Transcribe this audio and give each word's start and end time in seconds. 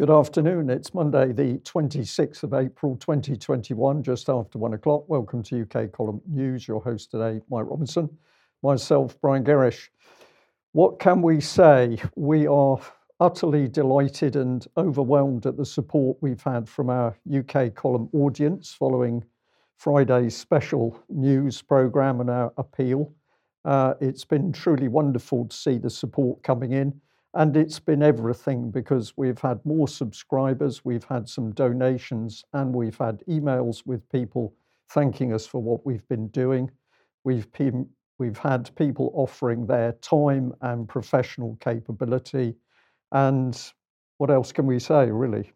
Good 0.00 0.08
afternoon. 0.08 0.70
It's 0.70 0.94
Monday, 0.94 1.30
the 1.30 1.58
26th 1.58 2.42
of 2.42 2.54
April 2.54 2.96
2021, 2.96 4.02
just 4.02 4.30
after 4.30 4.58
one 4.58 4.72
o'clock. 4.72 5.06
Welcome 5.08 5.42
to 5.42 5.60
UK 5.60 5.92
Column 5.92 6.22
News. 6.26 6.66
Your 6.66 6.80
host 6.80 7.10
today, 7.10 7.42
Mike 7.50 7.66
Robinson, 7.66 8.08
myself, 8.62 9.20
Brian 9.20 9.44
Gerrish. 9.44 9.90
What 10.72 11.00
can 11.00 11.20
we 11.20 11.38
say? 11.42 11.98
We 12.16 12.46
are 12.46 12.80
utterly 13.20 13.68
delighted 13.68 14.36
and 14.36 14.66
overwhelmed 14.78 15.44
at 15.44 15.58
the 15.58 15.66
support 15.66 16.16
we've 16.22 16.42
had 16.42 16.66
from 16.66 16.88
our 16.88 17.14
UK 17.30 17.74
column 17.74 18.08
audience 18.14 18.72
following 18.72 19.22
Friday's 19.76 20.34
special 20.34 20.98
news 21.10 21.60
programme 21.60 22.22
and 22.22 22.30
our 22.30 22.54
appeal. 22.56 23.12
Uh, 23.66 23.92
it's 24.00 24.24
been 24.24 24.50
truly 24.50 24.88
wonderful 24.88 25.44
to 25.44 25.54
see 25.54 25.76
the 25.76 25.90
support 25.90 26.42
coming 26.42 26.72
in. 26.72 26.98
And 27.34 27.56
it's 27.56 27.78
been 27.78 28.02
everything 28.02 28.70
because 28.70 29.16
we've 29.16 29.38
had 29.38 29.64
more 29.64 29.86
subscribers, 29.86 30.84
we've 30.84 31.04
had 31.04 31.28
some 31.28 31.52
donations, 31.52 32.44
and 32.52 32.74
we've 32.74 32.98
had 32.98 33.22
emails 33.28 33.86
with 33.86 34.08
people 34.10 34.52
thanking 34.90 35.32
us 35.32 35.46
for 35.46 35.62
what 35.62 35.86
we've 35.86 36.06
been 36.08 36.26
doing. 36.28 36.70
We've, 37.22 37.46
we've 38.18 38.38
had 38.38 38.74
people 38.74 39.12
offering 39.14 39.66
their 39.66 39.92
time 39.92 40.52
and 40.62 40.88
professional 40.88 41.56
capability. 41.60 42.56
And 43.12 43.56
what 44.18 44.30
else 44.30 44.50
can 44.50 44.66
we 44.66 44.80
say, 44.80 45.10
really? 45.10 45.52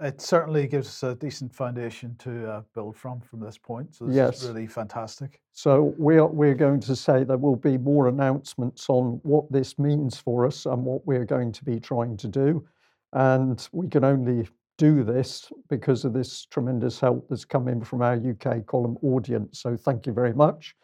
It 0.00 0.20
certainly 0.20 0.66
gives 0.66 0.88
us 0.88 1.02
a 1.02 1.14
decent 1.14 1.54
foundation 1.54 2.14
to 2.18 2.50
uh, 2.50 2.62
build 2.74 2.96
from 2.96 3.20
from 3.20 3.40
this 3.40 3.56
point. 3.56 3.94
So 3.94 4.06
this 4.06 4.16
yes. 4.16 4.42
is 4.42 4.48
really 4.48 4.66
fantastic. 4.66 5.40
So 5.52 5.94
we're 5.96 6.26
we're 6.26 6.54
going 6.54 6.80
to 6.80 6.96
say 6.96 7.24
there 7.24 7.38
will 7.38 7.56
be 7.56 7.78
more 7.78 8.08
announcements 8.08 8.86
on 8.88 9.20
what 9.22 9.50
this 9.50 9.78
means 9.78 10.18
for 10.18 10.44
us 10.44 10.66
and 10.66 10.84
what 10.84 11.06
we're 11.06 11.24
going 11.24 11.52
to 11.52 11.64
be 11.64 11.80
trying 11.80 12.16
to 12.18 12.28
do, 12.28 12.66
and 13.12 13.66
we 13.72 13.88
can 13.88 14.04
only 14.04 14.46
do 14.78 15.02
this 15.02 15.50
because 15.70 16.04
of 16.04 16.12
this 16.12 16.44
tremendous 16.46 17.00
help 17.00 17.26
that's 17.30 17.46
come 17.46 17.66
in 17.66 17.82
from 17.82 18.02
our 18.02 18.16
UK 18.16 18.66
column 18.66 18.98
audience. 19.02 19.60
So 19.60 19.76
thank 19.76 20.06
you 20.06 20.12
very 20.12 20.34
much. 20.34 20.76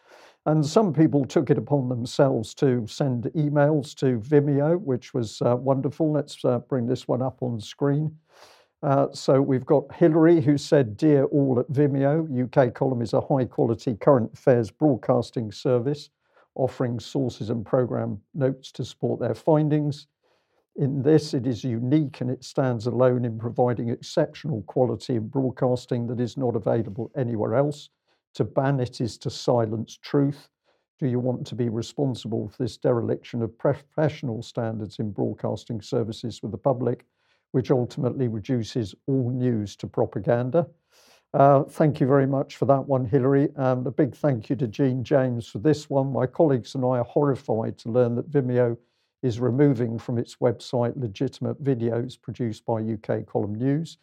And 0.47 0.65
some 0.65 0.93
people 0.93 1.25
took 1.25 1.51
it 1.51 1.59
upon 1.59 1.89
themselves 1.89 2.53
to 2.55 2.85
send 2.89 3.25
emails 3.37 3.95
to 3.97 4.19
Vimeo, 4.19 4.81
which 4.81 5.15
was 5.15 5.41
uh, 5.43 5.57
wonderful. 5.57 6.11
Let's 6.11 6.45
uh, 6.45 6.59
bring 6.61 6.87
this 6.87 7.07
one 7.07 7.23
up 7.23 7.43
on 7.43 7.61
screen. 7.61 8.17
Uh, 8.83 9.07
so 9.13 9.41
we've 9.41 9.67
got 9.67 9.95
Hillary 9.95 10.41
who 10.41 10.59
said, 10.59 10.97
Dear 10.97 11.25
all 11.27 11.61
at 11.61 11.69
Vimeo, 11.69 12.27
UK 12.45 12.75
Column 12.75 13.01
is 13.01 13.13
a 13.13 13.21
high 13.21 13.45
quality 13.45 13.95
current 13.95 14.33
affairs 14.35 14.71
broadcasting 14.71 15.53
service 15.53 16.11
offering 16.55 17.01
sources 17.01 17.51
and 17.51 17.65
program 17.65 18.21
notes 18.35 18.73
to 18.73 18.85
support 18.85 19.21
their 19.21 19.35
findings. 19.35 20.07
In 20.77 21.03
this, 21.03 21.35
it 21.35 21.47
is 21.47 21.65
unique 21.65 22.21
and 22.21 22.31
it 22.31 22.45
stands 22.45 22.87
alone 22.87 23.25
in 23.25 23.39
providing 23.39 23.89
exceptional 23.89 24.63
quality 24.63 25.17
in 25.17 25.29
broadcasting 25.29 26.07
that 26.09 26.21
is 26.21 26.37
not 26.37 26.57
available 26.57 27.11
anywhere 27.17 27.55
else. 27.55 27.91
To 28.35 28.45
ban 28.45 28.81
it 28.81 29.01
is 29.01 29.19
to 29.19 29.31
silence 29.31 29.99
truth. 30.01 30.49
Do 30.99 31.07
you 31.07 31.21
want 31.21 31.47
to 31.49 31.55
be 31.55 31.69
responsible 31.69 32.49
for 32.49 32.63
this 32.63 32.77
dereliction 32.77 33.43
of 33.43 33.57
professional 33.59 34.43
standards 34.43 34.99
in 34.99 35.11
broadcasting 35.11 35.81
services 35.81 36.43
with 36.43 36.53
the 36.53 36.59
public? 36.59 37.05
Which 37.53 37.71
ultimately 37.71 38.29
reduces 38.29 38.95
all 39.07 39.31
news 39.31 39.77
to 39.77 39.87
propaganda. 39.87 40.67
Uh, 41.35 41.63
thank 41.63 41.99
you 41.99 42.07
very 42.07 42.27
much 42.27 42.57
for 42.57 42.67
that 42.67 42.87
one, 42.87 43.07
Hillary. 43.07 43.49
And 43.57 43.87
a 43.87 43.91
big 43.91 44.15
thank 44.15 44.51
you 44.51 44.57
to 44.57 44.67
Jean 44.67 45.03
James 45.03 45.47
for 45.47 45.59
this 45.59 45.89
one. 45.89 46.13
My 46.13 46.27
colleagues 46.27 46.75
and 46.75 46.85
I 46.85 46.99
are 46.99 47.05
horrified 47.05 47.79
to 47.79 47.91
learn 47.91 48.15
that 48.17 48.31
Vimeo 48.31 48.77
is 49.23 49.41
removing 49.41 49.99
from 49.99 50.19
its 50.19 50.37
website 50.37 51.01
legitimate 51.01 51.63
videos 51.63 52.21
produced 52.21 52.67
by 52.67 52.83
UK 52.83 53.25
Column 53.25 53.55
News. 53.55 53.99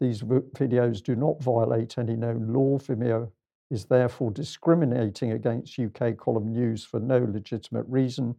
These 0.00 0.22
videos 0.22 1.02
do 1.02 1.16
not 1.16 1.42
violate 1.42 1.98
any 1.98 2.16
known 2.16 2.52
law. 2.52 2.78
Vimeo 2.78 3.30
is 3.70 3.84
therefore 3.84 4.30
discriminating 4.30 5.32
against 5.32 5.78
UK 5.78 6.16
Column 6.16 6.52
News 6.52 6.84
for 6.84 6.98
no 6.98 7.18
legitimate 7.18 7.84
reason 7.88 8.34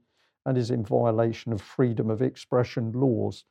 and 0.45 0.57
is 0.57 0.71
in 0.71 0.83
violation 0.83 1.53
of 1.53 1.61
freedom 1.61 2.09
of 2.09 2.21
expression 2.23 2.91
laws. 2.93 3.45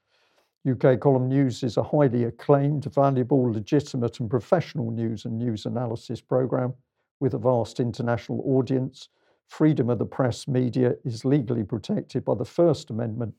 UK 0.68 1.00
Column 1.00 1.26
News 1.26 1.62
is 1.62 1.78
a 1.78 1.82
highly 1.82 2.24
acclaimed, 2.24 2.84
valuable, 2.92 3.50
legitimate, 3.50 4.20
and 4.20 4.28
professional 4.28 4.90
news 4.90 5.24
and 5.24 5.38
news 5.38 5.64
analysis 5.64 6.20
programme 6.20 6.74
with 7.18 7.32
a 7.32 7.38
vast 7.38 7.80
international 7.80 8.42
audience. 8.44 9.08
Freedom 9.48 9.88
of 9.88 9.98
the 9.98 10.04
press 10.04 10.46
media 10.46 10.96
is 11.02 11.24
legally 11.24 11.64
protected 11.64 12.26
by 12.26 12.34
the 12.34 12.44
First 12.44 12.90
Amendment 12.90 13.32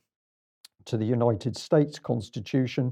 to 0.85 0.97
the 0.97 1.05
United 1.05 1.55
States 1.55 1.99
Constitution. 1.99 2.91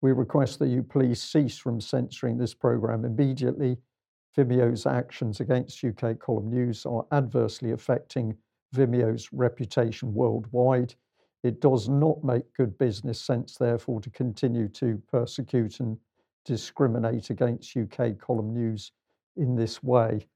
We 0.00 0.12
request 0.12 0.58
that 0.60 0.68
you 0.68 0.82
please 0.82 1.22
cease 1.22 1.58
from 1.58 1.78
censoring 1.78 2.38
this 2.38 2.54
programme 2.54 3.04
immediately. 3.04 3.76
Vimeo's 4.34 4.86
actions 4.86 5.40
against 5.40 5.84
UK 5.84 6.18
Column 6.18 6.48
News 6.48 6.86
are 6.86 7.04
adversely 7.12 7.72
affecting 7.72 8.34
Vimeo's 8.74 9.28
reputation 9.30 10.14
worldwide. 10.14 10.94
It 11.42 11.60
does 11.60 11.88
not 11.88 12.24
make 12.24 12.52
good 12.54 12.76
business 12.78 13.20
sense, 13.20 13.56
therefore, 13.56 14.00
to 14.00 14.10
continue 14.10 14.68
to 14.68 15.00
persecute 15.10 15.80
and 15.80 15.96
discriminate 16.44 17.30
against 17.30 17.76
UK 17.76 18.18
column 18.18 18.52
news 18.52 18.92
in 19.36 19.54
this 19.54 19.82
way. 19.82 20.26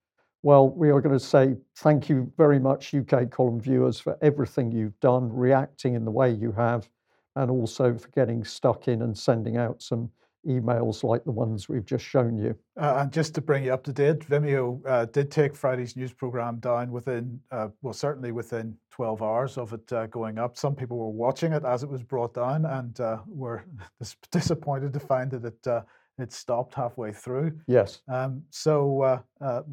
Well, 0.45 0.69
we 0.69 0.91
are 0.91 1.01
going 1.01 1.19
to 1.19 1.25
say 1.25 1.57
thank 1.77 2.09
you 2.09 2.33
very 2.37 2.59
much, 2.59 2.95
UK 2.95 3.31
column 3.31 3.61
viewers, 3.61 4.01
for 4.01 4.17
everything 4.23 4.73
you've 4.73 4.99
done, 5.01 5.33
reacting 5.33 5.95
in 5.95 6.05
the 6.05 6.11
way 6.11 6.33
you 6.33 6.53
have, 6.53 6.89
and 7.37 7.51
also 7.51 7.97
for 7.97 8.09
getting 8.09 8.45
stuck 8.45 8.89
in 8.89 9.03
and 9.03 9.17
sending 9.17 9.57
out 9.57 9.83
some 9.83 10.11
emails 10.47 11.05
like 11.05 11.25
the 11.25 11.31
ones 11.31 11.69
we've 11.69 11.85
just 11.85 12.05
shown 12.05 12.37
you. 12.37 12.57
Uh, 12.77 12.97
and 12.99 13.13
just 13.13 13.35
to 13.35 13.41
bring 13.41 13.65
you 13.65 13.73
up 13.73 13.85
to 13.85 13.93
date, 13.93 14.21
Vimeo 14.21 14.81
uh, 14.87 15.05
did 15.07 15.31
take 15.31 15.55
Friday's 15.55 15.97
news 15.97 16.13
program 16.13 16.57
down 16.57 16.91
within, 16.91 17.41
uh, 17.51 17.69
well, 17.83 17.95
certainly 17.95 18.33
within 18.33 18.77
12 18.91 19.23
hours 19.23 19.59
of 19.59 19.73
it 19.73 19.93
uh, 19.93 20.07
going 20.07 20.39
up. 20.39 20.57
Some 20.57 20.75
people 20.75 20.99
were 20.99 21.11
watching 21.11 21.53
it 21.53 21.65
as 21.65 21.83
it 21.83 21.89
was 21.89 22.03
brought 22.03 22.35
down 22.35 22.65
and 22.65 22.99
uh, 23.01 23.19
were 23.27 23.65
dis- 23.99 24.17
disappointed 24.31 24.93
to 24.93 25.01
find 25.01 25.31
that 25.31 25.45
it 25.45 25.67
uh, 25.67 25.83
it 26.19 26.31
stopped 26.31 26.75
halfway 26.75 27.11
through. 27.11 27.59
Yes. 27.67 28.03
Um, 28.07 28.43
so 28.51 29.25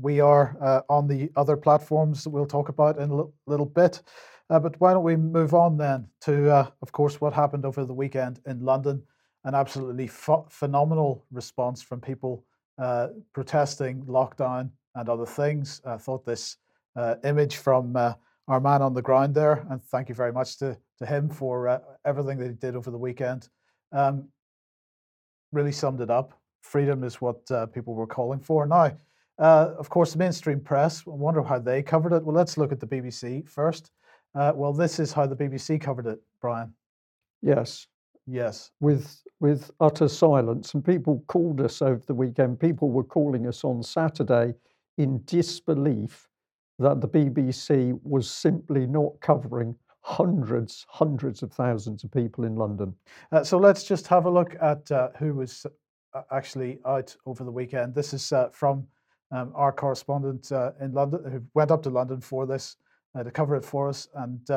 we 0.02 0.22
are 0.22 0.84
on 0.88 1.06
the 1.06 1.29
other 1.35 1.58
platforms 1.58 2.24
that 2.24 2.29
we'll 2.29 2.46
talk 2.46 2.69
about 2.69 2.97
in 2.97 3.09
a 3.09 3.18
l- 3.18 3.34
little 3.46 3.66
bit. 3.66 4.02
but 4.47 4.79
why 4.79 4.94
don't 4.94 5.03
we 5.03 5.18
move 5.18 5.53
on 5.53 5.75
then 5.75 6.08
to, 6.22 6.50
of 6.81 6.91
course, 6.94 7.19
what 7.19 7.34
happened 7.34 7.66
over 7.66 7.84
the 7.84 7.94
weekend 7.94 8.40
in 8.47 8.62
London 8.62 9.03
an 9.45 9.55
absolutely 9.55 10.07
ph- 10.07 10.47
phenomenal 10.50 11.25
response 11.31 11.81
from 11.81 12.01
people 12.01 12.44
uh, 12.77 13.07
protesting 13.33 14.03
lockdown 14.05 14.69
and 14.95 15.09
other 15.09 15.25
things. 15.25 15.81
I 15.85 15.97
thought 15.97 16.25
this 16.25 16.57
uh, 16.95 17.16
image 17.23 17.57
from 17.57 17.95
uh, 17.95 18.13
our 18.47 18.59
man 18.59 18.81
on 18.81 18.94
the 18.94 19.01
ground 19.01 19.35
there, 19.35 19.66
and 19.69 19.83
thank 19.83 20.09
you 20.09 20.16
very 20.16 20.33
much 20.33 20.57
to, 20.59 20.78
to 20.97 21.05
him 21.05 21.29
for 21.29 21.67
uh, 21.67 21.79
everything 22.05 22.38
that 22.39 22.47
he 22.47 22.53
did 22.53 22.75
over 22.75 22.91
the 22.91 22.97
weekend, 22.97 23.47
um, 23.91 24.28
really 25.51 25.72
summed 25.72 26.01
it 26.01 26.09
up. 26.09 26.33
Freedom 26.61 27.03
is 27.03 27.22
what 27.22 27.39
uh, 27.51 27.66
people 27.67 27.94
were 27.94 28.07
calling 28.07 28.39
for. 28.39 28.66
Now, 28.66 28.97
uh, 29.38 29.73
of 29.78 29.89
course, 29.89 30.13
the 30.13 30.19
mainstream 30.19 30.59
press, 30.59 31.03
I 31.07 31.11
wonder 31.11 31.41
how 31.44 31.59
they 31.59 31.81
covered 31.81 32.13
it. 32.13 32.23
Well, 32.23 32.35
let's 32.35 32.57
look 32.57 32.72
at 32.72 32.79
the 32.79 32.88
BBC 32.88 33.47
first. 33.47 33.91
well, 34.33 34.73
this 34.73 34.99
is 34.99 35.13
how 35.13 35.25
the 35.25 35.35
BBC 35.35 35.79
covered 35.79 36.07
it, 36.07 36.19
Brian. 36.41 36.73
Yes. 37.41 37.88
Yes. 38.29 38.72
With 38.79 39.23
with 39.40 39.72
utter 39.79 40.07
silence. 40.07 40.73
And 40.73 40.84
people 40.84 41.23
called 41.28 41.62
us 41.62 41.81
over 41.81 42.01
the 42.06 42.13
weekend. 42.13 42.59
People 42.59 42.91
were 42.91 43.03
calling 43.03 43.47
us 43.47 43.63
on 43.63 43.81
Saturday 43.81 44.53
in 44.97 45.22
disbelief 45.25 46.28
that 46.78 47.02
the 47.02 47.08
BBC 47.08 47.99
was 48.03 48.29
simply 48.29 48.85
not 48.85 49.20
covering 49.22 49.76
hundreds, 50.02 50.85
hundreds 50.90 51.43
of 51.43 51.52
thousands 51.52 52.03
of 52.03 52.11
people 52.11 52.43
in 52.43 52.55
London. 52.55 52.93
Uh, 53.31 53.43
so 53.43 53.58
let's 53.58 53.84
just 53.84 54.08
have 54.08 54.26
a 54.26 54.29
look 54.29 54.55
at 54.61 54.90
uh, 54.91 55.09
who 55.17 55.34
was 55.34 55.66
uh, 56.14 56.22
actually 56.31 56.79
out 56.85 57.16
over 57.26 57.43
the 57.43 57.52
weekend. 57.52 57.93
This 57.93 58.14
is 58.14 58.31
uh, 58.31 58.49
from 58.52 58.85
um, 59.31 59.52
our 59.55 59.72
correspondent 59.72 60.52
uh, 60.52 60.72
in 60.81 60.93
London 60.93 61.31
who 61.31 61.41
went 61.53 61.72
up 61.72 61.84
to 61.84 61.90
London 61.90 62.22
for 62.22 62.46
this 62.46 62.78
uh, 63.16 63.23
to 63.23 63.31
cover 63.31 63.55
it 63.55 63.66
for 63.66 63.90
us. 63.90 64.08
And 64.16 64.49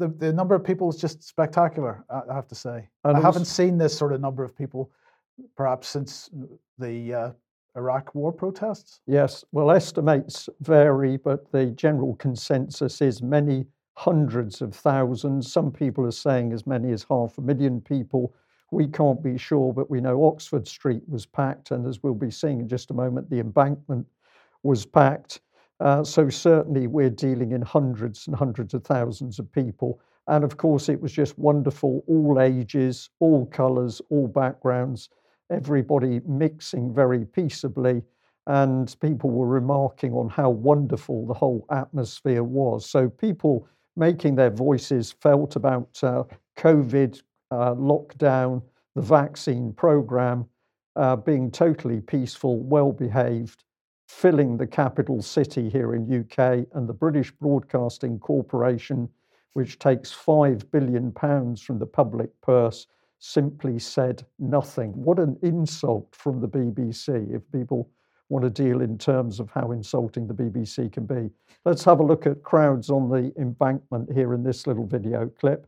the, 0.00 0.08
the 0.08 0.32
number 0.32 0.54
of 0.54 0.64
people 0.64 0.88
is 0.88 0.96
just 0.96 1.22
spectacular, 1.22 2.04
I 2.10 2.34
have 2.34 2.48
to 2.48 2.54
say. 2.54 2.88
And 3.04 3.16
I 3.16 3.20
haven't 3.20 3.44
seen 3.44 3.78
this 3.78 3.96
sort 3.96 4.12
of 4.12 4.20
number 4.20 4.42
of 4.42 4.56
people 4.56 4.90
perhaps 5.56 5.88
since 5.88 6.30
the 6.78 7.14
uh, 7.14 7.30
Iraq 7.76 8.14
war 8.14 8.32
protests. 8.32 9.00
Yes, 9.06 9.44
well, 9.52 9.70
estimates 9.70 10.48
vary, 10.60 11.16
but 11.16 11.50
the 11.52 11.66
general 11.66 12.16
consensus 12.16 13.00
is 13.00 13.22
many 13.22 13.66
hundreds 13.94 14.62
of 14.62 14.74
thousands. 14.74 15.52
Some 15.52 15.70
people 15.70 16.06
are 16.06 16.10
saying 16.10 16.52
as 16.52 16.66
many 16.66 16.92
as 16.92 17.04
half 17.08 17.38
a 17.38 17.42
million 17.42 17.80
people. 17.80 18.34
We 18.72 18.86
can't 18.86 19.22
be 19.22 19.36
sure, 19.36 19.72
but 19.72 19.90
we 19.90 20.00
know 20.00 20.24
Oxford 20.24 20.66
Street 20.66 21.02
was 21.08 21.26
packed, 21.26 21.70
and 21.70 21.86
as 21.86 22.02
we'll 22.02 22.14
be 22.14 22.30
seeing 22.30 22.60
in 22.60 22.68
just 22.68 22.90
a 22.90 22.94
moment, 22.94 23.28
the 23.28 23.40
embankment 23.40 24.06
was 24.62 24.86
packed. 24.86 25.40
Uh, 25.80 26.04
so 26.04 26.28
certainly 26.28 26.86
we're 26.86 27.10
dealing 27.10 27.52
in 27.52 27.62
hundreds 27.62 28.26
and 28.26 28.36
hundreds 28.36 28.74
of 28.74 28.84
thousands 28.84 29.38
of 29.38 29.50
people. 29.52 30.00
And 30.26 30.44
of 30.44 30.56
course, 30.56 30.88
it 30.88 31.00
was 31.00 31.12
just 31.12 31.38
wonderful, 31.38 32.04
all 32.06 32.40
ages, 32.40 33.08
all 33.18 33.46
colours, 33.46 34.02
all 34.10 34.28
backgrounds, 34.28 35.08
everybody 35.50 36.20
mixing 36.26 36.94
very 36.94 37.24
peaceably. 37.24 38.02
And 38.46 38.94
people 39.00 39.30
were 39.30 39.46
remarking 39.46 40.12
on 40.12 40.28
how 40.28 40.50
wonderful 40.50 41.26
the 41.26 41.34
whole 41.34 41.66
atmosphere 41.70 42.42
was. 42.42 42.88
So 42.88 43.08
people 43.08 43.66
making 43.96 44.34
their 44.34 44.50
voices 44.50 45.12
felt 45.12 45.56
about 45.56 45.98
uh, 46.02 46.24
COVID, 46.58 47.22
uh, 47.50 47.74
lockdown, 47.74 48.62
the 48.94 49.02
vaccine 49.02 49.72
program, 49.72 50.46
uh, 50.96 51.16
being 51.16 51.50
totally 51.50 52.00
peaceful, 52.00 52.58
well 52.60 52.92
behaved, 52.92 53.64
filling 54.10 54.56
the 54.56 54.66
capital 54.66 55.22
city 55.22 55.70
here 55.70 55.94
in 55.94 56.20
UK, 56.20 56.66
and 56.74 56.88
the 56.88 56.92
British 56.92 57.30
Broadcasting 57.30 58.18
Corporation, 58.18 59.08
which 59.52 59.78
takes 59.78 60.10
five 60.10 60.70
billion 60.72 61.12
pounds 61.12 61.62
from 61.62 61.78
the 61.78 61.86
public 61.86 62.28
purse, 62.42 62.86
simply 63.20 63.78
said 63.78 64.26
nothing. 64.38 64.90
What 64.92 65.18
an 65.18 65.38
insult 65.42 66.08
from 66.12 66.40
the 66.40 66.48
BBC 66.48 67.34
if 67.34 67.42
people 67.52 67.88
want 68.28 68.42
to 68.42 68.50
deal 68.50 68.80
in 68.80 68.98
terms 68.98 69.40
of 69.40 69.48
how 69.50 69.70
insulting 69.72 70.26
the 70.26 70.34
BBC 70.34 70.92
can 70.92 71.06
be. 71.06 71.30
Let's 71.64 71.84
have 71.84 72.00
a 72.00 72.04
look 72.04 72.26
at 72.26 72.42
crowds 72.42 72.90
on 72.90 73.08
the 73.08 73.32
embankment 73.40 74.12
here 74.12 74.34
in 74.34 74.42
this 74.42 74.66
little 74.66 74.86
video 74.86 75.28
clip. 75.38 75.66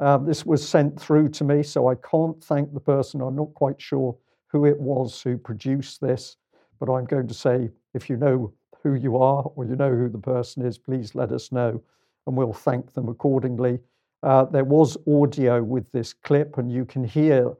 Um, 0.00 0.26
this 0.26 0.44
was 0.44 0.66
sent 0.66 1.00
through 1.00 1.28
to 1.30 1.44
me, 1.44 1.62
so 1.62 1.88
I 1.88 1.94
can't 1.96 2.42
thank 2.42 2.72
the 2.72 2.80
person. 2.80 3.20
I'm 3.20 3.36
not 3.36 3.54
quite 3.54 3.80
sure 3.80 4.16
who 4.48 4.66
it 4.66 4.80
was 4.80 5.22
who 5.22 5.38
produced 5.38 6.00
this, 6.00 6.36
but 6.82 6.92
I'm 6.92 7.04
going 7.04 7.28
to 7.28 7.34
say 7.34 7.70
if 7.94 8.10
you 8.10 8.16
know 8.16 8.52
who 8.82 8.94
you 8.94 9.16
are 9.16 9.44
or 9.54 9.64
you 9.64 9.76
know 9.76 9.94
who 9.94 10.08
the 10.08 10.18
person 10.18 10.66
is, 10.66 10.78
please 10.78 11.14
let 11.14 11.30
us 11.30 11.52
know 11.52 11.80
and 12.26 12.36
we'll 12.36 12.52
thank 12.52 12.92
them 12.92 13.08
accordingly. 13.08 13.78
Uh, 14.24 14.46
there 14.46 14.64
was 14.64 14.96
audio 15.06 15.62
with 15.62 15.88
this 15.92 16.12
clip, 16.12 16.58
and 16.58 16.72
you 16.72 16.84
can 16.84 17.04
hear 17.04 17.52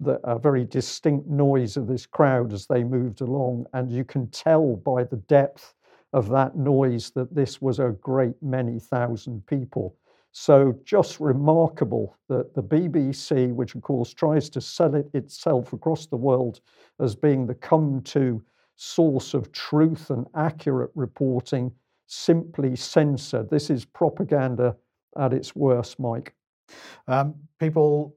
the 0.00 0.18
a 0.24 0.38
very 0.38 0.64
distinct 0.64 1.26
noise 1.26 1.76
of 1.76 1.88
this 1.88 2.06
crowd 2.06 2.54
as 2.54 2.66
they 2.66 2.82
moved 2.82 3.20
along, 3.20 3.66
and 3.74 3.92
you 3.92 4.02
can 4.02 4.26
tell 4.28 4.76
by 4.76 5.04
the 5.04 5.22
depth 5.28 5.74
of 6.14 6.30
that 6.30 6.56
noise 6.56 7.10
that 7.10 7.34
this 7.34 7.60
was 7.60 7.80
a 7.80 7.94
great 8.00 8.42
many 8.42 8.80
thousand 8.80 9.46
people. 9.46 9.94
So, 10.32 10.74
just 10.86 11.20
remarkable 11.20 12.16
that 12.30 12.54
the 12.54 12.62
BBC, 12.62 13.52
which 13.52 13.74
of 13.74 13.82
course 13.82 14.14
tries 14.14 14.48
to 14.48 14.62
sell 14.62 14.94
it 14.94 15.10
itself 15.12 15.74
across 15.74 16.06
the 16.06 16.16
world 16.16 16.60
as 16.98 17.14
being 17.14 17.46
the 17.46 17.54
come 17.54 18.00
to 18.04 18.42
source 18.80 19.34
of 19.34 19.52
truth 19.52 20.08
and 20.08 20.26
accurate 20.34 20.90
reporting, 20.94 21.70
simply 22.06 22.74
censored. 22.74 23.50
This 23.50 23.68
is 23.68 23.84
propaganda 23.84 24.74
at 25.18 25.34
its 25.34 25.54
worst, 25.54 26.00
Mike. 26.00 26.34
Um, 27.06 27.34
people 27.58 28.16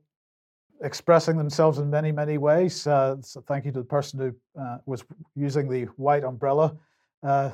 expressing 0.82 1.36
themselves 1.36 1.80
in 1.80 1.90
many, 1.90 2.14
many 2.14 2.38
ways. 2.38 2.88
Uh, 2.88 3.18
so 3.20 3.42
thank 3.42 3.66
you 3.66 3.74
to 3.74 3.80
the 3.80 3.86
person 3.86 4.20
who 4.20 4.62
uh, 4.62 4.78
was 4.86 5.04
using 5.36 5.68
the 5.68 5.84
white 5.98 6.24
umbrella. 6.24 6.78
Uh, 7.22 7.52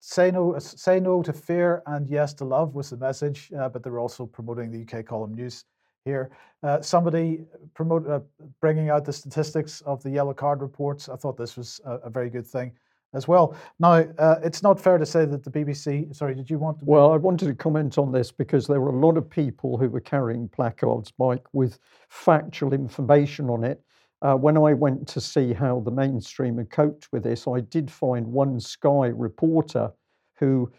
say 0.00 0.32
no, 0.32 0.58
say 0.58 0.98
no 0.98 1.22
to 1.22 1.32
fear 1.32 1.84
and 1.86 2.08
yes 2.08 2.34
to 2.34 2.44
love 2.44 2.74
was 2.74 2.90
the 2.90 2.96
message, 2.96 3.52
uh, 3.60 3.68
but 3.68 3.84
they're 3.84 4.00
also 4.00 4.26
promoting 4.26 4.72
the 4.72 4.82
UK 4.82 5.06
column 5.06 5.34
news 5.34 5.66
here. 6.04 6.30
Uh, 6.62 6.80
somebody 6.80 7.44
promote 7.74 8.06
uh, 8.08 8.20
bringing 8.60 8.90
out 8.90 9.04
the 9.04 9.12
statistics 9.12 9.80
of 9.82 10.02
the 10.02 10.10
yellow 10.10 10.34
card 10.34 10.60
reports. 10.60 11.08
I 11.08 11.16
thought 11.16 11.36
this 11.36 11.56
was 11.56 11.80
a, 11.84 11.92
a 11.94 12.10
very 12.10 12.30
good 12.30 12.46
thing 12.46 12.72
as 13.12 13.26
well. 13.26 13.56
Now, 13.78 14.04
uh, 14.18 14.40
it's 14.42 14.62
not 14.62 14.80
fair 14.80 14.98
to 14.98 15.06
say 15.06 15.24
that 15.24 15.42
the 15.42 15.50
BBC. 15.50 16.14
Sorry, 16.14 16.34
did 16.34 16.50
you 16.50 16.58
want 16.58 16.78
to? 16.80 16.84
Well, 16.84 17.12
I 17.12 17.16
wanted 17.16 17.46
to 17.46 17.54
comment 17.54 17.98
on 17.98 18.12
this 18.12 18.30
because 18.30 18.66
there 18.66 18.80
were 18.80 18.90
a 18.90 18.98
lot 18.98 19.16
of 19.16 19.28
people 19.28 19.76
who 19.76 19.88
were 19.88 20.00
carrying 20.00 20.48
placards, 20.48 21.12
Mike, 21.18 21.44
with 21.52 21.78
factual 22.08 22.72
information 22.72 23.50
on 23.50 23.64
it. 23.64 23.82
Uh, 24.22 24.34
when 24.34 24.58
I 24.58 24.74
went 24.74 25.08
to 25.08 25.20
see 25.20 25.54
how 25.54 25.80
the 25.80 25.90
mainstream 25.90 26.58
had 26.58 26.68
coped 26.68 27.08
with 27.10 27.22
this, 27.22 27.48
I 27.48 27.60
did 27.60 27.90
find 27.90 28.26
one 28.26 28.60
Sky 28.60 29.06
reporter 29.06 29.90
who 30.38 30.70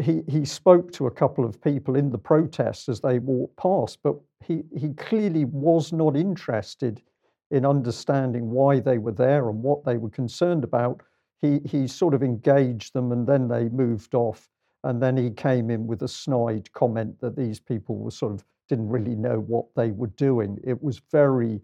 he, 0.00 0.22
he 0.28 0.44
spoke 0.44 0.92
to 0.92 1.06
a 1.06 1.10
couple 1.10 1.44
of 1.44 1.60
people 1.60 1.96
in 1.96 2.10
the 2.10 2.18
protests 2.18 2.88
as 2.88 3.00
they 3.00 3.18
walked 3.18 3.56
past, 3.56 3.98
but 4.02 4.16
he, 4.44 4.62
he 4.76 4.94
clearly 4.94 5.44
was 5.44 5.92
not 5.92 6.16
interested 6.16 7.02
in 7.50 7.66
understanding 7.66 8.50
why 8.50 8.78
they 8.78 8.98
were 8.98 9.12
there 9.12 9.48
and 9.48 9.62
what 9.62 9.84
they 9.84 9.96
were 9.96 10.10
concerned 10.10 10.62
about. 10.62 11.02
He, 11.40 11.60
he 11.64 11.88
sort 11.88 12.14
of 12.14 12.22
engaged 12.22 12.92
them 12.92 13.10
and 13.12 13.26
then 13.26 13.48
they 13.48 13.68
moved 13.68 14.14
off. 14.14 14.48
And 14.84 15.02
then 15.02 15.16
he 15.16 15.30
came 15.30 15.70
in 15.70 15.86
with 15.86 16.02
a 16.02 16.08
snide 16.08 16.72
comment 16.72 17.20
that 17.20 17.36
these 17.36 17.58
people 17.58 17.96
were 17.96 18.12
sort 18.12 18.34
of 18.34 18.44
didn't 18.68 18.88
really 18.88 19.16
know 19.16 19.40
what 19.40 19.66
they 19.74 19.90
were 19.90 20.08
doing. 20.08 20.58
It 20.62 20.80
was 20.82 21.00
very 21.10 21.60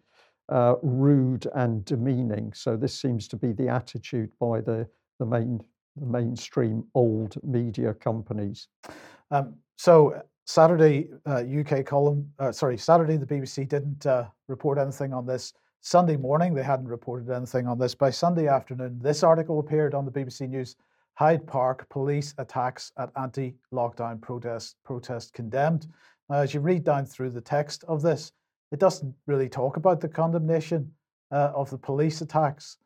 uh, 0.48 0.74
rude 0.82 1.46
and 1.54 1.84
demeaning. 1.84 2.52
So 2.54 2.76
this 2.76 2.98
seems 2.98 3.28
to 3.28 3.36
be 3.36 3.52
the 3.52 3.68
attitude 3.68 4.30
by 4.40 4.60
the, 4.60 4.88
the 5.18 5.26
main 5.26 5.60
the 5.96 6.06
mainstream 6.06 6.84
old 6.94 7.36
media 7.42 7.94
companies. 7.94 8.68
Um, 9.30 9.54
so 9.76 10.22
Saturday 10.46 11.08
uh, 11.26 11.42
UK 11.42 11.84
column, 11.86 12.30
uh, 12.38 12.52
sorry, 12.52 12.76
Saturday 12.76 13.16
the 13.16 13.26
BBC 13.26 13.68
didn't 13.68 14.06
uh, 14.06 14.26
report 14.48 14.78
anything 14.78 15.12
on 15.12 15.26
this. 15.26 15.52
Sunday 15.80 16.16
morning 16.16 16.54
they 16.54 16.62
hadn't 16.62 16.88
reported 16.88 17.30
anything 17.30 17.66
on 17.66 17.78
this. 17.78 17.94
By 17.94 18.10
Sunday 18.10 18.48
afternoon, 18.48 18.98
this 19.02 19.22
article 19.22 19.58
appeared 19.58 19.94
on 19.94 20.04
the 20.04 20.10
BBC 20.10 20.48
News. 20.48 20.76
Hyde 21.14 21.46
Park 21.46 21.88
police 21.90 22.34
attacks 22.38 22.90
at 22.98 23.10
anti-lockdown 23.16 24.20
protest 24.20 24.76
protest 24.84 25.32
condemned. 25.32 25.86
Now, 26.28 26.36
as 26.36 26.54
you 26.54 26.60
read 26.60 26.84
down 26.84 27.06
through 27.06 27.30
the 27.30 27.40
text 27.40 27.84
of 27.86 28.02
this, 28.02 28.32
it 28.72 28.80
doesn't 28.80 29.14
really 29.26 29.48
talk 29.48 29.76
about 29.76 30.00
the 30.00 30.08
condemnation 30.08 30.90
uh, 31.30 31.52
of 31.54 31.70
the 31.70 31.78
police 31.78 32.20
attacks 32.20 32.78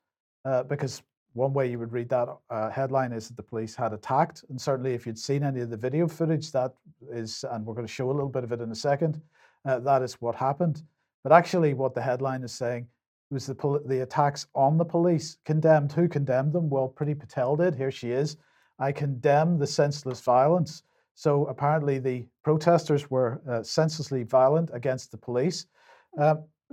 uh, 0.45 0.65
because 0.65 1.03
one 1.35 1.53
way 1.53 1.71
you 1.71 1.79
would 1.79 1.93
read 1.93 2.09
that 2.09 2.29
uh, 2.51 2.71
headline 2.71 3.13
is 3.13 3.29
that 3.29 3.37
the 3.37 3.43
police 3.43 3.75
had 3.75 3.93
attacked. 3.93 4.45
And 4.49 4.61
certainly, 4.61 4.95
if 4.95 5.07
you'd 5.07 5.19
seen 5.19 5.43
any 5.43 5.61
of 5.61 5.71
the 5.71 5.77
video 5.77 6.09
footage, 6.09 6.51
that 6.53 6.73
is, 7.11 7.45
and 7.51 7.65
we're 7.65 7.75
going 7.75 7.87
to 7.87 7.93
show 7.93 8.11
a 8.11 8.13
little 8.13 8.29
bit 8.29 8.45
of 8.45 8.53
it 8.53 8.61
in 8.61 8.71
a 8.71 8.75
second, 8.75 9.21
uh, 9.65 9.79
that 9.81 10.03
is 10.03 10.15
what 10.15 10.35
happened. 10.35 10.83
But 11.23 11.33
actually, 11.33 11.75
what 11.75 11.95
the 11.95 12.03
headline 12.03 12.43
is 12.43 12.53
saying 12.53 12.87
was 13.31 13.47
the, 13.47 13.55
pol- 13.55 13.81
the 13.85 14.03
attacks 14.03 14.47
on 14.55 14.79
the 14.79 14.85
police 14.85 15.39
condemned. 15.45 15.93
Who 15.93 16.09
condemned 16.09 16.53
them? 16.53 16.71
Well, 16.71 16.89
Priti 16.89 17.19
Patel 17.19 17.57
did. 17.57 17.75
Here 17.75 17.91
she 17.91 18.11
is. 18.11 18.37
I 18.79 18.93
condemn 18.93 19.59
the 19.59 19.67
senseless 19.67 20.21
violence. 20.21 20.83
So 21.15 21.47
apparently, 21.47 21.99
the 21.99 22.25
protesters 22.45 23.11
were 23.11 23.41
uh, 23.49 23.63
senselessly 23.63 24.23
violent 24.23 24.71
against 24.73 25.11
the 25.11 25.19
police. 25.19 25.67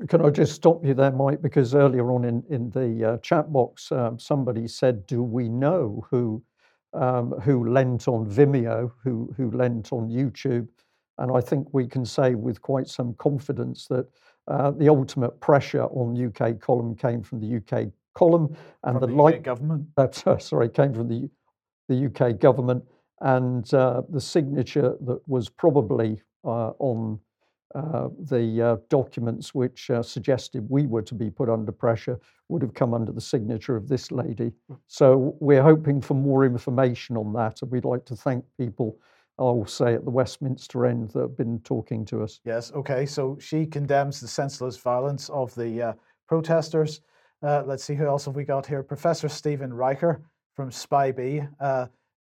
Can 0.10 0.26
I 0.26 0.30
just 0.30 0.54
stop 0.54 0.86
you 0.86 0.94
there, 0.94 1.12
Mike? 1.12 1.42
Because 1.42 1.74
earlier 1.74 2.12
on 2.12 2.26
in, 2.26 2.44
in 2.50 2.70
the 2.72 3.14
uh, 3.14 3.18
chat 3.20 3.52
box, 3.52 3.92
um, 3.94 4.20
somebody 4.20 4.68
said, 4.68 5.08
"Do 5.08 5.24
we 5.24 5.48
know 5.48 6.06
who 6.10 6.44
um, 6.94 7.32
who 7.42 7.70
lent 7.70 8.10
on 8.10 8.26
Vimeo, 8.26 8.92
who 9.04 9.34
who 9.38 9.52
lent 9.52 9.94
on 9.94 10.10
YouTube?" 10.10 10.68
And 11.18 11.32
I 11.32 11.40
think 11.40 11.70
we 11.72 11.88
can 11.88 12.06
say 12.06 12.36
with 12.36 12.62
quite 12.62 12.88
some 12.90 13.14
confidence 13.14 13.88
that 13.88 14.06
uh, 14.50 14.72
the 14.72 14.90
ultimate 14.90 15.40
pressure 15.40 15.84
on 15.86 16.22
UK 16.22 16.60
column 16.60 16.96
came 16.96 17.24
from 17.24 17.40
the 17.40 17.56
UK 17.56 17.88
column 18.16 18.54
and 18.84 19.00
from 19.00 19.16
the, 19.16 19.32
the 19.32 19.40
government. 19.40 19.88
Uh, 19.98 20.38
sorry, 20.38 20.68
came 20.68 20.94
from 20.94 21.08
the 21.08 21.30
the 21.88 22.08
UK 22.08 22.38
government, 22.38 22.84
and 23.22 23.74
uh, 23.74 24.02
the 24.10 24.20
signature 24.20 24.98
that 25.00 25.22
was 25.26 25.48
probably 25.48 26.22
uh, 26.44 26.72
on 26.80 27.18
uh, 27.74 28.10
the 28.30 28.62
uh, 28.62 28.78
documents 28.90 29.54
which 29.54 29.90
uh, 29.90 30.02
suggested 30.02 30.66
we 30.70 30.86
were 30.86 31.02
to 31.02 31.16
be 31.16 31.30
put 31.30 31.50
under 31.50 31.72
pressure 31.72 32.20
would 32.48 32.62
have 32.62 32.74
come 32.74 32.94
under 32.94 33.12
the 33.12 33.20
signature 33.20 33.76
of 33.76 33.88
this 33.88 34.12
lady. 34.12 34.54
Hmm. 34.70 34.76
So 34.88 35.36
we're 35.40 35.64
hoping 35.64 36.00
for 36.00 36.14
more 36.14 36.46
information 36.46 37.18
on 37.18 37.34
that, 37.34 37.62
and 37.62 37.72
we'd 37.72 37.86
like 37.86 38.06
to 38.06 38.16
thank 38.16 38.46
people. 38.58 38.98
I'll 39.38 39.66
say 39.66 39.96
at 39.96 40.06
the 40.06 40.12
Westminster 40.12 40.86
end 40.86 41.10
that 41.10 41.20
have 41.20 41.36
been 41.38 41.60
talking 41.66 42.06
to 42.06 42.24
us. 42.24 42.40
Yes, 42.46 42.72
okay. 42.72 43.06
So 43.06 43.38
she 43.42 43.66
condemns 43.66 44.22
the 44.22 44.30
senseless 44.30 44.78
violence 44.78 45.28
of 45.30 45.54
the 45.56 45.82
uh, 45.82 45.94
protesters. 46.26 47.02
Uh, 47.44 47.64
let's 47.66 47.84
see 47.84 47.96
who 47.96 48.06
else 48.06 48.24
have 48.26 48.36
we 48.36 48.46
got 48.46 48.66
here. 48.66 48.82
Professor 48.82 49.28
Stephen 49.28 49.72
Reicher 49.72 50.22
from 50.56 50.72
SPI-B 50.72 51.42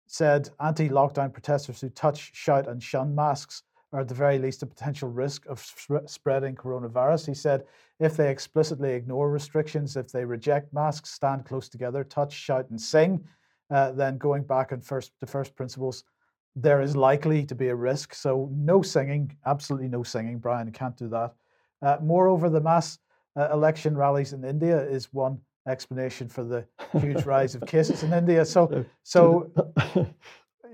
said 0.08 0.50
anti-lockdown 0.60 1.32
protesters 1.32 1.80
who 1.80 1.90
touch, 1.90 2.36
shout, 2.36 2.68
and 2.68 2.84
shun 2.84 3.16
masks 3.16 3.64
are 3.96 4.02
at 4.02 4.10
the 4.10 4.14
very 4.14 4.38
least 4.38 4.62
a 4.62 4.66
potential 4.66 5.10
risk 5.10 5.46
of 5.46 5.60
sp- 5.64 6.04
spreading 6.06 6.54
coronavirus. 6.54 7.28
He 7.28 7.34
said 7.34 7.64
if 8.00 8.18
they 8.18 8.30
explicitly 8.30 8.92
ignore 8.92 9.32
restrictions, 9.32 9.96
if 9.96 10.12
they 10.12 10.26
reject 10.26 10.74
masks, 10.74 11.12
stand 11.12 11.46
close 11.46 11.70
together, 11.70 12.04
touch, 12.04 12.34
shout, 12.34 12.70
and 12.72 12.80
sing, 12.80 13.24
uh, 13.72 13.94
then 13.94 14.18
going 14.18 14.44
back 14.44 14.74
and 14.74 14.84
first 14.84 15.14
to 15.22 15.26
first 15.26 15.56
principles, 15.56 16.04
there 16.58 16.82
is 16.82 16.98
likely 16.98 17.46
to 17.46 17.56
be 17.56 17.70
a 17.70 17.76
risk. 17.76 18.14
So 18.14 18.50
no 18.54 18.82
singing, 18.82 19.34
absolutely 19.46 19.88
no 19.88 20.04
singing. 20.04 20.40
Brian 20.40 20.72
can't 20.74 20.98
do 20.98 21.08
that. 21.10 21.34
Uh, 21.82 21.98
moreover, 22.02 22.50
the 22.50 22.62
mass 22.62 23.00
uh, 23.38 23.50
election 23.54 23.96
rallies 23.96 24.34
in 24.34 24.44
India 24.44 24.78
is 24.78 25.14
one 25.14 25.40
explanation 25.70 26.28
for 26.28 26.44
the 26.44 26.66
huge 27.00 27.26
rise 27.36 27.56
of 27.56 27.66
cases 27.66 28.04
in 28.04 28.12
India. 28.12 28.44
So, 28.44 28.86
so 29.04 29.52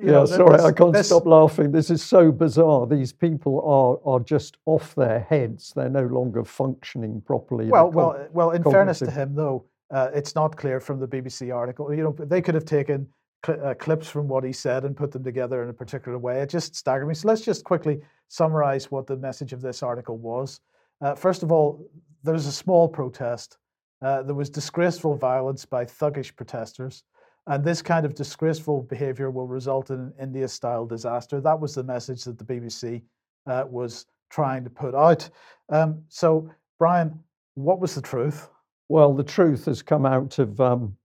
yeah, 0.02 0.12
know, 0.12 0.26
sorry, 0.26 0.60
I 0.60 0.72
can't 0.72 0.96
stop 1.06 1.26
laughing. 1.26 1.72
This 1.72 1.90
is 1.90 2.02
so 2.04 2.32
bizarre. 2.32 2.88
These 2.88 3.14
people 3.14 3.62
are 3.62 4.12
are 4.12 4.20
just 4.20 4.58
off 4.66 4.96
their 4.96 5.20
heads. 5.20 5.74
They're 5.76 5.90
no 5.90 6.06
longer 6.06 6.44
functioning 6.44 7.22
properly. 7.22 7.68
Well, 7.68 7.92
well, 7.92 8.28
well. 8.32 8.52
In 8.52 8.64
fairness 8.64 9.00
to 9.00 9.12
him, 9.12 9.36
though, 9.36 9.66
uh, 9.92 10.10
it's 10.14 10.36
not 10.36 10.56
clear 10.58 10.80
from 10.80 11.00
the 11.00 11.08
BBC 11.08 11.54
article. 11.56 11.94
You 11.94 12.04
know, 12.04 12.16
they 12.18 12.42
could 12.42 12.56
have 12.56 12.66
taken 12.66 13.08
cl- 13.46 13.64
uh, 13.64 13.74
clips 13.76 14.10
from 14.10 14.28
what 14.28 14.44
he 14.44 14.54
said 14.54 14.86
and 14.86 14.96
put 14.96 15.12
them 15.12 15.24
together 15.24 15.64
in 15.64 15.70
a 15.70 15.74
particular 15.74 16.18
way. 16.18 16.42
It 16.42 16.50
just 16.50 16.76
staggered 16.76 17.08
me. 17.08 17.14
So 17.14 17.28
let's 17.28 17.42
just 17.42 17.64
quickly 17.64 18.02
summarize 18.28 18.90
what 18.90 19.08
the 19.08 19.18
message 19.18 19.54
of 19.54 19.62
this 19.62 19.84
article 19.84 20.18
was. 20.18 20.60
Uh, 21.02 21.16
first 21.16 21.44
of 21.44 21.52
all, 21.52 21.86
there's 22.24 22.46
a 22.46 22.52
small 22.52 22.88
protest. 22.88 23.58
Uh, 24.02 24.24
there 24.24 24.36
was 24.36 24.50
disgraceful 24.50 25.16
violence 25.16 25.66
by 25.66 25.86
thuggish 25.86 26.36
protesters. 26.36 27.04
And 27.48 27.64
this 27.64 27.82
kind 27.82 28.06
of 28.06 28.14
disgraceful 28.14 28.84
behavior 28.84 29.32
will 29.32 29.48
result 29.48 29.90
in 29.90 30.00
an 30.00 30.14
India 30.22 30.48
style 30.48 30.86
disaster. 30.86 31.42
That 31.42 31.60
was 31.60 31.74
the 31.74 31.84
message 31.84 32.24
that 32.26 32.38
the 32.38 32.46
BBC 32.46 33.02
uh, 33.48 33.66
was 33.68 34.06
trying 34.30 34.64
to 34.64 34.70
put 34.70 34.94
out. 34.94 35.30
Um, 35.70 36.04
so, 36.08 36.50
Brian, 36.78 37.20
what 37.56 37.80
was 37.80 37.96
the 37.96 38.02
truth? 38.02 38.50
Well, 38.90 39.14
the 39.14 39.24
truth 39.24 39.66
has 39.66 39.82
come 39.82 40.06
out 40.06 40.38
of 40.38 40.60
um, 40.62 40.96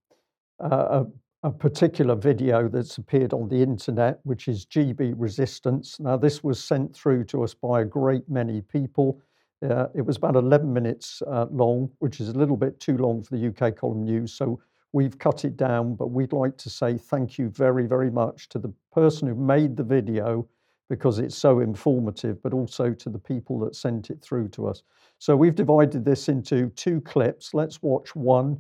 a, 0.61 1.07
a, 1.43 1.51
particular 1.51 2.17
video 2.17 2.69
that's 2.69 2.99
appeared 2.99 3.33
on 3.33 3.49
the 3.49 3.63
internet, 3.63 4.21
which 4.25 4.49
is 4.49 4.67
GB 4.67 5.15
Resistance. 5.17 6.01
Now, 6.01 6.17
this 6.17 6.43
was 6.43 6.63
sent 6.63 6.95
through 6.95 7.25
to 7.25 7.45
us 7.45 7.55
by 7.55 7.83
a 7.83 7.85
great 7.85 8.29
many 8.29 8.61
people. 8.61 9.21
Uh, 9.63 9.87
it 9.95 10.03
was 10.05 10.17
about 10.17 10.35
11 10.35 10.73
minutes 10.73 11.23
uh, 11.27 11.47
long, 11.51 11.91
which 12.01 12.21
is 12.21 12.29
a 12.29 12.33
little 12.33 12.57
bit 12.57 12.79
too 12.81 12.99
long 12.99 13.23
for 13.23 13.37
the 13.37 13.49
UK 13.49 13.77
column 13.77 14.05
news. 14.05 14.33
So 14.33 14.61
We've 14.97 15.19
cut 15.19 15.45
it 15.45 15.59
down, 15.59 15.95
but 15.95 16.07
we'd 16.07 16.33
like 16.33 16.57
to 16.57 16.71
say 16.71 16.97
thank 16.97 17.39
you 17.39 17.51
very, 17.51 17.87
very 17.87 18.11
much 18.11 18.49
to 18.49 18.59
the 18.59 18.73
person 18.95 19.29
who 19.29 19.35
made 19.35 19.77
the 19.77 19.83
video 19.83 20.49
because 20.89 21.19
it's 21.19 21.37
so 21.37 21.61
informative, 21.61 22.43
but 22.43 22.55
also 22.55 22.95
to 22.95 23.11
the 23.11 23.19
people 23.19 23.59
that 23.59 23.77
sent 23.77 24.09
it 24.09 24.23
through 24.23 24.49
to 24.49 24.67
us. 24.67 24.85
So 25.19 25.37
we've 25.37 25.55
divided 25.55 26.03
this 26.03 26.31
into 26.31 26.71
two 26.77 27.03
clips. 27.03 27.53
Let's 27.53 27.83
watch 27.83 28.17
one. 28.17 28.57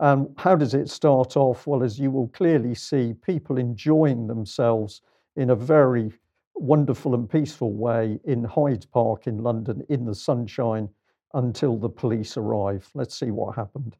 Um, 0.00 0.30
how 0.38 0.56
does 0.56 0.72
it 0.72 0.88
start 0.88 1.36
off? 1.36 1.66
Well, 1.66 1.82
as 1.82 1.98
you 1.98 2.10
will 2.10 2.28
clearly 2.28 2.74
see, 2.74 3.12
people 3.12 3.58
enjoying 3.58 4.26
themselves 4.26 5.02
in 5.36 5.50
a 5.50 5.54
very 5.54 6.10
wonderful 6.54 7.14
and 7.14 7.28
peaceful 7.28 7.74
way 7.74 8.18
in 8.24 8.42
Hyde 8.42 8.86
Park 8.90 9.26
in 9.26 9.42
London 9.42 9.84
in 9.90 10.06
the 10.06 10.14
sunshine 10.14 10.88
until 11.34 11.76
the 11.76 11.90
police 11.90 12.38
arrive. 12.38 12.88
Let's 12.94 13.20
see 13.20 13.30
what 13.30 13.54
happened. 13.54 13.98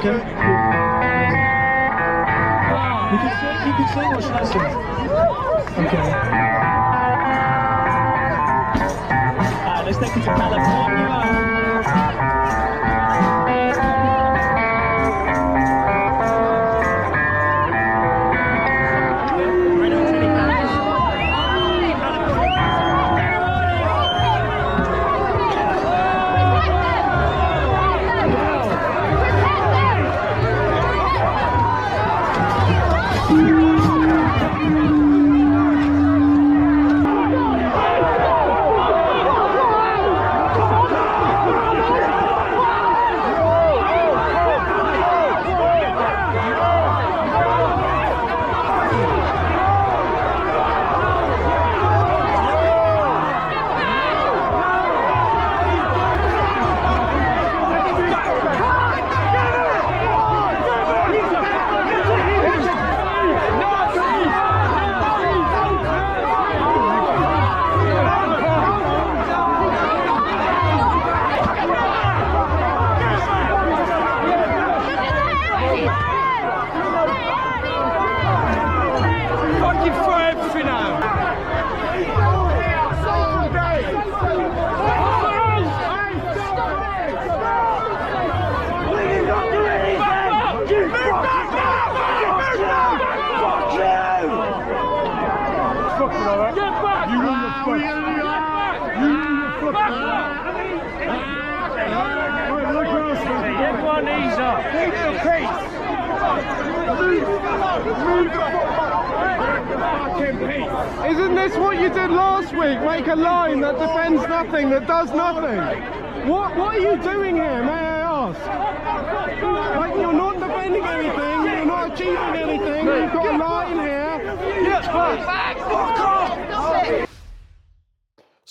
Okay? 0.00 0.16
You 3.10 3.18
can 3.20 3.32
sing, 3.36 3.56
you 3.66 3.72
can 3.76 3.86
sing 3.92 4.08
or 4.14 4.22
should 4.22 4.32
I 4.32 4.44
sing? 4.44 4.64
Okay. 5.84 6.06
Alright, 9.66 9.84
let's 9.84 9.98
take 9.98 10.16
it 10.16 10.20
to 10.20 10.24
California. 10.24 10.79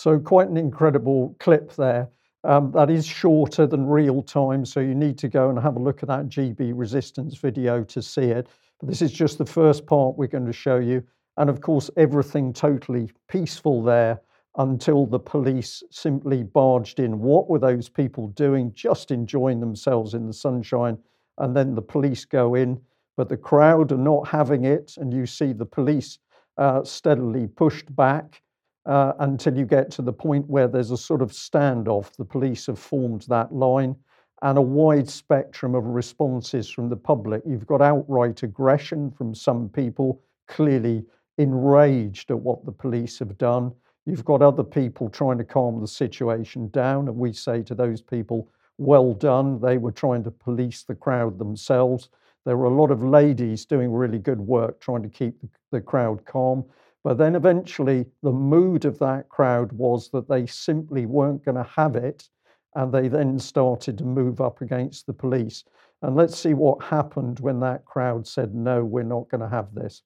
So 0.09 0.17
quite 0.17 0.47
an 0.47 0.57
incredible 0.57 1.35
clip 1.37 1.75
there. 1.75 2.09
Um, 2.43 2.71
that 2.71 2.89
is 2.89 3.05
shorter 3.05 3.67
than 3.67 3.85
real 3.85 4.23
time, 4.23 4.65
so 4.65 4.79
you 4.79 4.95
need 4.95 5.19
to 5.19 5.27
go 5.27 5.51
and 5.51 5.59
have 5.59 5.75
a 5.75 5.79
look 5.79 6.01
at 6.01 6.09
that 6.09 6.29
GB 6.29 6.71
resistance 6.73 7.37
video 7.37 7.83
to 7.83 8.01
see 8.01 8.23
it. 8.23 8.47
But 8.79 8.89
this 8.89 9.03
is 9.03 9.11
just 9.11 9.37
the 9.37 9.45
first 9.45 9.85
part 9.85 10.17
we're 10.17 10.25
going 10.25 10.47
to 10.47 10.51
show 10.51 10.77
you. 10.77 11.03
And 11.37 11.47
of 11.47 11.61
course, 11.61 11.91
everything 11.95 12.53
totally 12.53 13.11
peaceful 13.27 13.83
there 13.83 14.19
until 14.57 15.05
the 15.05 15.19
police 15.19 15.83
simply 15.91 16.41
barged 16.41 16.99
in. 16.99 17.19
What 17.19 17.47
were 17.47 17.59
those 17.59 17.87
people 17.87 18.29
doing? 18.29 18.73
Just 18.73 19.11
enjoying 19.11 19.59
themselves 19.59 20.15
in 20.15 20.25
the 20.25 20.33
sunshine. 20.33 20.97
And 21.37 21.55
then 21.55 21.75
the 21.75 21.83
police 21.83 22.25
go 22.25 22.55
in, 22.55 22.81
but 23.15 23.29
the 23.29 23.37
crowd 23.37 23.91
are 23.91 23.97
not 23.97 24.27
having 24.27 24.65
it. 24.65 24.95
And 24.97 25.13
you 25.13 25.27
see 25.27 25.53
the 25.53 25.67
police 25.67 26.17
uh, 26.57 26.83
steadily 26.83 27.45
pushed 27.45 27.95
back 27.95 28.41
uh, 28.86 29.13
until 29.19 29.57
you 29.57 29.65
get 29.65 29.91
to 29.91 30.01
the 30.01 30.13
point 30.13 30.50
where 30.50 30.67
there's 30.67 30.91
a 30.91 30.98
sort 30.98 31.21
of 31.21 31.31
standoff. 31.31 32.15
The 32.15 32.25
police 32.25 32.65
have 32.67 32.79
formed 32.79 33.25
that 33.29 33.53
line 33.53 33.95
and 34.41 34.57
a 34.57 34.62
wide 34.62 35.09
spectrum 35.09 35.75
of 35.75 35.86
responses 35.86 36.69
from 36.69 36.89
the 36.89 36.95
public. 36.95 37.41
You've 37.45 37.67
got 37.67 37.81
outright 37.81 38.43
aggression 38.43 39.12
from 39.12 39.36
some 39.36 39.69
people, 39.69 40.21
clearly 40.48 41.05
enraged 41.38 42.31
at 42.31 42.39
what 42.39 42.65
the 42.65 42.71
police 42.71 43.19
have 43.19 43.38
done. 43.38 43.74
You've 44.05 44.25
got 44.25 44.41
other 44.41 44.63
people 44.63 45.09
trying 45.09 45.38
to 45.39 45.43
calm 45.43 45.81
the 45.81 45.88
situation 45.88 46.69
down, 46.69 47.07
and 47.07 47.17
we 47.17 47.33
say 47.33 47.62
to 47.63 47.75
those 47.75 48.01
people, 48.01 48.50
well 48.77 49.13
done. 49.13 49.59
They 49.59 49.77
were 49.77 49.91
trying 49.91 50.24
to 50.24 50.31
police 50.31 50.83
the 50.83 50.95
crowd 50.95 51.38
themselves. 51.38 52.09
There 52.45 52.57
were 52.57 52.65
a 52.65 52.81
lot 52.81 52.91
of 52.91 53.03
ladies 53.03 53.65
doing 53.65 53.91
really 53.91 54.19
good 54.19 54.39
work 54.39 54.79
trying 54.79 55.03
to 55.03 55.09
keep 55.09 55.39
the, 55.41 55.50
the 55.71 55.81
crowd 55.81 56.25
calm. 56.25 56.63
But 57.03 57.18
then 57.18 57.36
eventually, 57.36 58.06
the 58.24 58.32
mood 58.32 58.86
of 58.86 59.00
that 59.00 59.29
crowd 59.29 59.72
was 59.72 60.10
that 60.12 60.27
they 60.27 60.46
simply 60.46 61.06
weren't 61.06 61.46
going 61.46 61.56
to 61.56 61.70
have 61.75 61.96
it. 61.96 62.27
And 62.75 62.94
they 62.94 63.08
then 63.08 63.39
started 63.39 63.98
to 63.98 64.03
move 64.03 64.41
up 64.41 64.62
against 64.62 65.08
the 65.08 65.13
police. 65.13 65.63
And 66.01 66.15
let's 66.15 66.38
see 66.38 66.53
what 66.53 66.84
happened 66.84 67.39
when 67.39 67.60
that 67.62 67.84
crowd 67.86 68.27
said, 68.27 68.53
no, 68.53 68.84
we're 68.84 69.03
not 69.03 69.29
going 69.29 69.41
to 69.41 69.50
have 69.50 69.74
this. 69.74 70.03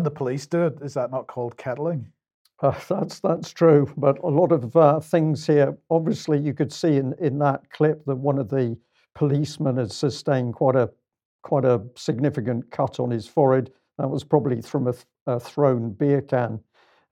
When 0.00 0.04
the 0.04 0.10
police 0.10 0.46
do 0.46 0.62
it, 0.62 0.78
is 0.80 0.94
that 0.94 1.10
not 1.10 1.26
called 1.26 1.58
kettling? 1.58 2.10
Uh, 2.62 2.72
that's 2.88 3.20
that's 3.20 3.50
true, 3.50 3.86
but 3.98 4.16
a 4.20 4.28
lot 4.28 4.50
of 4.50 4.74
uh, 4.74 4.98
things 4.98 5.46
here. 5.46 5.76
Obviously, 5.90 6.38
you 6.38 6.54
could 6.54 6.72
see 6.72 6.96
in, 6.96 7.14
in 7.20 7.38
that 7.40 7.68
clip 7.68 8.02
that 8.06 8.16
one 8.16 8.38
of 8.38 8.48
the 8.48 8.78
policemen 9.14 9.76
had 9.76 9.92
sustained 9.92 10.54
quite 10.54 10.74
a 10.74 10.88
quite 11.42 11.66
a 11.66 11.82
significant 11.96 12.70
cut 12.70 12.98
on 12.98 13.10
his 13.10 13.26
forehead. 13.26 13.72
That 13.98 14.08
was 14.08 14.24
probably 14.24 14.62
from 14.62 14.86
a, 14.86 14.92
th- 14.92 15.04
a 15.26 15.38
thrown 15.38 15.90
beer 15.90 16.22
can. 16.22 16.60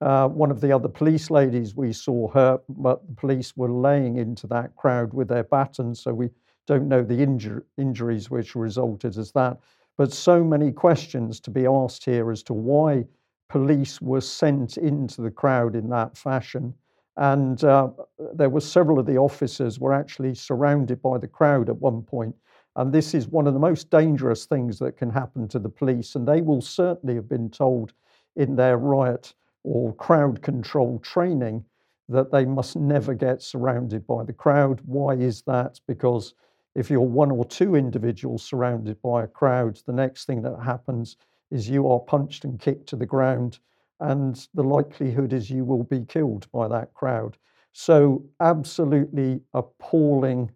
Uh, 0.00 0.28
one 0.28 0.50
of 0.50 0.62
the 0.62 0.72
other 0.72 0.88
police 0.88 1.30
ladies 1.30 1.76
we 1.76 1.92
saw 1.92 2.28
hurt, 2.28 2.62
but 2.70 3.06
the 3.06 3.14
police 3.16 3.54
were 3.54 3.70
laying 3.70 4.16
into 4.16 4.46
that 4.46 4.74
crowd 4.76 5.12
with 5.12 5.28
their 5.28 5.44
batons, 5.44 6.00
so 6.00 6.14
we 6.14 6.30
don't 6.66 6.88
know 6.88 7.02
the 7.02 7.18
injur- 7.18 7.64
injuries 7.76 8.30
which 8.30 8.54
resulted 8.54 9.18
as 9.18 9.30
that. 9.32 9.58
But 9.98 10.12
so 10.12 10.44
many 10.44 10.70
questions 10.72 11.40
to 11.40 11.50
be 11.50 11.66
asked 11.66 12.04
here 12.04 12.30
as 12.30 12.42
to 12.44 12.54
why 12.54 13.04
police 13.48 14.00
were 14.00 14.20
sent 14.20 14.78
into 14.78 15.20
the 15.20 15.30
crowd 15.30 15.74
in 15.74 15.90
that 15.90 16.16
fashion. 16.16 16.72
And 17.16 17.62
uh, 17.64 17.90
there 18.32 18.48
were 18.48 18.60
several 18.60 19.00
of 19.00 19.06
the 19.06 19.18
officers 19.18 19.80
were 19.80 19.92
actually 19.92 20.36
surrounded 20.36 21.02
by 21.02 21.18
the 21.18 21.26
crowd 21.26 21.68
at 21.68 21.76
one 21.76 22.02
point. 22.02 22.36
And 22.76 22.92
this 22.92 23.12
is 23.12 23.26
one 23.26 23.48
of 23.48 23.54
the 23.54 23.60
most 23.60 23.90
dangerous 23.90 24.46
things 24.46 24.78
that 24.78 24.96
can 24.96 25.10
happen 25.10 25.48
to 25.48 25.58
the 25.58 25.68
police. 25.68 26.14
And 26.14 26.28
they 26.28 26.42
will 26.42 26.60
certainly 26.60 27.16
have 27.16 27.28
been 27.28 27.50
told 27.50 27.92
in 28.36 28.54
their 28.54 28.78
riot 28.78 29.34
or 29.64 29.92
crowd 29.96 30.42
control 30.42 31.00
training 31.00 31.64
that 32.08 32.30
they 32.30 32.44
must 32.44 32.76
never 32.76 33.14
get 33.14 33.42
surrounded 33.42 34.06
by 34.06 34.22
the 34.22 34.32
crowd. 34.32 34.80
Why 34.84 35.14
is 35.14 35.42
that? 35.42 35.80
Because 35.88 36.34
if 36.78 36.90
you're 36.90 37.00
one 37.00 37.32
or 37.32 37.44
two 37.44 37.74
individuals 37.74 38.44
surrounded 38.44 39.02
by 39.02 39.24
a 39.24 39.26
crowd, 39.26 39.80
the 39.84 39.92
next 39.92 40.26
thing 40.26 40.42
that 40.42 40.56
happens 40.62 41.16
is 41.50 41.68
you 41.68 41.88
are 41.88 41.98
punched 41.98 42.44
and 42.44 42.60
kicked 42.60 42.88
to 42.90 42.96
the 42.96 43.06
ground, 43.06 43.58
and 43.98 44.46
the 44.54 44.62
likelihood 44.62 45.32
is 45.32 45.50
you 45.50 45.64
will 45.64 45.82
be 45.82 46.04
killed 46.04 46.46
by 46.52 46.68
that 46.68 46.94
crowd. 46.94 47.36
So, 47.72 48.24
absolutely 48.40 49.40
appalling 49.54 50.52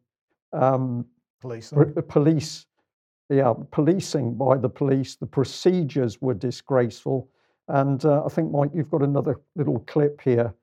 um, 0.52 1.06
Police. 1.40 1.72
police, 2.08 2.66
yeah, 3.28 3.52
policing 3.72 4.34
by 4.36 4.58
the 4.58 4.68
police. 4.68 5.16
The 5.16 5.26
procedures 5.26 6.22
were 6.22 6.34
disgraceful, 6.34 7.28
and 7.66 8.04
uh, 8.04 8.24
I 8.24 8.28
think 8.28 8.52
Mike, 8.52 8.70
you've 8.72 8.90
got 8.92 9.02
another 9.02 9.40
little 9.56 9.80
clip 9.80 10.20
here. 10.20 10.54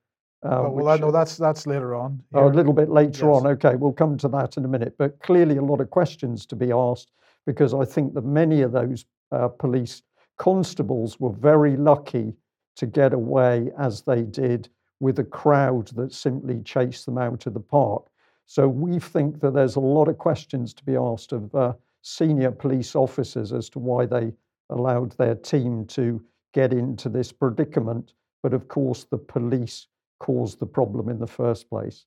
Uh, 0.44 0.70
well, 0.72 0.88
I 0.88 0.94
which- 0.94 1.02
know 1.02 1.12
that's 1.12 1.38
that's 1.38 1.68
later 1.68 1.96
on. 1.96 2.22
Oh, 2.34 2.48
a 2.48 2.50
little 2.50 2.74
bit 2.74 2.90
later 2.90 3.28
Yes. 3.28 3.42
on. 3.44 3.48
Okay, 3.48 3.76
we'll 3.76 3.92
come 3.94 4.18
to 4.18 4.28
that 4.30 4.58
in 4.58 4.64
a 4.66 4.68
minute. 4.68 4.96
But 4.98 5.20
clearly, 5.20 5.58
a 5.58 5.62
lot 5.62 5.82
of 5.82 5.90
questions 5.90 6.46
to 6.48 6.56
be 6.56 6.72
asked 6.72 7.12
because 7.46 7.74
I 7.74 7.84
think 7.86 8.14
that 8.14 8.24
many 8.26 8.62
of 8.62 8.72
those 8.72 9.06
uh, 9.32 9.48
police 9.50 10.02
constables 10.38 11.20
were 11.20 11.32
very 11.32 11.76
lucky 11.76 12.34
to 12.78 12.86
get 12.86 13.14
away 13.14 13.70
as 13.78 14.02
they 14.04 14.24
did 14.24 14.70
with 15.02 15.20
a 15.20 15.24
crowd 15.24 15.88
that 15.90 16.14
simply 16.14 16.62
chased 16.62 17.06
them 17.06 17.18
out 17.18 17.46
of 17.46 17.54
the 17.54 17.60
park. 17.60 18.04
So 18.46 18.68
we 18.68 19.00
think 19.00 19.40
that 19.42 19.54
there's 19.54 19.76
a 19.76 19.80
lot 19.82 20.08
of 20.08 20.18
questions 20.18 20.74
to 20.76 20.84
be 20.86 20.96
asked 20.96 21.34
of 21.34 21.54
uh, 21.54 21.74
senior 22.02 22.52
police 22.52 22.96
officers 22.96 23.52
as 23.54 23.70
to 23.72 23.80
why 23.80 24.06
they 24.06 24.34
allowed 24.70 25.12
their 25.14 25.36
team 25.36 25.86
to 25.88 26.22
get 26.54 26.72
into 26.74 27.10
this 27.10 27.32
predicament. 27.32 28.14
But 28.42 28.54
of 28.54 28.68
course, 28.70 29.04
the 29.04 29.18
police 29.18 29.88
caused 30.20 30.60
the 30.60 30.66
problem 30.66 31.10
in 31.10 31.20
the 31.20 31.28
first 31.28 31.70
place. 31.70 32.06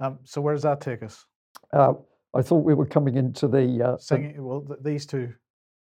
Um, 0.00 0.18
so 0.24 0.40
where 0.40 0.54
does 0.54 0.62
that 0.62 0.80
take 0.80 1.02
us? 1.02 1.26
Uh, 1.72 1.94
I 2.34 2.42
thought 2.42 2.64
we 2.64 2.74
were 2.74 2.86
coming 2.86 3.16
into 3.16 3.48
the. 3.48 3.82
Uh, 3.82 3.96
the- 3.96 4.34
Well, 4.38 4.62
th- 4.62 4.78
these 4.82 5.04
two. 5.06 5.32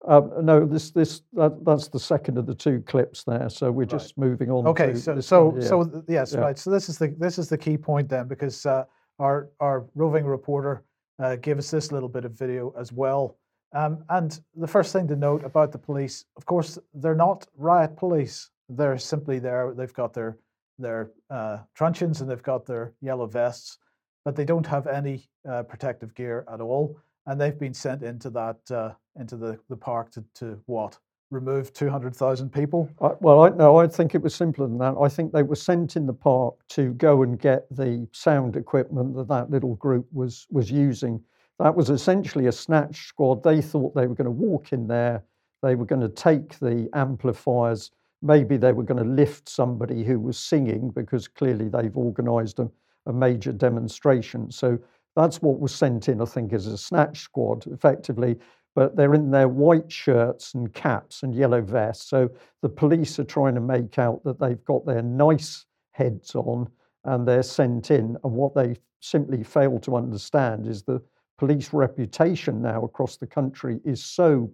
uh, 0.07 0.21
no, 0.41 0.65
this 0.65 0.91
this 0.91 1.21
that, 1.33 1.63
that's 1.63 1.87
the 1.87 1.99
second 1.99 2.37
of 2.37 2.45
the 2.47 2.55
two 2.55 2.81
clips 2.87 3.23
there. 3.23 3.47
So 3.49 3.71
we're 3.71 3.81
Right. 3.81 3.89
just 3.89 4.17
moving 4.17 4.49
on. 4.51 4.67
Okay, 4.67 4.93
to 4.93 4.99
so 4.99 5.19
so 5.21 5.59
so 5.59 6.03
yes, 6.07 6.33
Yeah. 6.33 6.41
right. 6.41 6.57
So 6.57 6.71
this 6.71 6.89
is 6.89 6.97
the 6.97 7.09
this 7.19 7.37
is 7.37 7.47
the 7.49 7.57
key 7.57 7.77
point 7.77 8.09
then, 8.09 8.27
because 8.27 8.65
uh, 8.65 8.85
our 9.19 9.49
our 9.59 9.85
roving 9.95 10.25
reporter 10.25 10.83
uh, 11.19 11.35
gave 11.35 11.57
us 11.59 11.69
this 11.71 11.91
little 11.91 12.09
bit 12.09 12.25
of 12.25 12.31
video 12.33 12.73
as 12.77 12.91
well. 12.91 13.37
Um, 13.73 14.03
and 14.09 14.41
the 14.55 14.67
first 14.67 14.91
thing 14.91 15.07
to 15.07 15.15
note 15.15 15.45
about 15.45 15.71
the 15.71 15.77
police, 15.77 16.25
of 16.35 16.45
course, 16.45 16.77
they're 16.95 17.15
not 17.15 17.47
riot 17.55 17.95
police. 17.95 18.49
They're 18.67 18.97
simply 18.97 19.39
there. 19.39 19.73
They've 19.73 19.93
got 19.93 20.13
their 20.13 20.37
their 20.81 21.11
uh, 21.29 21.59
truncheons 21.75 22.21
and 22.21 22.29
they've 22.29 22.43
got 22.43 22.65
their 22.65 22.93
yellow 23.01 23.27
vests, 23.27 23.77
but 24.25 24.35
they 24.35 24.45
don't 24.45 24.67
have 24.67 24.87
any 24.87 25.29
uh, 25.49 25.63
protective 25.63 26.13
gear 26.15 26.45
at 26.51 26.61
all. 26.61 26.97
And 27.27 27.39
they've 27.39 27.57
been 27.57 27.73
sent 27.73 28.03
into 28.03 28.29
that 28.31 28.59
uh, 28.71 28.93
into 29.19 29.37
the, 29.37 29.59
the 29.69 29.77
park 29.77 30.11
to, 30.11 30.23
to 30.35 30.59
what 30.65 30.97
remove 31.29 31.71
two 31.71 31.89
hundred 31.89 32.15
thousand 32.15 32.51
people. 32.51 32.89
I, 32.99 33.11
well, 33.21 33.43
I 33.43 33.49
no, 33.49 33.77
I 33.77 33.87
think 33.87 34.15
it 34.15 34.21
was 34.21 34.35
simpler 34.35 34.67
than 34.67 34.77
that. 34.79 34.95
I 34.99 35.07
think 35.07 35.31
they 35.31 35.43
were 35.43 35.55
sent 35.55 35.95
in 35.95 36.05
the 36.05 36.13
park 36.13 36.55
to 36.69 36.93
go 36.95 37.23
and 37.23 37.39
get 37.39 37.67
the 37.69 38.07
sound 38.11 38.55
equipment 38.55 39.15
that 39.15 39.27
that 39.27 39.49
little 39.49 39.75
group 39.75 40.07
was 40.11 40.47
was 40.49 40.71
using. 40.71 41.23
That 41.59 41.75
was 41.75 41.89
essentially 41.89 42.47
a 42.47 42.51
snatch 42.51 43.07
squad. 43.07 43.43
They 43.43 43.61
thought 43.61 43.93
they 43.93 44.07
were 44.07 44.15
going 44.15 44.25
to 44.25 44.31
walk 44.31 44.73
in 44.73 44.87
there, 44.87 45.23
they 45.61 45.75
were 45.75 45.85
going 45.85 46.01
to 46.01 46.09
take 46.09 46.57
the 46.59 46.89
amplifiers. 46.93 47.91
Maybe 48.21 48.57
they 48.57 48.71
were 48.71 48.83
going 48.83 49.03
to 49.03 49.09
lift 49.09 49.49
somebody 49.49 50.03
who 50.03 50.19
was 50.19 50.37
singing 50.37 50.91
because 50.91 51.27
clearly 51.27 51.69
they've 51.69 51.95
organised 51.97 52.59
a, 52.59 52.69
a 53.07 53.13
major 53.13 53.51
demonstration. 53.51 54.51
So 54.51 54.77
that's 55.15 55.41
what 55.41 55.59
was 55.59 55.73
sent 55.73 56.07
in, 56.07 56.21
I 56.21 56.25
think, 56.25 56.53
as 56.53 56.67
a 56.67 56.77
snatch 56.77 57.19
squad, 57.19 57.65
effectively. 57.67 58.37
but 58.75 58.95
they're 58.95 59.13
in 59.13 59.31
their 59.31 59.47
white 59.47 59.91
shirts 59.91 60.53
and 60.53 60.73
caps 60.73 61.23
and 61.23 61.35
yellow 61.35 61.61
vests. 61.61 62.09
So 62.09 62.29
the 62.61 62.69
police 62.69 63.19
are 63.19 63.25
trying 63.25 63.55
to 63.55 63.61
make 63.61 63.99
out 63.99 64.23
that 64.23 64.39
they've 64.39 64.63
got 64.65 64.85
their 64.85 65.01
nice 65.01 65.65
heads 65.91 66.35
on 66.35 66.69
and 67.03 67.27
they're 67.27 67.43
sent 67.43 67.91
in. 67.91 68.17
And 68.23 68.33
what 68.33 68.55
they 68.55 68.75
simply 69.01 69.43
fail 69.43 69.79
to 69.79 69.95
understand 69.95 70.67
is 70.67 70.83
the 70.83 71.01
police 71.37 71.73
reputation 71.73 72.61
now 72.61 72.83
across 72.83 73.17
the 73.17 73.27
country 73.27 73.79
is 73.83 74.03
so 74.03 74.49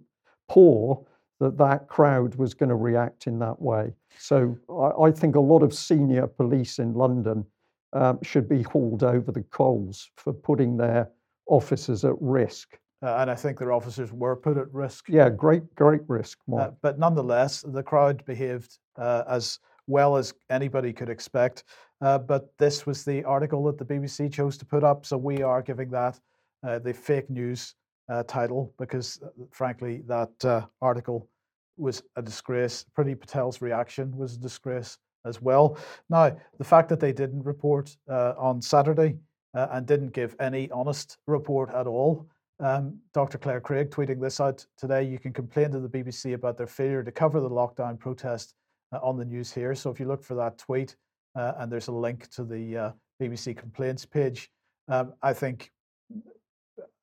poor 0.48 1.06
that 1.40 1.56
that 1.58 1.88
crowd 1.88 2.34
was 2.34 2.54
going 2.54 2.68
to 2.68 2.76
react 2.76 3.26
in 3.26 3.38
that 3.38 3.60
way. 3.60 3.92
So 4.18 4.56
I, 4.70 5.04
I 5.04 5.10
think 5.12 5.36
a 5.36 5.40
lot 5.40 5.62
of 5.62 5.72
senior 5.72 6.26
police 6.26 6.78
in 6.78 6.94
London 6.94 7.44
um, 7.92 8.18
should 8.22 8.48
be 8.48 8.62
hauled 8.62 9.02
over 9.02 9.32
the 9.32 9.42
coals 9.44 10.10
for 10.16 10.32
putting 10.32 10.76
their 10.76 11.08
officers 11.46 12.04
at 12.04 12.14
risk. 12.20 12.78
Uh, 13.02 13.16
and 13.18 13.30
I 13.30 13.34
think 13.34 13.58
their 13.58 13.72
officers 13.72 14.12
were 14.12 14.34
put 14.34 14.58
at 14.58 14.72
risk. 14.74 15.08
Yeah, 15.08 15.30
great, 15.30 15.74
great 15.76 16.00
risk. 16.08 16.38
Uh, 16.52 16.70
but 16.82 16.98
nonetheless, 16.98 17.64
the 17.66 17.82
crowd 17.82 18.24
behaved 18.24 18.78
uh, 18.96 19.22
as 19.28 19.60
well 19.86 20.16
as 20.16 20.34
anybody 20.50 20.92
could 20.92 21.08
expect. 21.08 21.64
Uh, 22.00 22.18
but 22.18 22.52
this 22.58 22.86
was 22.86 23.04
the 23.04 23.24
article 23.24 23.64
that 23.64 23.78
the 23.78 23.84
BBC 23.84 24.32
chose 24.32 24.58
to 24.58 24.64
put 24.64 24.84
up, 24.84 25.06
so 25.06 25.16
we 25.16 25.42
are 25.42 25.62
giving 25.62 25.90
that 25.90 26.18
uh, 26.66 26.78
the 26.78 26.92
fake 26.92 27.30
news 27.30 27.74
uh, 28.08 28.22
title 28.24 28.72
because, 28.78 29.20
frankly, 29.50 30.02
that 30.06 30.66
article 30.80 31.28
was 31.76 32.02
a 32.16 32.22
disgrace. 32.22 32.84
Priti 32.96 33.18
Patel's 33.18 33.60
reaction 33.60 34.16
was 34.16 34.34
a 34.34 34.38
disgrace 34.38 34.98
as 35.24 35.40
well. 35.42 35.78
Now, 36.08 36.36
the 36.58 36.64
fact 36.64 36.88
that 36.88 37.00
they 37.00 37.12
didn't 37.12 37.44
report 37.44 37.96
on 38.08 38.62
Saturday 38.62 39.18
and 39.54 39.86
didn't 39.86 40.12
give 40.12 40.36
any 40.40 40.70
honest 40.70 41.18
report 41.26 41.70
at 41.70 41.86
all 41.86 42.28
um, 42.60 42.98
Dr. 43.14 43.38
Clare 43.38 43.60
Craig 43.60 43.90
tweeting 43.90 44.20
this 44.20 44.40
out 44.40 44.64
today. 44.76 45.04
You 45.04 45.18
can 45.18 45.32
complain 45.32 45.70
to 45.70 45.80
the 45.80 45.88
BBC 45.88 46.34
about 46.34 46.56
their 46.56 46.66
failure 46.66 47.02
to 47.02 47.12
cover 47.12 47.40
the 47.40 47.50
lockdown 47.50 47.98
protest 47.98 48.54
uh, 48.92 48.98
on 49.02 49.16
the 49.16 49.24
news 49.24 49.52
here. 49.52 49.74
So 49.74 49.90
if 49.90 50.00
you 50.00 50.06
look 50.06 50.24
for 50.24 50.34
that 50.34 50.58
tweet, 50.58 50.96
uh, 51.36 51.52
and 51.58 51.70
there's 51.70 51.88
a 51.88 51.92
link 51.92 52.28
to 52.30 52.44
the 52.44 52.76
uh, 52.76 52.92
BBC 53.22 53.56
complaints 53.56 54.04
page, 54.04 54.50
um, 54.88 55.12
I 55.22 55.32
think 55.32 55.70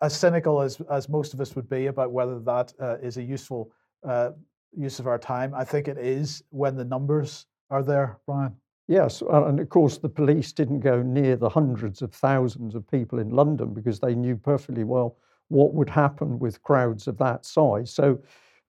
as 0.02 0.16
cynical 0.18 0.62
as, 0.62 0.82
as 0.92 1.10
most 1.10 1.34
of 1.34 1.42
us 1.42 1.56
would 1.56 1.70
be 1.70 1.88
about 1.88 2.12
whether 2.12 2.40
that 2.40 2.74
uh, 2.80 2.98
is 3.02 3.18
a 3.18 3.24
useful 3.24 3.72
uh, 4.08 4.32
use 4.76 5.00
of 5.00 5.08
our 5.08 5.18
time, 5.18 5.54
I 5.54 5.64
think 5.64 5.88
it 5.88 5.98
is 5.98 6.44
when 6.50 6.76
the 6.76 6.86
numbers 6.86 7.46
are 7.70 7.84
there, 7.84 8.18
Brian. 8.26 8.56
Yes, 8.88 9.22
and 9.22 9.60
of 9.60 9.70
course, 9.70 9.98
the 9.98 10.10
police 10.10 10.52
didn't 10.52 10.82
go 10.82 11.02
near 11.02 11.36
the 11.36 11.50
hundreds 11.50 12.04
of 12.04 12.14
thousands 12.14 12.76
of 12.76 12.90
people 12.90 13.18
in 13.18 13.32
London 13.32 13.74
because 13.74 14.00
they 14.00 14.14
knew 14.14 14.36
perfectly 14.36 14.84
well 14.84 15.18
what 15.48 15.74
would 15.74 15.90
happen 15.90 16.38
with 16.38 16.62
crowds 16.62 17.08
of 17.08 17.18
that 17.18 17.46
size. 17.46 17.92
So, 17.92 18.20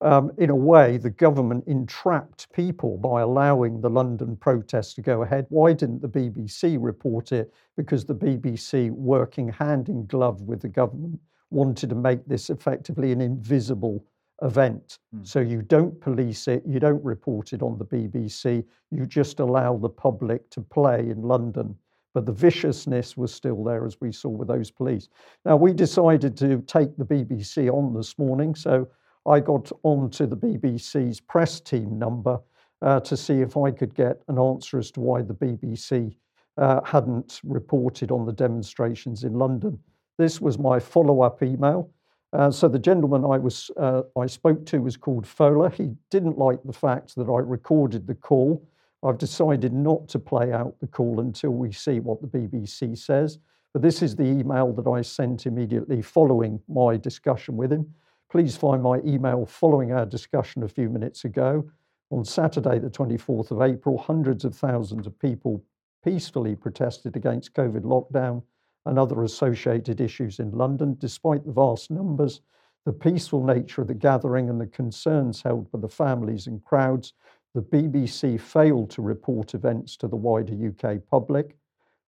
um, 0.03 0.31
in 0.37 0.51
a 0.51 0.55
way, 0.55 0.99
the 0.99 1.11
government 1.11 1.65
entrapped 1.67 2.53
people 2.53 2.99
by 2.99 3.23
allowing 3.23 3.81
the 3.81 3.89
London 3.89 4.37
protests 4.37 4.95
to 4.95 5.03
go 5.03 5.23
ahead. 5.23 5.47
Why 5.49 5.73
didn't 5.73 6.03
the 6.03 6.09
BBC 6.09 6.77
report 6.79 7.33
it? 7.33 7.53
Because 7.77 8.05
the 8.05 8.15
BBC, 8.15 8.91
working 8.91 9.49
hand 9.49 9.89
in 9.89 10.07
glove 10.07 10.43
with 10.43 10.61
the 10.61 10.69
government, 10.69 11.19
wanted 11.51 11.89
to 11.91 11.95
make 11.95 12.27
this 12.27 12.51
effectively 12.51 13.13
an 13.13 13.21
invisible 13.21 14.05
event. 14.43 14.99
Mm. 15.15 15.27
So 15.27 15.41
you 15.41 15.63
don't 15.63 15.99
police 16.01 16.47
it, 16.47 16.63
you 16.67 16.79
don't 16.79 17.03
report 17.03 17.55
it 17.55 17.63
on 17.63 17.79
the 17.79 17.87
BBC, 17.87 18.65
you 18.91 19.07
just 19.07 19.41
allow 19.41 19.79
the 19.79 19.89
public 19.89 20.51
to 20.51 20.61
play 20.61 21.01
in 21.01 21.23
London 21.23 21.75
but 22.17 22.25
the 22.25 22.33
viciousness 22.33 23.15
was 23.15 23.31
still 23.31 23.63
there, 23.63 23.85
as 23.85 24.01
we 24.01 24.11
saw 24.11 24.31
with 24.31 24.49
those 24.49 24.71
police. 24.71 25.11
Now, 25.45 25.57
we 25.57 25.75
decided 25.75 26.35
to 26.39 26.63
take 26.63 26.97
the 26.97 27.05
BBC 27.05 27.71
on 27.71 27.93
this 27.93 28.19
morning, 28.19 28.55
so 28.55 28.89
I 29.27 29.41
got 29.41 29.71
on 29.83 30.11
to 30.11 30.27
the 30.27 30.37
BBC's 30.37 31.21
press 31.21 31.61
team 31.61 31.99
number 31.99 32.39
uh, 32.83 33.01
to 33.01 33.17
see 33.17 33.41
if 33.41 33.57
I 33.57 33.71
could 33.71 33.95
get 33.95 34.23
an 34.29 34.39
answer 34.39 34.79
as 34.79 34.91
to 34.93 35.01
why 35.01 35.23
the 35.23 35.35
BBC 35.35 36.17
uh, 36.59 36.81
hadn't 36.85 37.41
reported 37.45 38.11
on 38.11 38.25
the 38.25 38.33
demonstrations 38.33 39.25
in 39.25 39.35
London. 39.35 39.79
This 40.19 40.41
was 40.41 40.59
my 40.59 40.79
follow 40.79 41.23
up 41.23 41.43
email. 41.43 41.91
Uh, 42.33 42.51
so 42.51 42.69
the 42.69 42.79
gentleman 42.79 43.25
I 43.25 43.39
was 43.39 43.71
uh, 43.77 44.03
I 44.19 44.27
spoke 44.27 44.67
to 44.67 44.83
was 44.83 44.97
called 44.97 45.27
Fowler. 45.27 45.71
He 45.71 45.93
didn't 46.11 46.39
like 46.39 46.63
the 46.65 46.73
fact 46.73 47.15
that 47.17 47.29
I 47.29 47.39
recorded 47.39 48.07
the 48.07 48.15
call 48.15 48.67
I've 49.07 49.19
decided 49.19 49.73
not 49.73 50.09
to 50.09 50.19
play 50.19 50.53
out 50.53 50.79
the 50.81 50.87
call 50.87 51.21
until 51.21 51.51
we 51.51 51.73
see 51.73 52.01
what 52.01 52.21
the 52.21 52.27
BBC 52.27 52.99
says. 52.99 53.39
But 53.73 53.83
this 53.83 54.03
is 54.03 54.17
the 54.17 54.25
email 54.25 54.73
that 54.73 54.89
I 54.89 55.03
sent 55.03 55.47
immediately 55.47 56.03
following 56.03 56.61
my 56.69 56.97
discussion 56.97 57.57
with 57.57 57.73
him. 57.73 57.93
Please 58.31 58.57
find 58.57 58.83
my 58.83 59.01
email 59.05 59.47
following 59.47 59.93
our 59.93 60.05
discussion 60.05 60.65
a 60.65 60.69
few 60.69 60.89
minutes 60.89 61.25
ago. 61.25 61.65
On 62.11 62.25
Saturday, 62.25 62.81
the 62.81 62.91
24th 62.91 63.53
of 63.53 63.63
April, 63.63 63.97
hundreds 63.97 64.45
of 64.45 64.55
thousands 64.55 65.07
of 65.07 65.19
people 65.21 65.63
peacefully 66.05 66.57
protested 66.57 67.17
against 67.17 67.55
COVID 67.55 67.83
lockdown 67.83 68.43
and 68.85 68.99
other 68.99 69.23
associated 69.23 70.01
issues 70.01 70.41
in 70.41 70.51
London. 70.51 70.97
Despite 70.99 71.47
the 71.47 71.53
vast 71.53 71.91
numbers, 71.91 72.41
the 72.85 72.93
peaceful 72.93 73.45
nature 73.45 73.83
of 73.83 73.89
the 73.89 73.95
gathering 73.95 74.51
and 74.51 74.61
the 74.61 74.67
concerns 74.67 75.43
held 75.43 75.71
by 75.71 75.79
the 75.79 75.89
families 75.89 76.49
and 76.49 76.63
crowds 76.65 77.13
the 77.55 77.63
BBC 77.63 78.41
failed 78.41 78.91
to 78.91 79.03
report 79.03 79.55
events 79.55 79.97
to 79.97 80.09
the 80.09 80.17
wider 80.17 80.53
UK 80.53 80.99
public. 81.11 81.57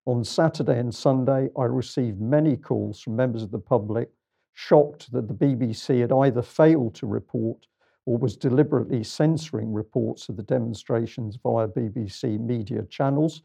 On 0.04 0.22
Saturday 0.22 0.78
and 0.78 0.94
Sunday, 0.94 1.48
I 1.56 1.64
received 1.64 2.20
many 2.20 2.56
calls 2.56 3.00
from 3.00 3.16
members 3.16 3.42
of 3.42 3.50
the 3.50 3.58
public 3.58 4.10
shocked 4.58 5.12
that 5.12 5.28
the 5.28 5.34
BBC 5.34 6.00
had 6.00 6.10
either 6.10 6.42
failed 6.42 6.92
to 6.92 7.06
report 7.06 7.68
or 8.06 8.18
was 8.18 8.36
deliberately 8.36 9.04
censoring 9.04 9.72
reports 9.72 10.28
of 10.28 10.36
the 10.36 10.42
demonstrations 10.42 11.38
via 11.40 11.68
BBC 11.68 12.40
media 12.40 12.82
channels. 12.90 13.42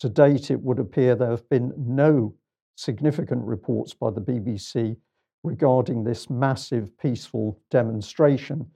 To 0.00 0.08
date, 0.08 0.50
it 0.50 0.58
would 0.62 0.78
appear 0.78 1.14
there 1.14 1.28
have 1.28 1.46
been 1.50 1.70
no 1.76 2.34
significant 2.76 3.44
reports 3.44 3.92
by 3.92 4.08
the 4.08 4.22
BBC 4.22 4.96
regarding 5.42 6.02
this 6.02 6.30
massive 6.30 6.96
peaceful 6.96 7.60
demonstration. 7.70 8.66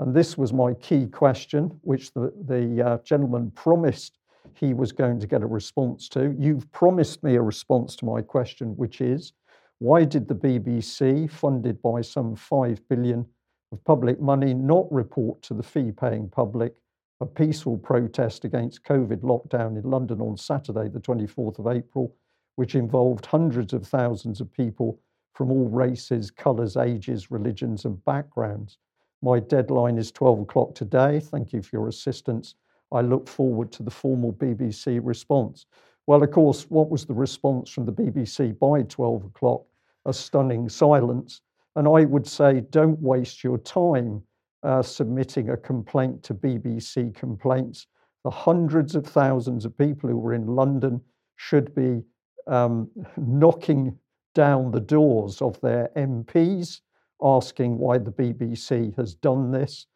And 0.00 0.12
this 0.12 0.36
was 0.36 0.52
my 0.52 0.74
key 0.74 1.06
question, 1.06 1.70
which 1.82 2.12
the, 2.12 2.32
the 2.48 2.84
uh, 2.84 2.98
gentleman 3.04 3.52
promised 3.52 4.18
he 4.54 4.74
was 4.74 4.90
going 4.90 5.20
to 5.20 5.28
get 5.28 5.42
a 5.42 5.46
response 5.46 6.08
to. 6.08 6.34
You've 6.36 6.70
promised 6.72 7.22
me 7.22 7.36
a 7.36 7.42
response 7.42 7.94
to 7.96 8.04
my 8.04 8.20
question, 8.20 8.76
which 8.76 9.00
is 9.00 9.32
why 9.78 10.04
did 10.04 10.26
the 10.26 10.34
BBC, 10.34 11.30
funded 11.30 11.82
by 11.82 12.00
some 12.00 12.34
5 12.34 12.88
billion 12.88 13.26
of 13.72 13.84
public 13.84 14.20
money, 14.20 14.54
not 14.54 14.90
report 14.90 15.42
to 15.42 15.54
the 15.54 15.62
fee 15.62 15.92
paying 15.92 16.28
public 16.28 16.74
a 17.20 17.26
peaceful 17.26 17.78
protest 17.78 18.44
against 18.44 18.84
COVID 18.84 19.20
lockdown 19.22 19.82
in 19.82 19.90
London 19.90 20.20
on 20.20 20.36
Saturday, 20.36 20.88
the 20.88 21.00
24th 21.00 21.58
of 21.58 21.66
April, 21.66 22.14
which 22.56 22.74
involved 22.74 23.24
hundreds 23.24 23.72
of 23.72 23.86
thousands 23.86 24.40
of 24.40 24.52
people 24.52 25.00
from 25.34 25.50
all 25.50 25.68
races, 25.68 26.30
colours, 26.30 26.76
ages, 26.76 27.30
religions, 27.30 27.86
and 27.86 28.04
backgrounds? 28.04 28.78
My 29.22 29.40
deadline 29.40 29.96
is 29.96 30.12
12 30.12 30.40
o'clock 30.40 30.74
today. 30.74 31.20
Thank 31.20 31.54
you 31.54 31.62
for 31.62 31.70
your 31.76 31.88
assistance. 31.88 32.54
I 32.92 33.00
look 33.00 33.28
forward 33.28 33.72
to 33.72 33.82
the 33.82 33.90
formal 33.90 34.32
BBC 34.32 35.00
response. 35.02 35.64
Well, 36.06 36.22
of 36.22 36.30
course, 36.30 36.70
what 36.70 36.88
was 36.88 37.04
the 37.04 37.14
response 37.14 37.68
from 37.70 37.84
the 37.84 37.92
BBC 37.92 38.56
by 38.58 38.82
12 38.82 39.24
o'clock? 39.24 39.64
A 40.04 40.12
stunning 40.12 40.68
silence. 40.68 41.40
And 41.74 41.88
I 41.88 42.04
would 42.04 42.26
say, 42.26 42.60
don't 42.70 43.00
waste 43.00 43.42
your 43.42 43.58
time 43.58 44.22
uh, 44.62 44.82
submitting 44.82 45.50
a 45.50 45.56
complaint 45.56 46.22
to 46.24 46.34
BBC 46.34 47.14
complaints. 47.14 47.88
The 48.22 48.30
hundreds 48.30 48.94
of 48.94 49.04
thousands 49.04 49.64
of 49.64 49.76
people 49.76 50.08
who 50.08 50.16
were 50.16 50.34
in 50.34 50.46
London 50.46 51.00
should 51.34 51.74
be 51.74 52.02
um, 52.46 52.88
knocking 53.16 53.98
down 54.34 54.70
the 54.70 54.80
doors 54.80 55.42
of 55.42 55.60
their 55.60 55.90
MPs 55.96 56.80
asking 57.22 57.78
why 57.78 57.98
the 57.98 58.12
BBC 58.12 58.94
has 58.96 59.14
done 59.14 59.50
this. 59.50 59.86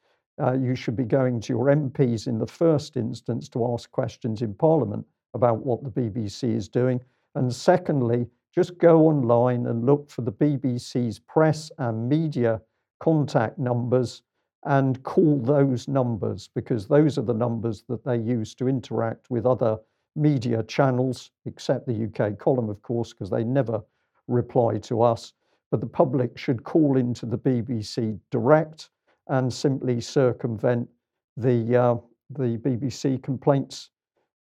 Uh, 0.43 0.55
you 0.55 0.75
should 0.75 0.97
be 0.97 1.05
going 1.05 1.41
to 1.41 1.53
your 1.53 1.67
MPs 1.67 2.27
in 2.27 2.39
the 2.39 2.47
first 2.47 2.97
instance 2.97 3.49
to 3.51 3.73
ask 3.73 3.91
questions 3.91 4.43
in 4.43 4.55
Parliament 4.55 5.07
about 5.35 5.65
what 5.65 5.83
the 5.83 5.91
BBC 5.91 6.55
is 6.55 6.69
doing. 6.69 7.01
And 7.35 7.53
secondly, 7.55 8.27
just 8.55 8.79
go 8.79 9.07
online 9.07 9.67
and 9.67 9.87
look 9.87 10.11
for 10.11 10.23
the 10.23 10.33
BBC's 10.33 11.19
press 11.19 11.71
and 11.79 12.09
media 12.09 12.61
contact 12.99 13.59
numbers 13.59 14.23
and 14.65 15.03
call 15.05 15.39
those 15.39 15.89
numbers 15.89 16.49
because 16.55 16.87
those 16.87 17.17
are 17.17 17.23
the 17.23 17.33
numbers 17.33 17.85
that 17.89 18.05
they 18.05 18.19
use 18.19 18.55
to 18.57 18.69
interact 18.69 19.31
with 19.31 19.47
other 19.47 19.79
media 20.17 20.63
channels, 20.65 21.31
except 21.47 21.87
the 21.87 22.05
UK 22.05 22.39
column, 22.39 22.69
of 22.69 22.83
course, 22.83 23.13
because 23.13 23.31
they 23.31 23.45
never 23.45 23.81
reply 24.27 24.79
to 24.79 25.03
us 25.03 25.33
but 25.71 25.81
the 25.81 25.87
public 25.87 26.37
should 26.37 26.65
call 26.65 26.97
into 26.97 27.27
the 27.27 27.39
BBC 27.39 28.19
direct 28.31 28.91
and 29.29 29.53
simply 29.53 30.01
circumvent 30.01 30.89
the, 31.37 31.77
uh, 31.77 31.97
the 32.31 32.59
BBC 32.59 33.23
complaints 33.23 33.91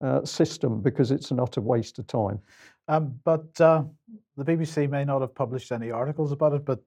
uh, 0.04 0.24
system 0.24 0.80
because 0.80 1.10
it's 1.10 1.30
an 1.30 1.40
utter 1.40 1.60
waste 1.60 1.98
of 1.98 2.06
time. 2.06 2.38
Um, 2.88 3.18
but 3.24 3.60
uh, 3.60 3.84
the 4.36 4.44
BBC 4.44 4.88
may 4.90 5.04
not 5.04 5.22
have 5.22 5.34
published 5.34 5.72
any 5.72 5.90
articles 5.90 6.32
about 6.32 6.52
it, 6.52 6.64
but 6.64 6.80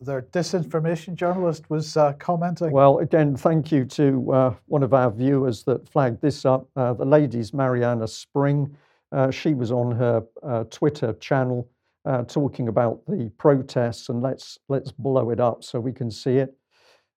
their 0.00 0.22
disinformation 0.22 1.14
journalist 1.14 1.68
was 1.70 1.96
uh, 1.96 2.12
commenting. 2.14 2.70
Well, 2.70 2.98
again, 2.98 3.36
thank 3.36 3.72
you 3.72 3.84
to 3.86 4.32
uh, 4.32 4.54
one 4.66 4.82
of 4.82 4.94
our 4.94 5.10
viewers 5.10 5.64
that 5.64 5.88
flagged 5.88 6.20
this 6.20 6.44
up. 6.44 6.68
Uh, 6.76 6.92
the 6.92 7.04
lady's 7.04 7.52
Marianna 7.52 8.06
Spring. 8.06 8.76
Uh, 9.12 9.30
she 9.30 9.54
was 9.54 9.72
on 9.72 9.90
her 9.92 10.22
uh, 10.42 10.64
Twitter 10.70 11.14
channel 11.14 11.68
uh, 12.04 12.22
talking 12.24 12.68
about 12.68 13.00
the 13.06 13.30
protests, 13.36 14.08
and 14.08 14.22
let's 14.22 14.58
let's 14.68 14.92
blow 14.92 15.30
it 15.30 15.40
up 15.40 15.64
so 15.64 15.80
we 15.80 15.92
can 15.92 16.10
see 16.10 16.36
it. 16.36 16.54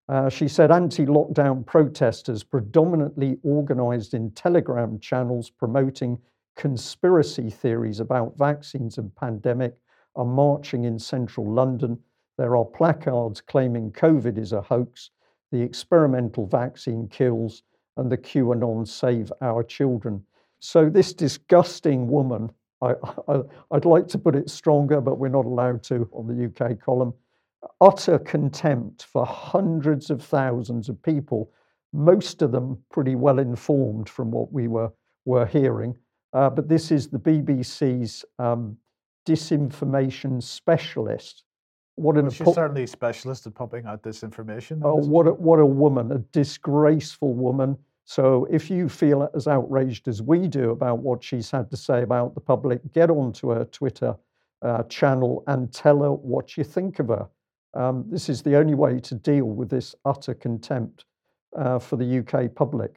Uh, 0.09 0.29
she 0.29 0.47
said 0.47 0.69
anti-lockdown 0.69 1.65
protesters, 1.65 2.43
predominantly 2.43 3.37
organised 3.45 4.13
in 4.13 4.31
Telegram 4.31 4.99
channels 4.99 5.49
promoting 5.49 6.17
conspiracy 6.55 7.49
theories 7.49 7.99
about 7.99 8.37
vaccines 8.37 8.97
and 8.97 9.15
pandemic, 9.15 9.75
are 10.15 10.25
marching 10.25 10.83
in 10.83 10.99
central 10.99 11.49
London. 11.49 11.97
There 12.37 12.55
are 12.57 12.65
placards 12.65 13.41
claiming 13.41 13.91
COVID 13.91 14.37
is 14.37 14.51
a 14.51 14.61
hoax, 14.61 15.11
the 15.51 15.61
experimental 15.61 16.47
vaccine 16.47 17.07
kills, 17.07 17.63
and 17.97 18.11
the 18.11 18.17
QAnon 18.17 18.87
save 18.87 19.31
our 19.41 19.63
children. 19.63 20.23
So, 20.59 20.89
this 20.89 21.13
disgusting 21.13 22.07
woman, 22.07 22.51
I, 22.81 22.95
would 23.69 23.85
like 23.85 24.07
to 24.09 24.17
put 24.17 24.35
it 24.35 24.49
stronger, 24.49 24.99
but 24.99 25.17
we're 25.17 25.29
not 25.29 25.45
allowed 25.45 25.83
to 25.83 26.09
on 26.11 26.27
the 26.27 26.45
UK 26.45 26.79
column, 26.79 27.13
utter 27.81 28.19
contempt 28.19 29.03
for 29.03 29.25
hundreds 29.25 30.09
of 30.09 30.23
thousands 30.23 30.89
of 30.89 31.01
people, 31.01 31.51
most 31.91 32.41
of 32.41 32.51
them 32.51 32.77
pretty 32.91 33.15
well 33.15 33.39
informed 33.39 34.09
from 34.09 34.31
what 34.31 34.51
we 34.51 34.67
were, 34.67 34.91
were 35.25 35.45
hearing. 35.45 35.95
Uh, 36.33 36.49
but 36.49 36.67
this 36.67 36.91
is 36.91 37.07
the 37.07 37.19
BBC's 37.19 38.25
um, 38.39 38.75
disinformation 39.27 40.41
specialist. 40.41 41.43
What 41.95 42.17
an 42.17 42.23
well, 42.23 42.31
she's 42.31 42.53
certainly 42.55 42.83
a 42.83 42.87
specialist 42.87 43.45
at 43.45 43.53
pumping 43.53 43.85
out 43.85 44.01
disinformation. 44.01 44.81
Oh, 44.83 44.95
what 44.95 45.27
a, 45.27 45.33
what 45.33 45.59
a 45.59 45.65
woman, 45.65 46.11
a 46.11 46.17
disgraceful 46.17 47.33
woman. 47.33 47.77
So 48.05 48.47
if 48.49 48.69
you 48.69 48.89
feel 48.89 49.29
as 49.35 49.47
outraged 49.47 50.07
as 50.07 50.21
we 50.21 50.47
do 50.47 50.71
about 50.71 50.99
what 50.99 51.23
she's 51.23 51.51
had 51.51 51.69
to 51.69 51.77
say 51.77 52.01
about 52.01 52.33
the 52.33 52.41
public, 52.41 52.81
get 52.93 53.11
onto 53.11 53.49
her 53.49 53.65
Twitter 53.65 54.15
uh, 54.63 54.83
channel 54.83 55.43
and 55.47 55.71
tell 55.71 56.01
her 56.01 56.11
what 56.11 56.57
you 56.57 56.63
think 56.63 56.99
of 56.99 57.09
her. 57.09 57.27
Um, 57.73 58.05
this 58.07 58.29
is 58.29 58.41
the 58.41 58.55
only 58.55 58.75
way 58.75 58.99
to 58.99 59.15
deal 59.15 59.45
with 59.45 59.69
this 59.69 59.95
utter 60.05 60.33
contempt 60.33 61.05
uh, 61.57 61.79
for 61.79 61.95
the 61.95 62.19
UK 62.19 62.53
public. 62.53 62.95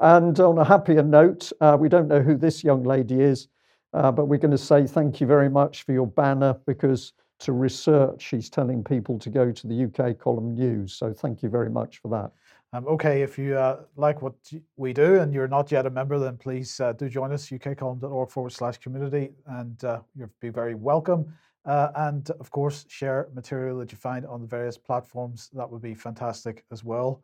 And 0.00 0.38
on 0.40 0.58
a 0.58 0.64
happier 0.64 1.02
note, 1.02 1.52
uh, 1.60 1.76
we 1.78 1.88
don't 1.88 2.08
know 2.08 2.20
who 2.20 2.36
this 2.36 2.64
young 2.64 2.82
lady 2.82 3.20
is, 3.20 3.48
uh, 3.92 4.10
but 4.10 4.26
we're 4.26 4.38
going 4.38 4.50
to 4.50 4.58
say 4.58 4.86
thank 4.86 5.20
you 5.20 5.26
very 5.26 5.48
much 5.48 5.84
for 5.84 5.92
your 5.92 6.06
banner 6.06 6.56
because 6.66 7.12
to 7.40 7.52
research, 7.52 8.22
she's 8.22 8.48
telling 8.48 8.82
people 8.82 9.18
to 9.18 9.28
go 9.28 9.52
to 9.52 9.66
the 9.66 9.84
UK 9.84 10.18
column 10.18 10.54
news. 10.54 10.94
So 10.94 11.12
thank 11.12 11.42
you 11.42 11.48
very 11.48 11.70
much 11.70 11.98
for 11.98 12.08
that. 12.08 12.32
Um, 12.72 12.88
okay, 12.88 13.22
if 13.22 13.38
you 13.38 13.56
uh, 13.56 13.82
like 13.96 14.20
what 14.20 14.34
we 14.76 14.92
do 14.92 15.20
and 15.20 15.32
you're 15.32 15.46
not 15.46 15.70
yet 15.70 15.86
a 15.86 15.90
member, 15.90 16.18
then 16.18 16.36
please 16.36 16.80
uh, 16.80 16.92
do 16.92 17.08
join 17.08 17.32
us, 17.32 17.48
ukcolumn.org 17.48 18.30
forward 18.30 18.50
slash 18.50 18.78
community, 18.78 19.30
and 19.46 19.84
uh, 19.84 20.00
you'll 20.16 20.30
be 20.40 20.48
very 20.48 20.74
welcome. 20.74 21.32
Uh, 21.66 21.88
and 21.96 22.30
of 22.40 22.50
course, 22.50 22.84
share 22.88 23.28
material 23.34 23.78
that 23.78 23.90
you 23.90 23.98
find 23.98 24.26
on 24.26 24.40
the 24.40 24.46
various 24.46 24.76
platforms. 24.76 25.50
That 25.54 25.70
would 25.70 25.82
be 25.82 25.94
fantastic 25.94 26.64
as 26.70 26.84
well. 26.84 27.22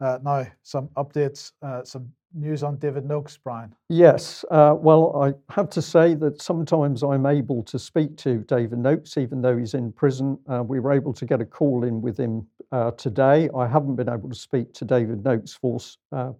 Uh, 0.00 0.18
now, 0.24 0.46
some 0.62 0.88
updates, 0.96 1.52
uh, 1.62 1.84
some 1.84 2.10
news 2.34 2.62
on 2.62 2.76
David 2.76 3.04
Noakes, 3.04 3.36
Brian. 3.36 3.72
Yes. 3.88 4.44
Uh, 4.50 4.74
well, 4.76 5.14
I 5.22 5.54
have 5.54 5.68
to 5.70 5.82
say 5.82 6.14
that 6.14 6.42
sometimes 6.42 7.04
I'm 7.04 7.26
able 7.26 7.62
to 7.64 7.78
speak 7.78 8.16
to 8.16 8.38
David 8.38 8.78
Noakes, 8.78 9.16
even 9.16 9.42
though 9.42 9.56
he's 9.56 9.74
in 9.74 9.92
prison. 9.92 10.38
Uh, 10.48 10.62
we 10.62 10.80
were 10.80 10.92
able 10.92 11.12
to 11.12 11.26
get 11.26 11.40
a 11.40 11.44
call 11.44 11.84
in 11.84 12.00
with 12.00 12.18
him 12.18 12.46
uh, 12.72 12.92
today. 12.92 13.48
I 13.56 13.68
haven't 13.68 13.96
been 13.96 14.08
able 14.08 14.30
to 14.30 14.34
speak 14.34 14.72
to 14.74 14.84
David 14.84 15.22
Noakes 15.22 15.52
for 15.52 15.78
a 16.10 16.34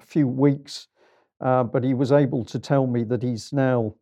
few 0.00 0.26
weeks, 0.26 0.88
but 1.40 1.84
he 1.84 1.94
was 1.94 2.12
able 2.12 2.44
to 2.44 2.58
tell 2.58 2.86
me 2.86 3.04
that 3.04 3.22
he's 3.22 3.52
now 3.52 3.94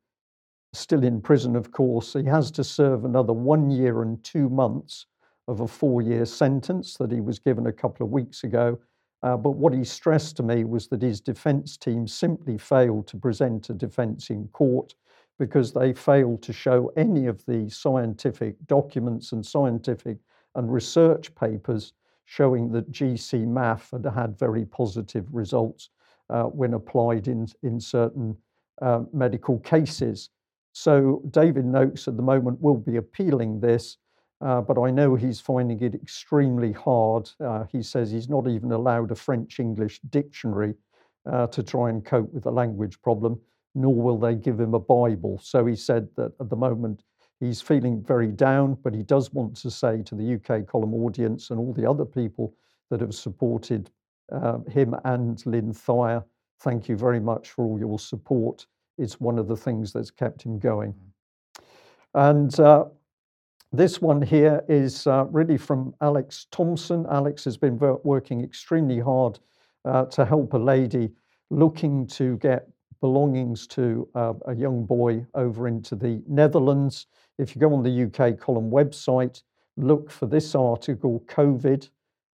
still 0.72 1.04
in 1.04 1.20
prison, 1.20 1.56
of 1.56 1.70
course. 1.72 2.12
He 2.12 2.24
has 2.24 2.50
to 2.52 2.64
serve 2.64 3.04
another 3.04 3.32
one 3.32 3.70
year 3.70 4.02
and 4.02 4.22
two 4.22 4.48
months 4.48 5.06
of 5.48 5.60
a 5.60 5.68
four 5.68 6.02
year 6.02 6.26
sentence 6.26 6.96
that 6.96 7.12
he 7.12 7.20
was 7.20 7.38
given 7.38 7.66
a 7.66 7.72
couple 7.72 8.04
of 8.04 8.12
weeks 8.12 8.44
ago. 8.44 8.78
Uh, 9.22 9.36
but 9.36 9.52
what 9.52 9.72
he 9.72 9.84
stressed 9.84 10.36
to 10.36 10.42
me 10.42 10.64
was 10.64 10.88
that 10.88 11.02
his 11.02 11.20
defence 11.20 11.76
team 11.76 12.06
simply 12.06 12.58
failed 12.58 13.06
to 13.08 13.16
present 13.16 13.70
a 13.70 13.74
defence 13.74 14.30
in 14.30 14.46
court 14.48 14.94
because 15.38 15.72
they 15.72 15.92
failed 15.92 16.42
to 16.42 16.52
show 16.52 16.92
any 16.96 17.26
of 17.26 17.44
the 17.46 17.68
scientific 17.68 18.56
documents 18.66 19.32
and 19.32 19.44
scientific 19.44 20.18
and 20.54 20.72
research 20.72 21.34
papers 21.34 21.92
showing 22.24 22.70
that 22.72 22.90
GcMAF 22.90 23.90
had 23.92 24.12
had 24.12 24.38
very 24.38 24.64
positive 24.64 25.26
results 25.32 25.90
uh, 26.30 26.44
when 26.44 26.74
applied 26.74 27.28
in, 27.28 27.46
in 27.62 27.78
certain 27.78 28.36
uh, 28.82 29.02
medical 29.12 29.58
cases. 29.60 30.30
So 30.76 31.22
David 31.30 31.64
Noakes 31.64 32.06
at 32.06 32.16
the 32.16 32.22
moment 32.22 32.60
will 32.60 32.76
be 32.76 32.96
appealing 32.96 33.60
this 33.60 33.96
uh, 34.40 34.60
but 34.60 34.78
I 34.78 34.90
know 34.90 35.14
he's 35.14 35.40
finding 35.40 35.80
it 35.80 35.94
extremely 35.94 36.72
hard. 36.72 37.30
Uh, 37.40 37.64
he 37.72 37.82
says 37.82 38.10
he's 38.10 38.28
not 38.28 38.46
even 38.48 38.72
allowed 38.72 39.10
a 39.10 39.14
French 39.14 39.58
English 39.58 40.00
dictionary 40.10 40.74
uh, 41.30 41.46
to 41.48 41.62
try 41.62 41.88
and 41.88 42.04
cope 42.04 42.32
with 42.32 42.44
the 42.44 42.52
language 42.52 43.00
problem, 43.00 43.40
nor 43.74 43.94
will 43.94 44.18
they 44.18 44.34
give 44.34 44.60
him 44.60 44.74
a 44.74 44.78
Bible. 44.78 45.40
So 45.42 45.64
he 45.64 45.74
said 45.74 46.08
that 46.16 46.32
at 46.38 46.50
the 46.50 46.56
moment 46.56 47.02
he's 47.40 47.62
feeling 47.62 48.02
very 48.02 48.30
down, 48.30 48.76
but 48.84 48.94
he 48.94 49.02
does 49.02 49.32
want 49.32 49.56
to 49.56 49.70
say 49.70 50.02
to 50.02 50.14
the 50.14 50.34
UK 50.34 50.66
column 50.66 50.94
audience 50.94 51.50
and 51.50 51.58
all 51.58 51.72
the 51.72 51.88
other 51.88 52.04
people 52.04 52.54
that 52.90 53.00
have 53.00 53.14
supported 53.14 53.90
uh, 54.30 54.58
him 54.68 54.94
and 55.04 55.44
Lynn 55.46 55.72
Thyer, 55.72 56.22
thank 56.60 56.88
you 56.88 56.96
very 56.96 57.20
much 57.20 57.50
for 57.50 57.64
all 57.64 57.78
your 57.78 57.98
support. 57.98 58.66
It's 58.98 59.20
one 59.20 59.38
of 59.38 59.48
the 59.48 59.56
things 59.56 59.92
that's 59.92 60.10
kept 60.10 60.42
him 60.42 60.58
going. 60.58 60.92
Mm. 60.92 61.62
And 62.14 62.60
uh, 62.60 62.84
this 63.72 64.00
one 64.00 64.22
here 64.22 64.64
is 64.68 65.06
uh, 65.06 65.26
really 65.26 65.58
from 65.58 65.94
Alex 66.00 66.46
Thompson. 66.50 67.06
Alex 67.10 67.44
has 67.44 67.56
been 67.56 67.78
working 68.04 68.42
extremely 68.42 68.98
hard 68.98 69.38
uh, 69.84 70.06
to 70.06 70.24
help 70.24 70.54
a 70.54 70.58
lady 70.58 71.10
looking 71.50 72.06
to 72.06 72.38
get 72.38 72.68
belongings 73.00 73.66
to 73.66 74.08
uh, 74.14 74.32
a 74.46 74.54
young 74.54 74.84
boy 74.84 75.24
over 75.34 75.68
into 75.68 75.94
the 75.94 76.22
Netherlands. 76.26 77.06
If 77.38 77.54
you 77.54 77.60
go 77.60 77.74
on 77.74 77.82
the 77.82 78.04
UK 78.04 78.38
column 78.38 78.70
website, 78.70 79.42
look 79.76 80.10
for 80.10 80.26
this 80.26 80.54
article 80.54 81.22
COVID, 81.26 81.88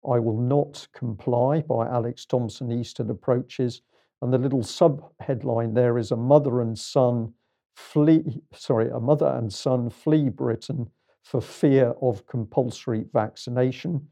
I 0.09 0.19
Will 0.19 0.41
Not 0.41 0.87
Comply 0.93 1.63
by 1.63 1.89
Alex 1.89 2.25
Thompson, 2.25 2.71
Eastern 2.73 3.11
Approaches. 3.11 3.83
And 4.23 4.33
the 4.33 4.39
little 4.39 4.63
sub 4.63 5.03
headline 5.19 5.75
there 5.75 5.99
is 5.99 6.13
a 6.13 6.17
mother 6.17 6.61
and 6.61 6.79
son 6.79 7.35
flee, 7.75 8.41
sorry, 8.55 8.89
a 8.89 9.01
mother 9.01 9.27
and 9.27 9.53
son 9.53 9.91
flee 9.91 10.29
Britain 10.29 10.89
for 11.25 11.41
fear 11.41 11.95
of 12.01 12.25
compulsory 12.27 13.05
vaccination. 13.13 14.07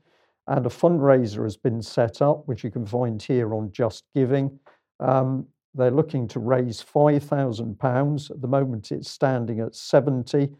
And 0.48 0.66
a 0.66 0.68
fundraiser 0.68 1.44
has 1.44 1.56
been 1.56 1.80
set 1.80 2.20
up, 2.20 2.42
which 2.48 2.64
you 2.64 2.72
can 2.72 2.84
find 2.84 3.22
here 3.22 3.54
on 3.54 3.70
Just 3.70 4.04
Giving. 4.12 4.58
Um, 4.98 5.46
they're 5.74 5.92
looking 5.92 6.26
to 6.28 6.40
raise 6.40 6.82
£5,000. 6.82 8.30
At 8.30 8.40
the 8.40 8.48
moment, 8.48 8.90
it's 8.90 9.08
standing 9.08 9.60
at 9.60 9.76
70. 9.76 10.50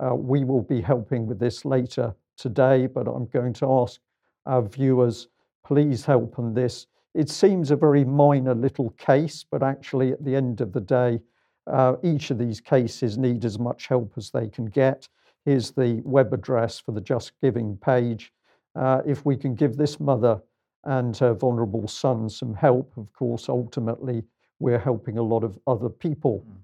Uh, 0.00 0.14
we 0.14 0.44
will 0.44 0.62
be 0.62 0.80
helping 0.80 1.26
with 1.26 1.38
this 1.38 1.66
later 1.66 2.14
today, 2.38 2.86
but 2.86 3.06
I'm 3.06 3.26
going 3.26 3.52
to 3.54 3.70
ask 3.70 4.00
our 4.46 4.62
viewers, 4.62 5.28
please 5.62 6.06
help 6.06 6.38
on 6.38 6.54
this. 6.54 6.86
It 7.14 7.30
seems 7.30 7.70
a 7.70 7.76
very 7.76 8.04
minor 8.04 8.54
little 8.54 8.90
case, 8.90 9.44
but 9.48 9.62
actually, 9.62 10.12
at 10.12 10.24
the 10.24 10.34
end 10.34 10.60
of 10.60 10.72
the 10.72 10.80
day, 10.80 11.20
uh, 11.66 11.96
each 12.02 12.30
of 12.30 12.38
these 12.38 12.60
cases 12.60 13.16
need 13.16 13.44
as 13.44 13.58
much 13.58 13.86
help 13.86 14.12
as 14.16 14.30
they 14.30 14.48
can 14.48 14.66
get. 14.66 15.08
Here's 15.44 15.70
the 15.70 16.02
web 16.04 16.32
address 16.32 16.80
for 16.80 16.92
the 16.92 17.00
Just 17.00 17.32
Giving 17.40 17.76
page. 17.76 18.32
Uh, 18.74 19.02
if 19.06 19.24
we 19.24 19.36
can 19.36 19.54
give 19.54 19.76
this 19.76 20.00
mother 20.00 20.40
and 20.84 21.16
her 21.16 21.34
vulnerable 21.34 21.86
son 21.86 22.28
some 22.28 22.54
help, 22.54 22.92
of 22.96 23.12
course, 23.12 23.48
ultimately 23.48 24.24
we're 24.58 24.78
helping 24.78 25.18
a 25.18 25.22
lot 25.22 25.44
of 25.44 25.58
other 25.66 25.88
people. 25.88 26.44
Mm. 26.46 26.56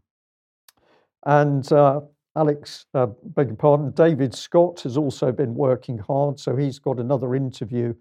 And 1.27 1.73
uh, 1.73 2.01
Alex, 2.37 2.87
uh, 2.95 3.07
beg 3.07 3.49
your 3.49 3.57
pardon, 3.57 3.91
David 3.93 4.35
Scott 4.35 4.81
has 4.81 4.97
also 4.97 5.33
been 5.33 5.55
working 5.55 5.99
hard. 5.99 6.39
So 6.41 6.57
he's 6.57 6.79
got 6.79 6.99
another 6.99 7.35
interview 7.35 7.95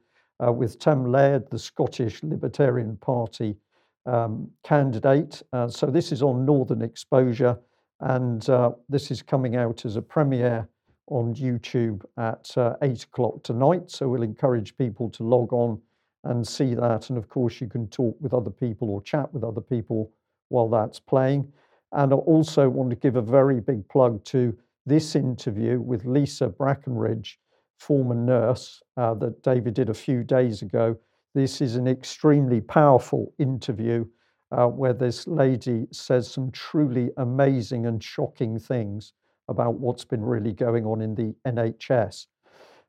uh, 0.45 0.51
with 0.51 0.79
Tam 0.79 1.11
Laird, 1.11 1.49
the 1.49 1.59
Scottish 1.59 2.23
Libertarian 2.23 2.97
Party 2.97 3.57
um, 4.05 4.49
candidate. 4.63 5.41
Uh, 5.53 5.67
so 5.67 5.85
this 5.87 6.11
is 6.11 6.21
on 6.21 6.45
Northern 6.45 6.81
Exposure. 6.81 7.57
And 8.01 8.47
uh, 8.49 8.71
this 8.87 9.11
is 9.11 9.21
coming 9.21 9.55
out 9.55 9.85
as 9.85 9.97
a 9.97 10.01
premiere 10.01 10.67
on 11.07 11.33
YouTube 11.35 12.03
at 12.17 12.49
uh, 12.57 12.75
eight 12.81 13.03
o'clock 13.03 13.43
tonight. 13.43 13.91
So 13.91 14.07
we'll 14.07 14.23
encourage 14.23 14.77
people 14.77 15.09
to 15.11 15.23
log 15.23 15.51
on 15.51 15.81
and 16.23 16.47
see 16.47 16.75
that. 16.75 17.09
And 17.09 17.17
of 17.17 17.27
course, 17.29 17.59
you 17.59 17.67
can 17.67 17.87
talk 17.87 18.15
with 18.21 18.33
other 18.33 18.51
people 18.51 18.89
or 18.89 19.01
chat 19.01 19.33
with 19.33 19.43
other 19.43 19.61
people 19.61 20.11
while 20.49 20.69
that's 20.69 20.99
playing. 20.99 21.51
And 21.91 22.13
I 22.13 22.15
also 22.15 22.69
want 22.69 22.89
to 22.91 22.95
give 22.95 23.15
a 23.15 23.21
very 23.21 23.59
big 23.59 23.87
plug 23.89 24.23
to 24.25 24.57
this 24.85 25.15
interview 25.15 25.79
with 25.79 26.05
Lisa 26.05 26.47
Brackenridge 26.47 27.35
former 27.79 28.15
nurse 28.15 28.81
uh, 28.97 29.13
that 29.15 29.41
David 29.41 29.73
did 29.73 29.89
a 29.89 29.93
few 29.93 30.23
days 30.23 30.61
ago. 30.61 30.97
This 31.33 31.61
is 31.61 31.75
an 31.75 31.87
extremely 31.87 32.61
powerful 32.61 33.33
interview 33.39 34.05
uh, 34.51 34.67
where 34.67 34.93
this 34.93 35.27
lady 35.27 35.87
says 35.91 36.29
some 36.29 36.51
truly 36.51 37.11
amazing 37.17 37.85
and 37.85 38.03
shocking 38.03 38.59
things 38.59 39.13
about 39.47 39.75
what's 39.75 40.05
been 40.05 40.23
really 40.23 40.53
going 40.53 40.85
on 40.85 41.01
in 41.01 41.15
the 41.15 41.33
NHS. 41.45 42.27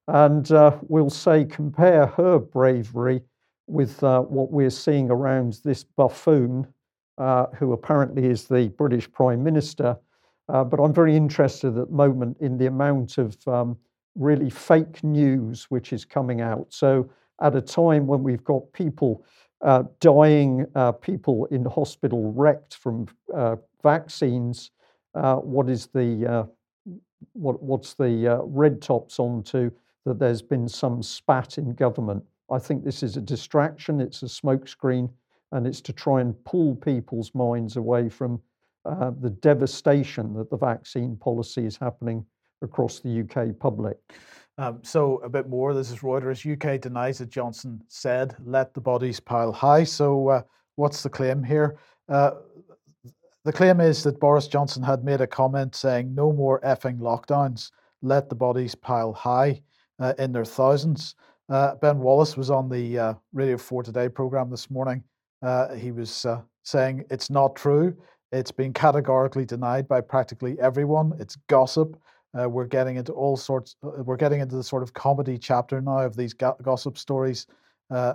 And 0.09 0.51
uh, 0.53 0.77
we'll 0.83 1.11
say, 1.11 1.45
compare 1.45 2.07
her 2.07 2.39
bravery 2.39 3.23
with 3.67 4.03
uh, 4.03 4.23
what 4.23 4.51
we're 4.51 4.71
seeing 4.71 5.11
around 5.11 5.61
this 5.65 5.85
buffoon, 5.85 6.67
uh, 7.19 7.47
who 7.59 7.73
apparently 7.73 8.27
is 8.27 8.49
the 8.49 8.69
British 8.77 9.11
Prime 9.13 9.43
Minister. 9.43 9.97
Uh, 10.49 10.65
but 10.65 10.81
I'm 10.81 10.93
very 10.93 11.17
interested 11.17 11.69
at 11.69 11.75
the 11.75 11.87
moment 11.87 12.39
in 12.41 12.59
the 12.59 12.67
amount 12.67 13.19
of 13.19 13.37
um, 13.47 13.77
really 14.15 14.51
fake 14.51 15.03
news 15.03 15.65
which 15.71 15.93
is 15.93 16.05
coming 16.05 16.41
out. 16.41 16.67
So, 16.71 17.11
at 17.43 17.57
a 17.57 17.61
time 17.61 18.07
when 18.07 18.23
we've 18.23 18.45
got 18.45 18.71
people 18.73 19.25
uh, 19.63 19.85
dying, 20.01 20.67
uh, 20.75 20.93
people 20.93 21.47
in 21.47 21.65
hospital 21.65 22.33
wrecked 22.33 22.75
from 22.75 23.07
vaccines, 23.83 24.71
what 25.13 25.71
is 25.71 25.87
the 25.87 26.49
what, 27.33 27.63
what's 27.63 27.95
the 27.95 28.43
red 28.45 28.83
tops 28.83 29.19
onto 29.19 29.71
that 30.05 30.19
there's 30.19 30.43
been 30.43 30.69
some 30.69 31.03
spat 31.03 31.59
in 31.59 31.75
government. 31.75 32.25
I 32.51 32.59
think 32.59 32.85
this 32.85 33.03
is 33.03 33.17
a 33.17 33.21
distraction, 33.21 34.01
it's 34.01 34.23
a 34.23 34.27
smokescreen, 34.27 35.11
and 35.53 35.67
it's 35.67 35.81
to 35.83 35.93
try 35.93 36.21
and 36.21 36.45
pull 36.45 36.75
people's 36.77 37.35
minds 37.35 37.77
away 37.77 38.09
from 38.09 38.41
uh, 38.85 39.13
the 39.21 39.31
devastation 39.31 40.33
that 40.35 40.51
the 40.51 40.57
vaccine 40.57 41.17
policy 41.17 41.67
is 41.67 41.77
happening 41.77 42.25
across 42.63 43.01
the 43.01 43.21
UK 43.21 43.59
public. 43.59 43.97
Um, 44.59 44.81
so, 44.83 45.19
a 45.19 45.29
bit 45.29 45.49
more. 45.49 45.73
This 45.73 45.91
is 45.91 46.01
Reuters. 46.01 46.45
UK 46.45 46.81
denies 46.81 47.19
that 47.19 47.31
Johnson 47.31 47.81
said, 47.89 48.37
let 48.45 48.75
the 48.75 48.81
bodies 48.81 49.19
pile 49.19 49.53
high. 49.53 49.85
So, 49.85 50.29
uh, 50.29 50.43
what's 50.77 51.03
the 51.03 51.09
claim 51.09 51.43
here? 51.43 51.79
Uh, 52.09 52.33
the 53.45 53.53
claim 53.53 53.81
is 53.81 54.03
that 54.03 54.21
Boris 54.21 54.49
Johnson 54.49 54.83
had 54.83 55.03
made 55.03 55.23
a 55.23 55.27
comment 55.27 55.75
saying, 55.75 56.15
no 56.15 56.31
more 56.31 56.61
effing 56.61 56.99
lockdowns, 56.99 57.71
let 58.03 58.29
the 58.29 58.35
bodies 58.35 58.75
pile 58.75 59.15
high 59.15 59.63
uh, 59.99 60.13
in 60.19 60.31
their 60.31 60.45
thousands. 60.45 61.15
Uh, 61.49 61.75
ben 61.77 61.99
Wallace 61.99 62.37
was 62.37 62.51
on 62.51 62.69
the 62.69 62.99
uh, 62.99 63.15
Radio 63.33 63.57
4 63.57 63.83
Today 63.83 64.09
program 64.11 64.51
this 64.51 64.71
morning. 64.71 65.03
Uh, 65.43 65.75
he 65.75 65.91
was 65.91 66.27
saying 66.65 67.05
it's 67.11 67.31
not 67.31 67.57
true. 67.57 67.97
It's 68.31 68.53
been 68.53 68.73
categorically 68.73 69.45
denied 69.45 69.89
by 69.89 70.01
practically 70.03 70.61
everyone. 70.61 71.13
It's 71.19 71.37
gossip. 71.49 71.99
Uh, 72.39 72.49
we're 72.49 72.67
getting 72.67 72.97
into 72.97 73.13
all 73.13 73.37
sorts. 73.37 73.77
we're 73.83 74.17
getting 74.17 74.41
into 74.41 74.57
the 74.57 74.63
sort 74.63 74.83
of 74.83 74.93
comedy 74.95 75.37
chapter 75.37 75.81
now 75.81 75.99
of 75.99 76.17
these 76.17 76.33
go- 76.33 76.57
gossip 76.63 76.97
stories, 76.97 77.47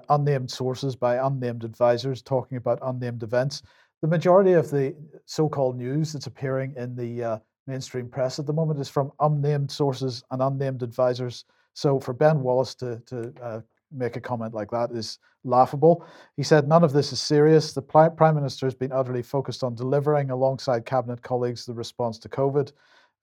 unnamed 0.09 0.49
sources 0.49 0.95
by 0.95 1.15
unnamed 1.27 1.63
advisors 1.63 2.21
talking 2.21 2.57
about 2.57 2.79
unnamed 2.81 3.23
events. 3.23 3.61
The 4.01 4.07
majority 4.07 4.53
of 4.53 4.69
the 4.69 4.95
so-called 5.25 5.77
news 5.77 6.13
that's 6.13 6.27
appearing 6.27 6.73
in 6.77 6.95
the 6.95 7.41
mainstream 7.67 8.07
press 8.07 8.39
at 8.39 8.45
the 8.45 8.53
moment 8.53 8.79
is 8.79 8.89
from 8.89 9.11
unnamed 9.19 9.69
sources 9.69 10.23
and 10.31 10.41
unnamed 10.41 10.83
advisors 10.83 11.45
so 11.75 11.99
for 11.99 12.13
Ben 12.13 12.41
Wallace 12.41 12.73
to, 12.75 12.99
to 13.05 13.33
uh, 13.43 13.61
make 13.91 14.15
a 14.15 14.21
comment 14.21 14.53
like 14.53 14.71
that 14.71 14.91
is 14.91 15.19
laughable. 15.43 16.05
He 16.37 16.43
said, 16.43 16.67
None 16.67 16.83
of 16.83 16.93
this 16.93 17.11
is 17.11 17.21
serious. 17.21 17.73
The 17.73 17.81
Prime 17.81 18.35
Minister 18.35 18.65
has 18.65 18.73
been 18.73 18.93
utterly 18.93 19.21
focused 19.21 19.63
on 19.63 19.75
delivering, 19.75 20.31
alongside 20.31 20.85
Cabinet 20.85 21.21
colleagues, 21.21 21.65
the 21.65 21.73
response 21.73 22.17
to 22.19 22.29
COVID. 22.29 22.71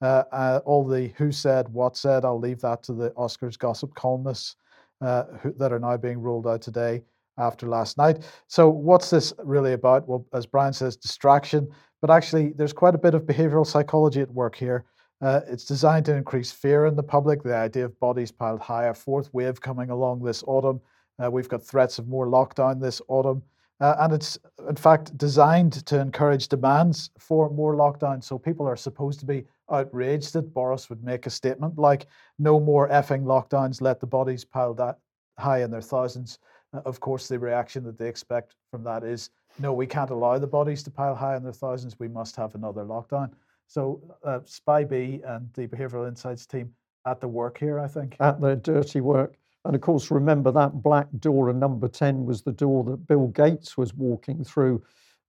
Uh, 0.03 0.25
uh, 0.33 0.61
all 0.65 0.85
the 0.85 1.12
who 1.17 1.31
said, 1.31 1.69
what 1.69 1.97
said, 1.97 2.25
I'll 2.25 2.41
leave 2.41 2.61
that 2.62 2.83
to 2.85 2.93
the 2.93 3.11
Oscars 3.11 3.57
gossip 3.57 3.95
columnists 3.95 4.57
uh, 5.01 5.25
who, 5.41 5.53
that 5.59 5.73
are 5.73 5.79
now 5.79 5.97
being 5.97 6.21
ruled 6.21 6.47
out 6.47 6.61
today 6.61 7.03
after 7.38 7.69
last 7.69 7.97
night. 7.99 8.29
So, 8.49 8.69
what's 8.69 9.11
this 9.11 9.33
really 9.45 9.75
about? 9.75 10.09
Well, 10.09 10.27
as 10.35 10.45
Brian 10.45 10.73
says, 10.73 10.97
distraction. 10.97 11.69
But 12.01 12.11
actually, 12.11 12.53
there's 12.57 12.73
quite 12.73 12.97
a 12.97 12.99
bit 12.99 13.15
of 13.15 13.23
behavioral 13.23 13.67
psychology 13.67 14.21
at 14.21 14.31
work 14.31 14.57
here. 14.57 14.85
Uh, 15.21 15.41
it's 15.47 15.65
designed 15.65 16.05
to 16.07 16.17
increase 16.17 16.51
fear 16.51 16.87
in 16.87 16.97
the 16.97 17.03
public, 17.03 17.45
the 17.45 17.55
idea 17.55 17.85
of 17.85 17.99
bodies 18.01 18.33
piled 18.33 18.61
high, 18.61 18.87
a 18.87 18.95
fourth 18.95 19.33
wave 19.33 19.61
coming 19.61 19.91
along 19.91 20.21
this 20.21 20.43
autumn. 20.49 20.81
Uh, 21.23 21.31
we've 21.31 21.49
got 21.49 21.62
threats 21.62 22.01
of 22.01 22.09
more 22.09 22.27
lockdown 22.27 22.81
this 22.81 23.01
autumn. 23.07 23.41
Uh, 23.81 23.97
and 24.01 24.12
it's, 24.12 24.38
in 24.69 24.77
fact, 24.77 25.17
designed 25.17 25.85
to 25.87 26.01
encourage 26.01 26.49
demands 26.49 27.11
for 27.19 27.51
more 27.51 27.75
lockdown. 27.75 28.23
So 28.23 28.38
people 28.38 28.67
are 28.67 28.77
supposed 28.77 29.21
to 29.21 29.27
be 29.27 29.45
outraged 29.73 30.33
that 30.35 30.55
Boris 30.55 30.89
would 30.91 31.03
make 31.03 31.27
a 31.27 31.31
statement 31.31 31.79
like, 31.79 32.07
no 32.39 32.61
more 32.61 32.89
effing 32.89 33.25
lockdowns, 33.25 33.81
let 33.81 34.01
the 34.01 34.07
bodies 34.07 34.45
pile 34.45 34.75
that 34.75 34.99
high 35.39 35.63
in 35.63 35.71
their 35.71 35.81
thousands. 35.81 36.39
Uh, 36.75 36.81
of 36.85 37.01
course, 37.01 37.29
the 37.29 37.39
reaction 37.39 37.85
that 37.85 37.99
they 37.99 38.09
expect 38.09 38.55
from 38.71 38.85
that 38.85 39.05
is, 39.05 39.31
no, 39.59 39.73
we 39.73 39.87
can't 39.87 40.11
allow 40.11 40.39
the 40.39 40.47
bodies 40.47 40.83
to 40.83 40.91
pile 40.91 41.15
high 41.15 41.37
in 41.37 41.43
their 41.43 41.53
thousands. 41.53 41.99
We 41.99 42.09
must 42.09 42.37
have 42.37 42.55
another 42.55 42.85
lockdown. 42.85 43.31
So 43.67 44.01
uh, 44.25 44.41
SPI-B 44.45 45.23
and 45.27 45.49
the 45.55 45.67
Behavioral 45.67 46.09
Insights 46.09 46.47
team 46.47 46.73
at 47.07 47.21
the 47.21 47.29
work 47.29 47.59
here, 47.59 47.79
I 47.81 47.89
think. 47.89 48.17
At 48.21 48.41
their 48.41 48.57
dirty 48.57 49.01
work. 49.01 49.37
And 49.65 49.75
of 49.75 49.81
course, 49.81 50.11
remember 50.11 50.51
that 50.53 50.83
black 50.83 51.07
door 51.21 51.51
in 51.51 51.59
number 51.59 51.89
10 51.89 52.27
was 52.27 52.43
the 52.43 52.53
door 52.53 52.85
that 52.85 53.07
Bill 53.07 53.29
Gates 53.29 53.77
was 53.77 53.95
walking 53.95 54.45
through 54.45 54.83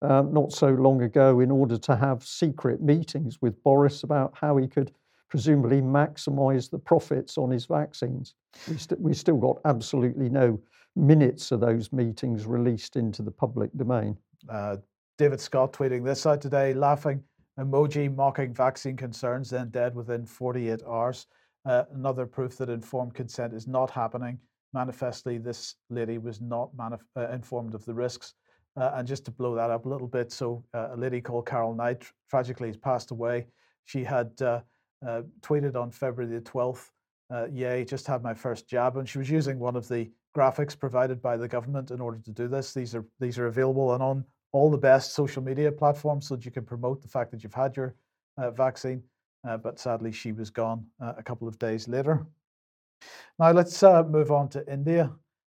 um, 0.04 0.34
not 0.34 0.52
so 0.52 0.70
long 0.70 1.02
ago 1.02 1.40
in 1.40 1.52
order 1.52 1.78
to 1.78 1.96
have 1.96 2.24
secret 2.24 2.82
meetings 2.82 3.42
with 3.42 3.62
Boris 3.64 4.04
about 4.04 4.34
how 4.40 4.58
he 4.58 4.68
could 4.68 4.92
presumably 5.30 5.82
maximize 5.82 6.70
the 6.70 6.78
profits 6.78 7.38
on 7.38 7.50
his 7.50 7.66
vaccines. 7.66 8.36
We, 8.70 8.78
st- 8.78 9.02
we 9.02 9.14
still 9.14 9.38
got 9.38 9.60
absolutely 9.66 10.30
no 10.30 10.60
minutes 10.96 11.52
of 11.52 11.60
those 11.60 11.92
meetings 11.92 12.46
released 12.46 12.96
into 12.98 13.24
the 13.24 13.32
public 13.32 13.72
domain. 13.76 14.16
Uh, 14.48 14.78
David 15.18 15.40
Scott 15.40 15.74
tweeting 15.74 16.06
this 16.06 16.26
out 16.26 16.42
today, 16.42 16.74
laughing 16.74 17.24
emoji 17.60 18.14
mocking 18.14 18.54
vaccine 18.54 18.98
concerns, 18.98 19.50
then 19.50 19.70
dead 19.70 19.96
within 19.96 20.26
48 20.26 20.82
hours. 20.88 21.28
Uh, 21.66 21.84
another 21.94 22.26
proof 22.26 22.58
that 22.58 22.70
informed 22.70 23.14
consent 23.14 23.54
is 23.54 23.68
not 23.68 23.90
happening. 23.90 24.40
Manifestly, 24.74 25.38
this 25.38 25.76
lady 25.90 26.18
was 26.18 26.42
not 26.42 26.76
manif- 26.76 27.00
uh, 27.16 27.30
informed 27.30 27.76
of 27.76 27.86
the 27.86 27.94
risks. 27.94 28.34
Uh, 28.76 28.92
and 28.96 29.08
just 29.08 29.26
to 29.26 29.32
blow 29.32 29.54
that 29.56 29.70
up 29.70 29.86
a 29.86 29.90
little 29.90 30.08
bit, 30.08 30.32
so 30.32 30.64
uh, 30.74 30.90
a 30.94 30.98
lady 30.98 31.22
called 31.22 31.46
Carol 31.46 31.76
Knight 31.76 32.04
tragically 32.30 32.70
has 32.70 32.78
passed 32.78 33.12
away. 33.12 33.46
She 33.86 34.04
had 34.04 34.32
uh, 34.42 34.62
uh, 35.06 35.22
tweeted 35.42 35.76
on 35.76 35.92
February 35.92 36.34
the 36.34 36.42
12th, 36.42 36.90
Yay, 37.52 37.84
just 37.86 38.08
had 38.08 38.24
my 38.24 38.34
first 38.34 38.68
jab. 38.68 38.98
And 38.98 39.08
she 39.08 39.18
was 39.18 39.30
using 39.30 39.60
one 39.60 39.76
of 39.76 39.88
the 39.88 40.10
graphics 40.36 40.78
provided 40.78 41.22
by 41.22 41.38
the 41.38 41.48
government 41.48 41.92
in 41.92 42.02
order 42.02 42.20
to 42.20 42.32
do 42.32 42.48
this. 42.48 42.74
These 42.74 42.96
are 42.96 43.06
these 43.20 43.38
are 43.38 43.48
available 43.48 43.94
and 43.94 44.04
on 44.04 44.26
all 44.52 44.70
the 44.70 44.78
best 44.78 45.14
social 45.14 45.42
media 45.44 45.72
platforms 45.72 46.28
so 46.28 46.36
that 46.36 46.46
you 46.46 46.52
can 46.52 46.64
promote 46.64 47.02
the 47.02 47.08
fact 47.08 47.32
that 47.32 47.44
you've 47.44 47.54
had 47.54 47.76
your 47.76 47.96
uh, 48.38 48.52
vaccine. 48.52 49.04
Uh, 49.48 49.58
but 49.58 49.80
sadly, 49.80 50.12
she 50.12 50.32
was 50.32 50.50
gone 50.50 50.86
uh, 51.02 51.14
a 51.18 51.24
couple 51.24 51.48
of 51.48 51.60
days 51.60 51.88
later. 51.88 52.26
Now, 53.40 53.52
let's 53.52 53.84
uh, 53.84 54.04
move 54.04 54.32
on 54.32 54.48
to 54.50 54.72
India. 54.72 55.12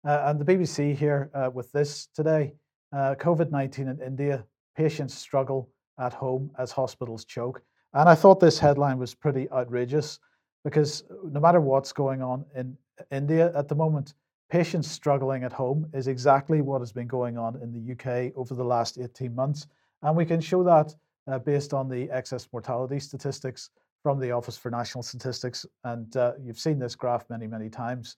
Uh, 0.06 0.24
and 0.26 0.40
the 0.40 0.46
BBC 0.46 0.96
here 0.96 1.30
uh, 1.34 1.50
with 1.54 1.72
this 1.72 2.08
today 2.14 2.54
COVID 2.94 3.52
19 3.52 3.88
in 3.88 4.02
India, 4.02 4.46
patients 4.76 5.14
struggle 5.14 5.70
at 6.00 6.14
home 6.14 6.52
as 6.58 6.72
hospitals 6.72 7.26
choke. 7.26 7.62
And 7.94 8.08
I 8.08 8.16
thought 8.16 8.40
this 8.40 8.60
headline 8.60 9.00
was 9.00 9.16
pretty 9.16 9.50
outrageous 9.52 10.20
because 10.64 11.04
no 11.24 11.40
matter 11.40 11.62
what's 11.62 11.92
going 11.92 12.22
on 12.22 12.46
in 12.56 12.78
India 13.12 13.52
at 13.56 13.68
the 13.68 13.76
moment, 13.76 14.14
Patients 14.50 14.90
struggling 14.90 15.44
at 15.44 15.52
home 15.52 15.90
is 15.94 16.08
exactly 16.08 16.62
what 16.62 16.80
has 16.80 16.94
been 16.94 17.08
going 17.08 17.38
on 17.38 17.62
in 17.62 17.74
the 17.74 17.92
UK 17.92 18.32
over 18.38 18.54
the 18.56 18.64
last 18.64 18.98
18 18.98 19.36
months. 19.36 19.68
And 20.04 20.16
we 20.16 20.26
can 20.26 20.40
show 20.40 20.64
that 20.64 20.96
uh, 21.30 21.40
based 21.40 21.74
on 21.74 21.90
the 21.90 22.10
excess 22.12 22.48
mortality 22.54 23.00
statistics 23.02 23.72
from 24.04 24.20
the 24.20 24.32
Office 24.32 24.58
for 24.58 24.72
National 24.72 25.04
Statistics. 25.04 25.66
And 25.84 26.16
uh, 26.16 26.34
you've 26.42 26.60
seen 26.60 26.80
this 26.80 26.96
graph 26.96 27.30
many, 27.30 27.46
many 27.46 27.70
times. 27.70 28.16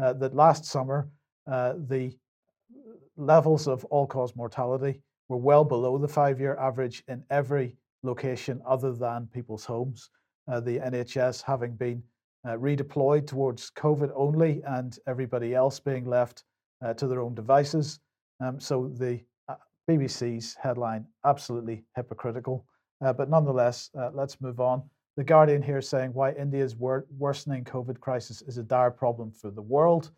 Uh, 0.00 0.12
that 0.14 0.36
last 0.36 0.64
summer, 0.64 1.08
uh, 1.50 1.74
the 1.88 2.16
levels 3.16 3.68
of 3.68 3.84
all 3.86 4.06
cause 4.06 4.34
mortality 4.36 5.02
were 5.28 5.36
well 5.36 5.64
below 5.64 5.98
the 5.98 6.08
five 6.08 6.40
year 6.40 6.56
average 6.56 7.02
in 7.08 7.22
every 7.30 7.76
location 8.02 8.60
other 8.66 8.92
than 8.92 9.28
people's 9.32 9.64
homes. 9.64 10.10
Uh, 10.48 10.60
the 10.60 10.78
NHS 10.78 11.42
having 11.42 11.74
been 11.74 12.02
uh, 12.44 12.56
redeployed 12.56 13.26
towards 13.26 13.70
COVID 13.70 14.10
only 14.14 14.62
and 14.66 14.98
everybody 15.06 15.54
else 15.54 15.78
being 15.78 16.04
left 16.04 16.44
uh, 16.84 16.92
to 16.94 17.06
their 17.06 17.20
own 17.20 17.34
devices. 17.34 18.00
Um, 18.40 18.58
so 18.58 18.90
the 18.98 19.20
uh, 19.48 19.54
BBC's 19.88 20.56
headline, 20.60 21.06
absolutely 21.24 21.84
hypocritical. 21.94 22.66
Uh, 23.04 23.12
but 23.12 23.30
nonetheless, 23.30 23.90
uh, 23.98 24.10
let's 24.12 24.40
move 24.40 24.60
on. 24.60 24.82
The 25.16 25.24
Guardian 25.24 25.62
here 25.62 25.82
saying 25.82 26.12
why 26.14 26.32
India's 26.32 26.74
wor- 26.74 27.06
worsening 27.18 27.64
COVID 27.64 28.00
crisis 28.00 28.42
is 28.42 28.58
a 28.58 28.62
dire 28.62 28.90
problem 28.90 29.30
for 29.30 29.50
the 29.50 29.62
world. 29.62 30.10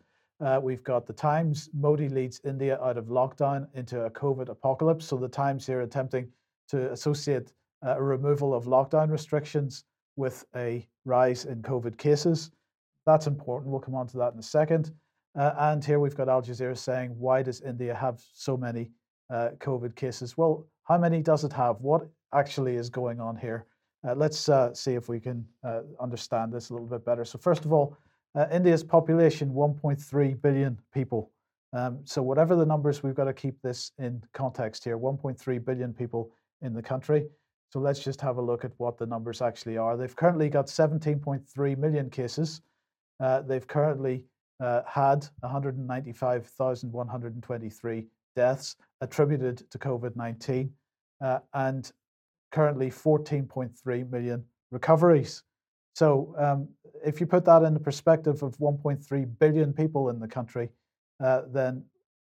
Uh, 0.45 0.59
we've 0.61 0.83
got 0.83 1.07
the 1.07 1.13
Times. 1.13 1.71
Modi 1.73 2.07
leads 2.07 2.39
India 2.45 2.79
out 2.79 2.97
of 2.97 3.05
lockdown 3.05 3.67
into 3.73 4.01
a 4.01 4.11
COVID 4.11 4.49
apocalypse. 4.49 5.07
So 5.07 5.17
the 5.17 5.27
Times 5.27 5.65
here 5.65 5.81
attempting 5.81 6.31
to 6.69 6.91
associate 6.91 7.51
a 7.81 7.99
removal 7.99 8.53
of 8.53 8.65
lockdown 8.65 9.09
restrictions 9.09 9.85
with 10.17 10.45
a 10.55 10.87
rise 11.03 11.45
in 11.45 11.63
COVID 11.63 11.97
cases. 11.97 12.51
That's 13.07 13.25
important. 13.25 13.71
We'll 13.71 13.81
come 13.81 13.95
on 13.95 14.05
to 14.09 14.17
that 14.17 14.33
in 14.33 14.39
a 14.39 14.43
second. 14.43 14.91
Uh, 15.35 15.53
and 15.57 15.83
here 15.83 15.99
we've 15.99 16.15
got 16.15 16.29
Al 16.29 16.43
Jazeera 16.43 16.77
saying, 16.77 17.15
why 17.17 17.41
does 17.41 17.61
India 17.61 17.95
have 17.95 18.21
so 18.31 18.55
many 18.55 18.91
uh, 19.31 19.49
COVID 19.57 19.95
cases? 19.95 20.37
Well, 20.37 20.67
how 20.83 20.99
many 20.99 21.23
does 21.23 21.43
it 21.43 21.53
have? 21.53 21.81
What 21.81 22.07
actually 22.35 22.75
is 22.75 22.91
going 22.91 23.19
on 23.19 23.35
here? 23.35 23.65
Uh, 24.07 24.13
let's 24.13 24.47
uh, 24.47 24.71
see 24.75 24.93
if 24.93 25.09
we 25.09 25.19
can 25.19 25.43
uh, 25.63 25.81
understand 25.99 26.53
this 26.53 26.69
a 26.69 26.73
little 26.73 26.87
bit 26.87 27.03
better. 27.03 27.25
So, 27.25 27.39
first 27.39 27.65
of 27.65 27.73
all, 27.73 27.97
uh, 28.35 28.47
India's 28.51 28.83
population 28.83 29.51
1.3 29.51 30.41
billion 30.41 30.77
people. 30.93 31.31
Um, 31.73 31.99
so, 32.03 32.21
whatever 32.21 32.55
the 32.55 32.65
numbers, 32.65 33.01
we've 33.03 33.15
got 33.15 33.25
to 33.25 33.33
keep 33.33 33.61
this 33.61 33.91
in 33.97 34.21
context 34.33 34.83
here 34.83 34.97
1.3 34.97 35.65
billion 35.65 35.93
people 35.93 36.31
in 36.61 36.73
the 36.73 36.81
country. 36.81 37.27
So, 37.71 37.79
let's 37.79 37.99
just 37.99 38.19
have 38.21 38.37
a 38.37 38.41
look 38.41 38.65
at 38.65 38.71
what 38.77 38.97
the 38.97 39.05
numbers 39.05 39.41
actually 39.41 39.77
are. 39.77 39.97
They've 39.97 40.15
currently 40.15 40.49
got 40.49 40.67
17.3 40.67 41.77
million 41.77 42.09
cases. 42.09 42.61
Uh, 43.19 43.41
they've 43.41 43.67
currently 43.67 44.23
uh, 44.59 44.81
had 44.87 45.27
195,123 45.41 48.07
deaths 48.35 48.75
attributed 49.01 49.69
to 49.71 49.77
COVID 49.77 50.15
19 50.15 50.71
and 51.53 51.91
currently 52.51 52.89
14.3 52.89 54.11
million 54.11 54.43
recoveries. 54.71 55.43
So, 55.95 56.35
um, 56.37 56.67
if 57.05 57.21
you 57.21 57.25
put 57.25 57.45
that 57.45 57.63
in 57.63 57.73
the 57.73 57.79
perspective 57.79 58.43
of 58.43 58.57
1.3 58.57 59.39
billion 59.39 59.71
people 59.71 60.09
in 60.09 60.19
the 60.19 60.27
country, 60.27 60.69
uh, 61.23 61.43
then 61.47 61.85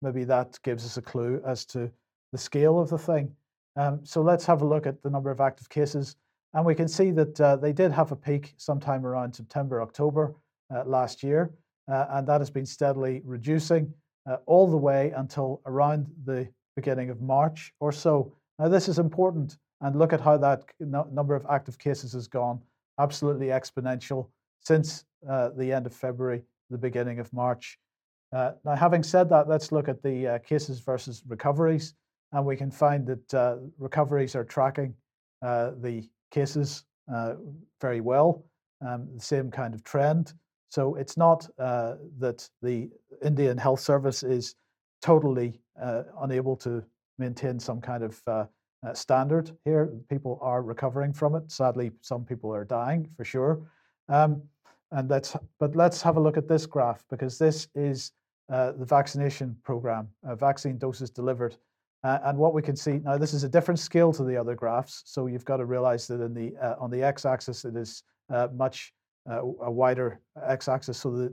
maybe 0.01 0.25
that 0.25 0.59
gives 0.63 0.85
us 0.85 0.97
a 0.97 1.01
clue 1.01 1.41
as 1.47 1.65
to 1.67 1.89
the 2.33 2.37
scale 2.37 2.77
of 2.79 2.89
the 2.89 2.97
thing. 2.97 3.33
Um, 3.77 4.01
so, 4.03 4.21
let's 4.21 4.45
have 4.45 4.61
a 4.61 4.67
look 4.67 4.85
at 4.85 5.01
the 5.03 5.09
number 5.09 5.31
of 5.31 5.39
active 5.39 5.69
cases. 5.69 6.17
And 6.53 6.65
we 6.65 6.75
can 6.75 6.89
see 6.89 7.11
that 7.11 7.39
uh, 7.39 7.55
they 7.55 7.71
did 7.71 7.93
have 7.93 8.11
a 8.11 8.15
peak 8.15 8.53
sometime 8.57 9.05
around 9.05 9.33
September, 9.33 9.81
October 9.81 10.35
uh, 10.73 10.83
last 10.85 11.23
year, 11.23 11.51
uh, 11.89 12.07
and 12.11 12.27
that 12.27 12.41
has 12.41 12.49
been 12.49 12.65
steadily 12.65 13.21
reducing 13.23 13.93
uh, 14.29 14.37
all 14.47 14.67
the 14.69 14.77
way 14.77 15.11
until 15.15 15.61
around 15.65 16.07
the 16.25 16.47
beginning 16.75 17.09
of 17.09 17.21
March 17.21 17.73
or 17.79 17.93
so. 17.93 18.33
Now, 18.59 18.67
this 18.67 18.89
is 18.89 18.99
important 18.99 19.57
and 19.81 19.97
look 19.97 20.11
at 20.11 20.21
how 20.21 20.37
that 20.37 20.63
number 20.79 21.35
of 21.35 21.45
active 21.49 21.77
cases 21.77 22.13
has 22.13 22.27
gone 22.27 22.61
absolutely 22.99 23.47
exponential 23.47 24.29
since 24.61 25.05
uh, 25.29 25.49
the 25.57 25.71
end 25.71 25.85
of 25.85 25.93
February, 25.93 26.43
the 26.69 26.77
beginning 26.77 27.19
of 27.19 27.31
March. 27.33 27.77
Uh, 28.33 28.51
now, 28.63 28.75
having 28.75 29.03
said 29.03 29.29
that, 29.29 29.47
let's 29.47 29.71
look 29.71 29.87
at 29.87 30.01
the 30.03 30.27
uh, 30.27 30.39
cases 30.39 30.79
versus 30.79 31.23
recoveries, 31.27 31.93
and 32.31 32.45
we 32.45 32.55
can 32.55 32.71
find 32.71 33.05
that 33.07 33.33
uh, 33.33 33.57
recoveries 33.77 34.35
are 34.35 34.43
tracking 34.43 34.93
uh, 35.41 35.71
the 35.81 36.07
cases 36.31 36.83
uh, 37.13 37.35
very 37.79 38.01
well, 38.01 38.43
um, 38.85 39.07
the 39.13 39.21
same 39.21 39.51
kind 39.51 39.73
of 39.73 39.83
trend. 39.83 40.33
So 40.69 40.95
it's 40.95 41.15
not 41.15 41.47
that 41.57 42.49
the 42.61 42.89
Indian 43.23 43.57
Health 43.57 43.79
Service 43.79 44.23
is 44.23 44.55
totally 45.01 45.61
unable 46.19 46.57
to 46.57 46.83
maintain 47.17 47.59
some 47.59 47.79
kind 47.79 48.03
of 48.03 48.21
uh, 48.85 48.93
standard 48.93 49.51
here. 49.65 49.91
People 50.09 50.37
are 50.41 50.61
recovering 50.61 51.13
from 51.13 51.35
it. 51.35 51.51
Sadly, 51.51 51.91
some 52.01 52.23
people 52.23 52.53
are 52.53 52.65
dying 52.65 53.09
for 53.17 53.25
sure. 53.25 53.61
Um, 54.09 54.41
and 54.91 55.09
let's, 55.09 55.35
but 55.59 55.75
let's 55.75 56.01
have 56.01 56.17
a 56.17 56.19
look 56.19 56.37
at 56.37 56.47
this 56.47 56.65
graph 56.65 57.03
because 57.09 57.37
this 57.37 57.67
is 57.75 58.11
uh, 58.51 58.73
the 58.73 58.85
vaccination 58.85 59.57
program, 59.63 60.07
uh, 60.27 60.35
vaccine 60.35 60.77
doses 60.77 61.09
delivered. 61.09 61.57
Uh, 62.03 62.19
and 62.25 62.37
what 62.37 62.53
we 62.53 62.61
can 62.61 62.75
see 62.75 62.99
now, 62.99 63.17
this 63.17 63.33
is 63.33 63.43
a 63.43 63.49
different 63.49 63.79
scale 63.79 64.13
to 64.13 64.23
the 64.23 64.37
other 64.37 64.53
graphs. 64.53 65.01
So 65.05 65.25
you've 65.25 65.45
got 65.45 65.57
to 65.57 65.65
realize 65.65 66.05
that 66.07 66.21
in 66.21 66.33
the 66.35 66.55
uh, 66.61 66.75
on 66.79 66.91
the 66.91 67.01
x-axis 67.01 67.65
it 67.65 67.75
is 67.75 68.03
uh, 68.31 68.47
much 68.55 68.93
a 69.27 69.71
wider 69.71 70.19
x-axis, 70.43 70.99
so 70.99 71.09
the 71.09 71.29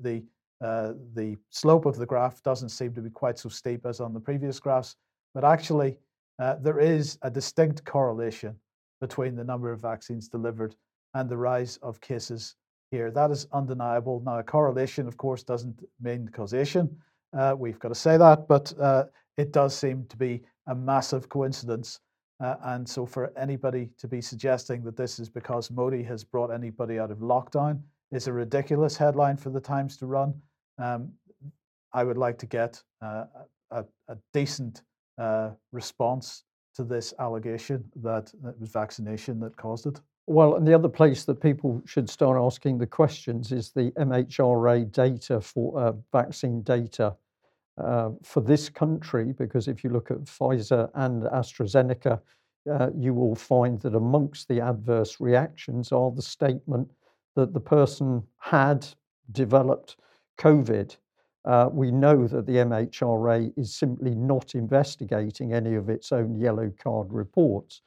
the, 0.61 0.96
the 1.12 1.36
slope 1.50 1.84
of 1.84 1.96
the 1.96 2.07
graph 2.07 2.42
doesn't 2.42 2.70
seem 2.70 2.94
to 2.94 3.03
be 3.03 3.11
quite 3.11 3.38
so 3.38 3.50
steep 3.50 3.84
as 3.84 4.00
on 4.00 4.14
the 4.14 4.20
previous 4.20 4.59
graphs. 4.59 4.96
But 5.34 5.44
actually, 5.44 5.98
uh, 6.43 6.57
there 6.61 6.80
is 6.80 7.18
a 7.22 7.30
distinct 7.30 7.84
correlation 7.84 8.57
between 9.01 9.36
the 9.36 9.45
number 9.45 9.70
of 9.70 9.80
vaccines 9.80 10.26
delivered 10.28 10.74
and 11.14 11.28
the 11.28 11.36
rise 11.36 11.76
of 11.84 12.01
cases 12.01 12.57
here. 12.90 13.12
That 13.12 13.30
is 13.30 13.47
undeniable. 13.53 14.20
Now, 14.26 14.40
a 14.40 14.43
correlation, 14.43 15.07
of 15.07 15.16
course, 15.16 15.45
doesn't 15.45 15.84
mean 16.01 16.28
causation. 16.32 16.97
Uh, 17.32 17.55
we've 17.57 17.78
got 17.78 17.90
to 17.90 17.95
say 17.95 18.16
that, 18.16 18.49
but 18.49 18.72
uh, 18.80 19.05
it 19.36 19.53
does 19.53 19.72
seem 19.72 20.05
to 20.07 20.16
be 20.16 20.43
a 20.66 20.74
massive 20.74 21.28
coincidence. 21.28 22.01
Uh, 22.43 22.57
and 22.64 22.88
so, 22.88 23.07
for 23.07 23.32
anybody 23.38 23.90
to 23.99 24.09
be 24.09 24.20
suggesting 24.20 24.82
that 24.82 24.97
this 24.97 25.20
is 25.20 25.28
because 25.28 25.70
Modi 25.70 26.03
has 26.03 26.24
brought 26.24 26.51
anybody 26.51 26.99
out 26.99 27.12
of 27.12 27.18
lockdown 27.18 27.80
is 28.11 28.26
a 28.26 28.32
ridiculous 28.32 28.97
headline 28.97 29.36
for 29.36 29.51
the 29.51 29.61
Times 29.61 29.97
to 29.99 30.07
run. 30.07 30.34
Um, 30.78 31.12
I 31.93 32.03
would 32.03 32.18
like 32.18 32.38
to 32.38 32.47
get 32.47 32.82
uh, 33.01 33.26
a, 33.70 33.84
a 34.09 34.16
decent 34.32 34.82
uh, 35.18 35.50
response 35.72 36.44
to 36.74 36.84
this 36.84 37.12
allegation 37.18 37.84
that 37.96 38.32
it 38.48 38.58
was 38.58 38.70
vaccination 38.70 39.38
that 39.40 39.56
caused 39.56 39.86
it? 39.86 40.00
Well, 40.26 40.54
and 40.54 40.66
the 40.66 40.74
other 40.74 40.88
place 40.88 41.24
that 41.24 41.40
people 41.40 41.82
should 41.84 42.08
start 42.08 42.38
asking 42.40 42.78
the 42.78 42.86
questions 42.86 43.52
is 43.52 43.72
the 43.72 43.90
MHRA 43.92 44.90
data 44.92 45.40
for 45.40 45.78
uh, 45.78 45.92
vaccine 46.12 46.62
data 46.62 47.16
uh, 47.76 48.10
for 48.22 48.40
this 48.40 48.68
country, 48.68 49.32
because 49.32 49.66
if 49.66 49.82
you 49.82 49.90
look 49.90 50.10
at 50.10 50.18
Pfizer 50.24 50.90
and 50.94 51.24
AstraZeneca, 51.24 52.20
uh, 52.70 52.90
you 52.96 53.12
will 53.12 53.34
find 53.34 53.80
that 53.80 53.94
amongst 53.94 54.46
the 54.46 54.60
adverse 54.60 55.20
reactions 55.20 55.90
are 55.90 56.12
the 56.12 56.22
statement 56.22 56.88
that 57.34 57.52
the 57.52 57.60
person 57.60 58.22
had 58.38 58.86
developed 59.32 59.96
COVID 60.38 60.96
uh, 61.45 61.68
we 61.72 61.90
know 61.90 62.26
that 62.28 62.47
the 62.47 62.57
MHRA 62.57 63.53
is 63.57 63.74
simply 63.74 64.14
not 64.14 64.55
investigating 64.55 65.53
any 65.53 65.74
of 65.74 65.88
its 65.88 66.12
own 66.12 66.36
yellow 66.36 66.72
card 66.82 67.12
reports. 67.12 67.82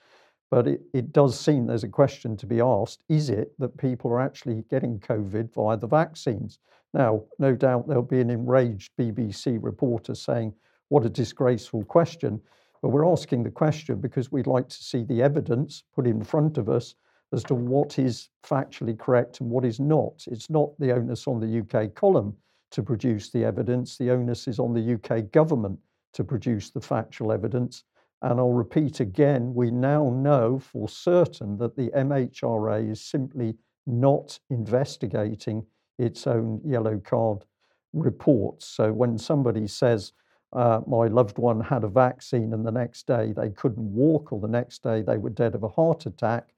But 0.51 0.68
it, 0.68 0.82
it 0.93 1.14
does 1.14 1.39
seem 1.39 1.66
there's 1.66 1.84
a 1.84 1.89
question 1.89 2.38
to 2.38 2.45
be 2.45 2.62
asked 2.62 3.01
is 3.10 3.30
it 3.30 3.58
that 3.60 3.78
people 3.78 4.12
are 4.12 4.22
actually 4.22 4.64
getting 4.70 4.99
COVID 4.99 5.53
via 5.53 5.78
the 5.78 5.88
vaccines? 5.88 6.60
Now, 6.93 7.24
no 7.39 7.56
doubt 7.56 7.88
there'll 7.88 8.03
be 8.03 8.22
an 8.22 8.30
enraged 8.30 8.91
BBC 8.99 9.58
reporter 9.62 10.16
saying, 10.16 10.53
What 10.89 11.06
a 11.06 11.10
disgraceful 11.10 11.84
question. 11.86 12.41
But 12.82 12.89
we're 12.89 13.12
asking 13.12 13.43
the 13.43 13.51
question 13.51 13.99
because 13.99 14.32
we'd 14.32 14.47
like 14.47 14.70
to 14.70 14.84
see 14.84 15.03
the 15.03 15.24
evidence 15.24 15.84
put 15.95 16.06
in 16.06 16.24
front 16.24 16.58
of 16.58 16.70
us 16.70 16.93
as 17.34 17.43
to 17.45 17.56
what 17.56 17.97
is 17.97 18.30
factually 18.43 18.97
correct 18.97 19.41
and 19.41 19.49
what 19.49 19.66
is 19.66 19.80
not. 19.80 20.24
It's 20.28 20.49
not 20.49 20.78
the 20.78 20.91
onus 20.93 21.26
on 21.26 21.39
the 21.39 21.62
UK 21.62 21.95
column 21.95 22.36
to 22.76 22.84
produce 22.84 23.30
the 23.30 23.45
evidence. 23.45 23.97
The 23.97 24.11
onus 24.11 24.49
is 24.49 24.59
on 24.59 24.73
the 24.73 24.95
UK 24.95 25.32
government 25.32 25.80
to 26.11 26.26
produce 26.26 26.71
the 26.71 26.82
factual 26.82 27.32
evidence. 27.32 27.86
And 28.21 28.38
I'll 28.38 28.51
repeat 28.51 28.99
again 28.99 29.53
we 29.53 29.71
now 29.71 30.09
know 30.09 30.59
for 30.59 30.89
certain 30.89 31.57
that 31.59 31.78
the 31.78 31.89
MHRA 31.91 32.91
is 32.91 32.99
simply 32.99 33.55
not 33.88 34.38
investigating 34.49 35.65
its 35.97 36.28
own 36.28 36.59
yellow 36.65 36.99
card 36.99 37.45
reports. 37.93 38.65
So 38.65 38.91
when 38.91 39.17
somebody 39.17 39.67
says, 39.67 40.11
uh, 40.51 40.82
my 40.86 41.07
loved 41.07 41.38
one 41.38 41.61
had 41.61 41.86
a 41.86 41.88
vaccine 41.88 42.51
and 42.51 42.65
the 42.65 42.71
next 42.73 43.07
day 43.07 43.32
they 43.32 43.51
couldn't 43.51 43.93
walk, 43.93 44.34
or 44.34 44.41
the 44.41 44.49
next 44.49 44.84
day 44.84 45.01
they 45.01 45.17
were 45.17 45.30
dead 45.30 45.55
of 45.55 45.63
a 45.63 45.69
heart 45.69 46.05
attack, 46.07 46.49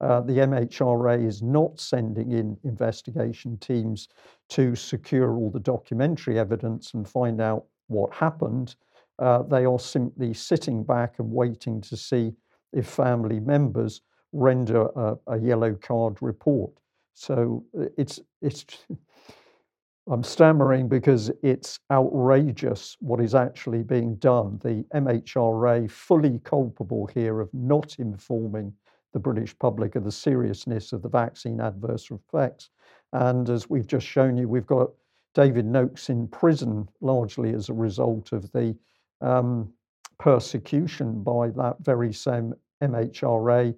uh, 0.00 0.20
the 0.20 0.34
MHRA 0.34 1.24
is 1.24 1.42
not 1.42 1.78
sending 1.78 2.32
in 2.32 2.56
investigation 2.64 3.56
teams 3.58 4.08
to 4.50 4.74
secure 4.74 5.36
all 5.36 5.50
the 5.50 5.60
documentary 5.60 6.38
evidence 6.38 6.94
and 6.94 7.08
find 7.08 7.40
out 7.40 7.64
what 7.86 8.12
happened. 8.12 8.76
Uh, 9.18 9.42
they 9.42 9.64
are 9.64 9.78
simply 9.78 10.34
sitting 10.34 10.82
back 10.82 11.18
and 11.18 11.30
waiting 11.30 11.80
to 11.80 11.96
see 11.96 12.32
if 12.72 12.86
family 12.86 13.38
members 13.38 14.02
render 14.32 14.88
a, 14.96 15.16
a 15.28 15.38
yellow 15.38 15.74
card 15.74 16.20
report. 16.20 16.72
So 17.14 17.64
uh, 17.78 17.86
it's 17.96 18.20
it's. 18.42 18.64
I'm 20.06 20.22
stammering 20.22 20.86
because 20.86 21.30
it's 21.42 21.80
outrageous 21.90 22.94
what 23.00 23.22
is 23.22 23.34
actually 23.34 23.82
being 23.82 24.16
done. 24.16 24.60
The 24.62 24.84
MHRA 24.94 25.90
fully 25.90 26.40
culpable 26.44 27.06
here 27.06 27.40
of 27.40 27.48
not 27.54 27.98
informing 27.98 28.74
the 29.14 29.18
British 29.20 29.58
public 29.58 29.94
of 29.94 30.04
the 30.04 30.12
seriousness 30.12 30.92
of 30.92 31.00
the 31.00 31.08
vaccine 31.08 31.60
adverse 31.60 32.10
effects. 32.10 32.68
And 33.14 33.48
as 33.48 33.70
we've 33.70 33.86
just 33.86 34.06
shown 34.06 34.36
you, 34.36 34.48
we've 34.48 34.66
got 34.66 34.90
David 35.34 35.64
Noakes 35.64 36.10
in 36.10 36.28
prison 36.28 36.88
largely 37.00 37.54
as 37.54 37.68
a 37.68 37.74
result 37.74 38.32
of 38.32 38.50
the 38.52 38.76
um, 39.20 39.72
persecution 40.18 41.22
by 41.22 41.48
that 41.50 41.76
very 41.80 42.12
same 42.12 42.54
MHRA 42.82 43.74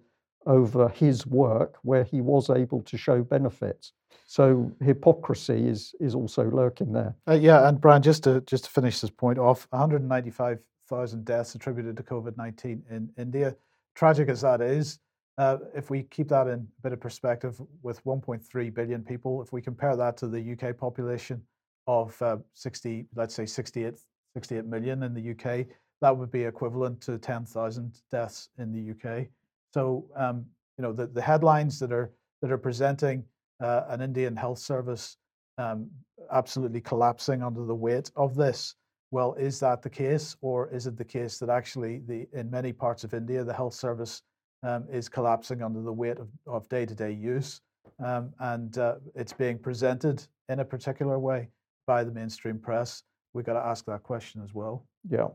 over 0.46 0.88
his 0.88 1.26
work 1.26 1.76
where 1.82 2.04
he 2.04 2.20
was 2.20 2.50
able 2.50 2.80
to 2.82 2.96
show 2.96 3.22
benefits. 3.22 3.92
So 4.26 4.72
hypocrisy 4.82 5.68
is 5.68 5.94
is 6.00 6.14
also 6.14 6.50
lurking 6.50 6.92
there. 6.92 7.14
Uh, 7.28 7.34
yeah, 7.34 7.68
and 7.68 7.80
Brian, 7.80 8.02
just 8.02 8.24
to 8.24 8.40
just 8.42 8.64
to 8.64 8.70
finish 8.70 9.00
this 9.00 9.10
point 9.10 9.38
off, 9.38 9.68
195,000 9.70 11.24
deaths 11.24 11.54
attributed 11.54 11.96
to 11.96 12.02
COVID-19 12.02 12.80
in 12.90 13.10
India. 13.16 13.54
Tragic 13.94 14.28
as 14.28 14.40
that 14.40 14.60
is, 14.60 14.98
Uh, 15.38 15.58
if 15.74 15.90
we 15.90 16.02
keep 16.04 16.28
that 16.28 16.46
in 16.46 16.60
a 16.60 16.82
bit 16.82 16.92
of 16.92 17.00
perspective, 17.00 17.60
with 17.82 18.02
1.3 18.04 18.74
billion 18.74 19.02
people, 19.02 19.42
if 19.42 19.52
we 19.52 19.60
compare 19.60 19.94
that 19.96 20.16
to 20.16 20.28
the 20.28 20.52
UK 20.52 20.76
population 20.76 21.42
of 21.86 22.20
uh, 22.22 22.38
60, 22.54 23.06
let's 23.14 23.34
say 23.34 23.44
68, 23.44 23.94
68 24.34 24.64
million 24.64 25.02
in 25.02 25.12
the 25.12 25.30
UK, 25.30 25.66
that 26.00 26.16
would 26.16 26.30
be 26.30 26.44
equivalent 26.44 27.00
to 27.02 27.18
10,000 27.18 28.00
deaths 28.10 28.48
in 28.58 28.72
the 28.72 28.90
UK. 28.92 29.26
So, 29.72 30.06
um, 30.16 30.44
you 30.78 30.82
know, 30.82 30.92
the, 30.92 31.06
the 31.06 31.22
headlines 31.22 31.78
that 31.80 31.92
are 31.92 32.12
that 32.42 32.52
are 32.52 32.58
presenting 32.58 33.24
uh, 33.62 33.82
an 33.88 34.02
Indian 34.02 34.36
health 34.36 34.58
service 34.58 35.16
um, 35.58 35.88
absolutely 36.30 36.80
collapsing 36.80 37.42
under 37.42 37.64
the 37.64 37.74
weight 37.74 38.10
of 38.16 38.34
this. 38.34 38.74
Well, 39.10 39.34
is 39.34 39.60
that 39.60 39.82
the 39.82 39.90
case, 39.90 40.36
or 40.42 40.68
is 40.68 40.86
it 40.86 40.96
the 40.96 41.04
case 41.04 41.38
that 41.38 41.48
actually 41.48 42.02
the 42.06 42.26
in 42.32 42.50
many 42.50 42.72
parts 42.72 43.04
of 43.04 43.14
India 43.14 43.44
the 43.44 43.54
health 43.54 43.74
service 43.74 44.22
um, 44.66 44.84
is 44.90 45.08
collapsing 45.08 45.62
under 45.62 45.80
the 45.80 45.92
weight 45.92 46.18
of, 46.18 46.28
of 46.46 46.68
day-to-day 46.68 47.12
use, 47.12 47.60
um, 48.04 48.32
and 48.40 48.78
uh, 48.78 48.96
it's 49.14 49.32
being 49.32 49.58
presented 49.58 50.26
in 50.48 50.60
a 50.60 50.64
particular 50.64 51.18
way 51.18 51.48
by 51.86 52.02
the 52.04 52.10
mainstream 52.10 52.58
press? 52.58 53.02
We've 53.32 53.44
got 53.44 53.54
to 53.54 53.66
ask 53.66 53.84
that 53.86 54.02
question 54.02 54.42
as 54.42 54.52
well. 54.54 54.86
Yeah. 55.08 55.28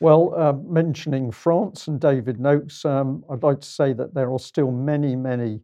Well, 0.00 0.34
uh, 0.36 0.52
mentioning 0.52 1.30
France 1.30 1.88
and 1.88 2.00
David 2.00 2.38
Noakes, 2.38 2.84
um, 2.84 3.24
I'd 3.30 3.42
like 3.42 3.60
to 3.60 3.66
say 3.66 3.92
that 3.94 4.12
there 4.12 4.30
are 4.32 4.38
still 4.38 4.70
many, 4.70 5.16
many 5.16 5.60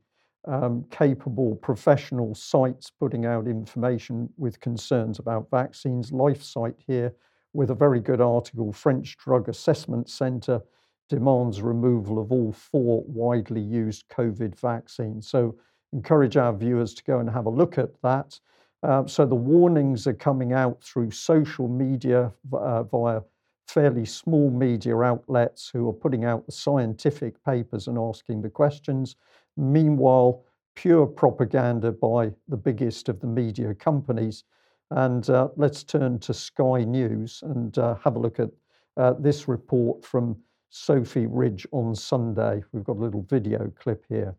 um, 0.47 0.85
capable 0.91 1.57
professional 1.57 2.35
sites 2.35 2.91
putting 2.91 3.27
out 3.27 3.47
information 3.47 4.31
with 4.39 4.59
concerns 4.61 5.19
about 5.19 5.51
vaccines. 5.51 6.13
LifeSite 6.13 6.77
here 6.87 7.13
with 7.53 7.71
a 7.71 7.75
very 7.75 8.01
good 8.01 8.21
article 8.21 8.73
French 8.73 9.19
Drug 9.19 9.49
Assessment 9.49 10.09
Centre 10.09 10.63
demands 11.11 11.61
removal 11.61 12.19
of 12.19 12.33
all 12.33 12.53
four 12.53 13.05
widely 13.07 13.61
used 13.61 14.09
COVID 14.09 14.59
vaccines. 14.59 15.29
So, 15.29 15.57
encourage 15.93 16.37
our 16.37 16.55
viewers 16.55 16.95
to 16.95 17.05
go 17.05 17.19
and 17.19 17.29
have 17.29 17.47
a 17.47 17.51
look 17.51 17.77
at 17.77 18.01
that. 18.03 18.39
Uh, 18.83 19.07
so, 19.07 19.27
the 19.27 19.35
warnings 19.35 20.07
are 20.07 20.15
coming 20.15 20.53
out 20.55 20.83
through 20.83 21.11
social 21.11 21.69
media 21.69 22.33
uh, 22.53 22.85
via 22.85 23.21
fairly 23.67 24.05
small 24.05 24.51
media 24.51 24.97
outlets 24.97 25.69
who 25.73 25.89
are 25.89 25.93
putting 25.93 26.25
out 26.25 26.47
the 26.47 26.53
scientific 26.53 27.43
papers 27.45 27.89
and 27.89 27.99
asking 27.99 28.41
the 28.41 28.51
questions. 28.51 29.17
Meanwhile, 29.57 30.45
pure 30.77 31.07
propaganda 31.07 31.93
by 31.93 32.31
the 32.49 32.57
biggest 32.57 33.09
of 33.09 33.21
the 33.21 33.27
media 33.27 33.75
companies. 33.75 34.45
And 34.93 35.29
uh, 35.29 35.49
let's 35.57 35.83
turn 35.83 36.19
to 36.21 36.35
Sky 36.35 36.85
News 36.85 37.43
and 37.45 37.77
uh, 37.79 37.97
have 37.97 38.17
a 38.17 38.19
look 38.19 38.41
at 38.41 38.51
uh, 38.97 39.15
this 39.19 39.47
report 39.47 40.05
from 40.05 40.37
Sophy 40.71 41.27
Ridge 41.27 41.67
on 41.73 41.95
Sunday. 41.95 42.63
We've 42.73 42.85
got 42.85 42.97
a 42.97 43.01
little 43.01 43.23
video 43.23 43.73
clip 43.79 44.05
here. 44.09 44.37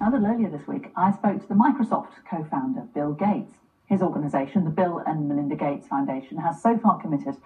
A 0.00 0.10
little 0.10 0.26
earlier 0.26 0.50
this 0.50 0.66
week, 0.66 0.90
I 0.96 1.12
spoke 1.12 1.40
to 1.40 1.48
the 1.48 1.54
Microsoft 1.54 2.12
co 2.28 2.44
founder, 2.50 2.82
Bill 2.94 3.12
Gates. 3.12 3.52
His 3.86 4.02
organization, 4.02 4.64
the 4.64 4.70
Bill 4.70 5.02
and 5.06 5.28
Melinda 5.28 5.54
Gates 5.54 5.86
Foundation, 5.86 6.38
has 6.38 6.60
so 6.60 6.76
far 6.78 7.00
committed 7.00 7.36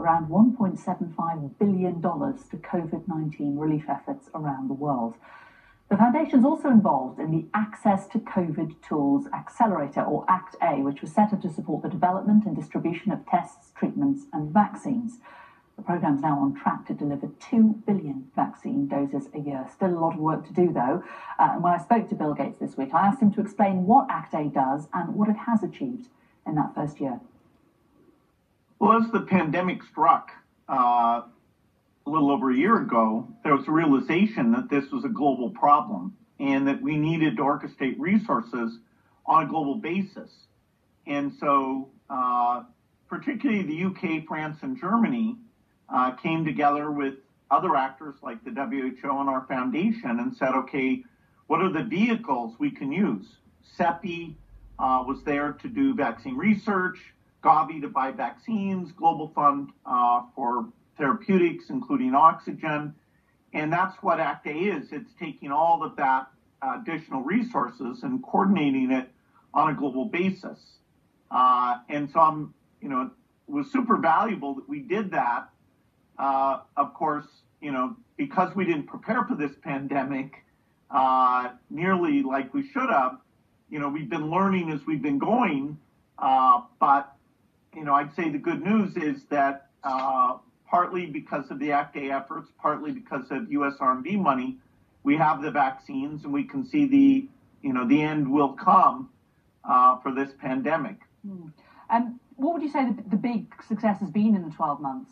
around 0.00 0.28
$1.75 0.28 1.58
billion 1.58 2.02
to 2.02 2.56
COVID 2.56 3.06
19 3.06 3.56
relief 3.56 3.84
efforts 3.88 4.28
around 4.34 4.68
the 4.68 4.74
world. 4.74 5.14
The 5.90 5.98
foundation 5.98 6.38
is 6.38 6.44
also 6.44 6.68
involved 6.68 7.20
in 7.20 7.30
the 7.30 7.46
Access 7.54 8.08
to 8.08 8.18
COVID 8.18 8.82
Tools 8.82 9.26
Accelerator, 9.34 10.02
or 10.02 10.24
ACT-A, 10.28 10.80
which 10.80 11.02
was 11.02 11.12
set 11.12 11.32
up 11.34 11.42
to 11.42 11.50
support 11.50 11.82
the 11.82 11.90
development 11.90 12.46
and 12.46 12.56
distribution 12.56 13.12
of 13.12 13.24
tests, 13.26 13.72
treatments, 13.76 14.24
and 14.32 14.52
vaccines. 14.52 15.18
The 15.76 15.82
programme 15.82 16.14
is 16.14 16.20
now 16.20 16.38
on 16.38 16.54
track 16.54 16.86
to 16.86 16.94
deliver 16.94 17.28
2 17.50 17.82
billion 17.86 18.30
vaccine 18.36 18.86
doses 18.86 19.28
a 19.34 19.40
year. 19.40 19.66
Still 19.72 19.90
a 19.90 19.98
lot 19.98 20.14
of 20.14 20.20
work 20.20 20.46
to 20.46 20.52
do, 20.52 20.72
though. 20.72 21.02
Uh, 21.38 21.50
and 21.52 21.62
when 21.62 21.72
I 21.72 21.78
spoke 21.78 22.08
to 22.10 22.14
Bill 22.14 22.32
Gates 22.32 22.58
this 22.60 22.76
week, 22.76 22.94
I 22.94 23.06
asked 23.08 23.20
him 23.20 23.32
to 23.32 23.40
explain 23.40 23.84
what 23.84 24.08
ACT-A 24.08 24.50
does 24.50 24.88
and 24.94 25.14
what 25.14 25.28
it 25.28 25.36
has 25.36 25.62
achieved 25.62 26.08
in 26.46 26.54
that 26.54 26.74
first 26.74 27.00
year. 27.00 27.20
Well, 28.78 29.02
as 29.02 29.10
the 29.10 29.20
pandemic 29.20 29.82
struck, 29.82 30.30
uh, 30.68 31.22
a 32.06 32.10
little 32.10 32.30
over 32.30 32.50
a 32.50 32.56
year 32.56 32.80
ago, 32.80 33.26
there 33.42 33.56
was 33.56 33.66
a 33.66 33.72
realization 33.72 34.52
that 34.52 34.68
this 34.68 34.90
was 34.92 35.04
a 35.04 35.08
global 35.08 35.50
problem 35.50 36.14
and 36.38 36.68
that 36.68 36.80
we 36.82 36.96
needed 36.96 37.36
to 37.36 37.42
orchestrate 37.42 37.96
resources 37.98 38.78
on 39.26 39.44
a 39.44 39.46
global 39.46 39.76
basis. 39.76 40.30
And 41.06 41.32
so, 41.40 41.88
uh, 42.10 42.64
particularly 43.08 43.62
the 43.62 43.84
UK, 43.84 44.26
France, 44.26 44.58
and 44.62 44.78
Germany 44.78 45.36
uh, 45.88 46.12
came 46.12 46.44
together 46.44 46.90
with 46.90 47.14
other 47.50 47.76
actors 47.76 48.16
like 48.22 48.42
the 48.44 48.50
WHO 48.50 49.20
and 49.20 49.28
our 49.28 49.44
foundation 49.46 50.18
and 50.18 50.36
said, 50.36 50.54
okay, 50.54 51.04
what 51.46 51.60
are 51.60 51.70
the 51.70 51.84
vehicles 51.84 52.54
we 52.58 52.70
can 52.70 52.90
use? 52.90 53.26
CEPI 53.78 54.34
uh, 54.78 55.04
was 55.06 55.22
there 55.24 55.52
to 55.52 55.68
do 55.68 55.94
vaccine 55.94 56.36
research, 56.36 56.98
Gavi 57.42 57.80
to 57.82 57.88
buy 57.88 58.10
vaccines, 58.10 58.92
Global 58.92 59.28
Fund 59.34 59.70
uh, 59.84 60.22
for 60.34 60.66
therapeutics, 60.96 61.66
including 61.68 62.14
oxygen. 62.14 62.94
And 63.52 63.72
that's 63.72 63.94
what 64.02 64.18
ACT-A 64.18 64.50
is. 64.50 64.92
It's 64.92 65.12
taking 65.20 65.52
all 65.52 65.84
of 65.84 65.96
that 65.96 66.28
additional 66.62 67.22
resources 67.22 68.02
and 68.02 68.22
coordinating 68.22 68.90
it 68.90 69.10
on 69.52 69.70
a 69.70 69.74
global 69.74 70.06
basis. 70.06 70.58
Uh, 71.30 71.78
and 71.88 72.10
so 72.10 72.20
I'm, 72.20 72.54
you 72.80 72.88
know, 72.88 73.10
it 73.48 73.52
was 73.52 73.70
super 73.70 73.96
valuable 73.96 74.54
that 74.54 74.68
we 74.68 74.80
did 74.80 75.10
that. 75.12 75.48
Uh, 76.18 76.60
of 76.76 76.94
course, 76.94 77.26
you 77.60 77.72
know, 77.72 77.96
because 78.16 78.54
we 78.54 78.64
didn't 78.64 78.86
prepare 78.86 79.24
for 79.24 79.34
this 79.34 79.52
pandemic 79.62 80.44
uh, 80.90 81.50
nearly 81.70 82.22
like 82.22 82.52
we 82.54 82.68
should 82.68 82.88
have, 82.88 83.18
you 83.68 83.78
know, 83.78 83.88
we've 83.88 84.10
been 84.10 84.30
learning 84.30 84.70
as 84.70 84.80
we've 84.86 85.02
been 85.02 85.18
going. 85.18 85.78
Uh, 86.18 86.62
but, 86.78 87.16
you 87.74 87.84
know, 87.84 87.94
I'd 87.94 88.14
say 88.14 88.28
the 88.30 88.38
good 88.38 88.62
news 88.62 88.96
is 88.96 89.24
that 89.30 89.68
uh, 89.82 90.38
partly 90.68 91.06
because 91.06 91.50
of 91.50 91.58
the 91.58 91.72
ACT-A 91.72 92.10
efforts, 92.10 92.48
partly 92.60 92.92
because 92.92 93.24
of 93.30 93.50
U.S. 93.50 93.74
R&D 93.80 94.16
money, 94.16 94.58
we 95.02 95.16
have 95.16 95.42
the 95.42 95.50
vaccines 95.50 96.24
and 96.24 96.32
we 96.32 96.44
can 96.44 96.64
see 96.64 96.86
the, 96.86 97.28
you 97.62 97.72
know, 97.72 97.86
the 97.86 98.00
end 98.00 98.30
will 98.30 98.52
come 98.52 99.10
uh, 99.68 99.98
for 99.98 100.12
this 100.12 100.30
pandemic. 100.40 100.96
Mm. 101.26 101.52
And 101.90 102.20
what 102.36 102.54
would 102.54 102.62
you 102.62 102.70
say 102.70 102.86
the, 102.86 103.02
the, 103.10 103.16
big 103.16 103.54
success 103.68 104.00
has 104.00 104.10
been 104.10 104.34
in 104.34 104.42
the 104.42 104.50
12 104.50 104.80
months? 104.80 105.10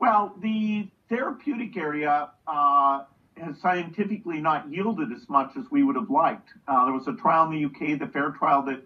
Well, 0.00 0.34
the 0.40 0.88
therapeutic 1.10 1.76
area 1.76 2.30
uh, 2.46 3.04
has 3.36 3.60
scientifically 3.60 4.40
not 4.40 4.72
yielded 4.72 5.12
as 5.12 5.28
much 5.28 5.52
as 5.58 5.64
we 5.70 5.82
would 5.82 5.94
have 5.96 6.08
liked. 6.08 6.48
Uh, 6.66 6.86
there 6.86 6.94
was 6.94 7.06
a 7.06 7.12
trial 7.12 7.50
in 7.50 7.60
the 7.60 7.64
UK, 7.66 7.98
the 7.98 8.06
FAIR 8.06 8.30
trial 8.30 8.62
that 8.62 8.82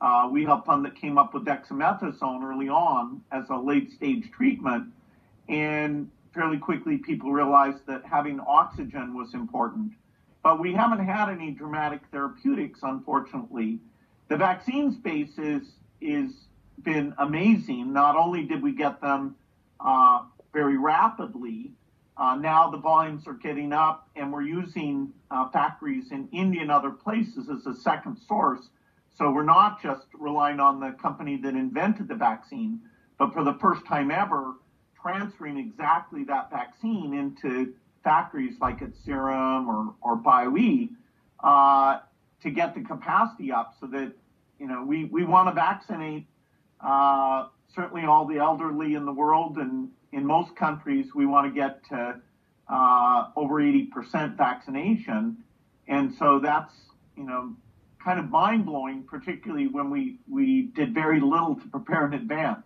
uh, 0.00 0.28
we 0.32 0.44
helped 0.44 0.66
fund 0.66 0.82
that 0.86 0.94
came 0.94 1.18
up 1.18 1.34
with 1.34 1.44
dexamethasone 1.44 2.42
early 2.42 2.70
on 2.70 3.20
as 3.32 3.44
a 3.50 3.56
late 3.56 3.92
stage 3.92 4.30
treatment 4.32 4.86
and 5.48 6.10
fairly 6.34 6.58
quickly 6.58 6.96
people 6.98 7.32
realized 7.32 7.86
that 7.86 8.02
having 8.04 8.40
oxygen 8.40 9.14
was 9.14 9.34
important. 9.34 9.92
But 10.42 10.58
we 10.58 10.72
haven't 10.72 11.04
had 11.04 11.28
any 11.28 11.50
dramatic 11.50 12.00
therapeutics, 12.10 12.80
unfortunately. 12.82 13.78
The 14.28 14.36
vaccine 14.38 14.92
space 14.92 15.38
is 15.38 15.62
is 16.00 16.32
been 16.82 17.14
amazing. 17.18 17.92
Not 17.92 18.16
only 18.16 18.44
did 18.44 18.62
we 18.62 18.72
get 18.72 19.00
them 19.00 19.34
uh, 19.80 20.20
very 20.56 20.78
rapidly, 20.78 21.70
uh, 22.16 22.34
now 22.34 22.70
the 22.70 22.78
volumes 22.78 23.26
are 23.26 23.34
getting 23.34 23.74
up, 23.74 24.08
and 24.16 24.32
we're 24.32 24.40
using 24.40 25.12
uh, 25.30 25.50
factories 25.50 26.12
in 26.12 26.26
India 26.32 26.62
and 26.62 26.70
other 26.70 26.88
places 26.88 27.50
as 27.50 27.66
a 27.66 27.78
second 27.82 28.16
source. 28.26 28.70
So 29.18 29.30
we're 29.30 29.44
not 29.58 29.82
just 29.82 30.06
relying 30.18 30.58
on 30.58 30.80
the 30.80 30.92
company 30.92 31.36
that 31.42 31.54
invented 31.54 32.08
the 32.08 32.14
vaccine, 32.14 32.80
but 33.18 33.34
for 33.34 33.44
the 33.44 33.52
first 33.60 33.84
time 33.84 34.10
ever, 34.10 34.54
transferring 35.02 35.58
exactly 35.58 36.24
that 36.24 36.50
vaccine 36.50 37.12
into 37.12 37.74
factories 38.02 38.54
like 38.58 38.80
at 38.80 38.92
Serum 39.04 39.68
or, 39.68 39.94
or 40.00 40.16
BioE 40.16 40.88
uh, 41.44 41.98
to 42.42 42.50
get 42.50 42.74
the 42.74 42.80
capacity 42.80 43.52
up 43.52 43.74
so 43.78 43.86
that, 43.88 44.10
you 44.58 44.66
know, 44.66 44.82
we, 44.82 45.04
we 45.04 45.22
want 45.24 45.48
to 45.48 45.54
vaccinate 45.54 46.26
uh, 46.80 47.48
certainly 47.74 48.06
all 48.06 48.24
the 48.24 48.38
elderly 48.38 48.94
in 48.94 49.04
the 49.04 49.12
world. 49.12 49.58
And 49.58 49.90
in 50.16 50.24
most 50.24 50.56
countries, 50.56 51.14
we 51.14 51.26
want 51.26 51.46
to 51.46 51.60
get 51.60 51.86
to 51.90 52.18
uh, 52.68 53.28
over 53.36 53.56
80% 53.56 54.36
vaccination. 54.36 55.36
And 55.88 56.12
so 56.14 56.40
that's, 56.42 56.72
you 57.16 57.24
know, 57.24 57.54
kind 58.02 58.18
of 58.18 58.30
mind 58.30 58.64
blowing, 58.64 59.04
particularly 59.04 59.68
when 59.68 59.90
we, 59.90 60.18
we 60.26 60.70
did 60.74 60.94
very 60.94 61.20
little 61.20 61.54
to 61.54 61.68
prepare 61.68 62.06
in 62.06 62.14
advance. 62.14 62.64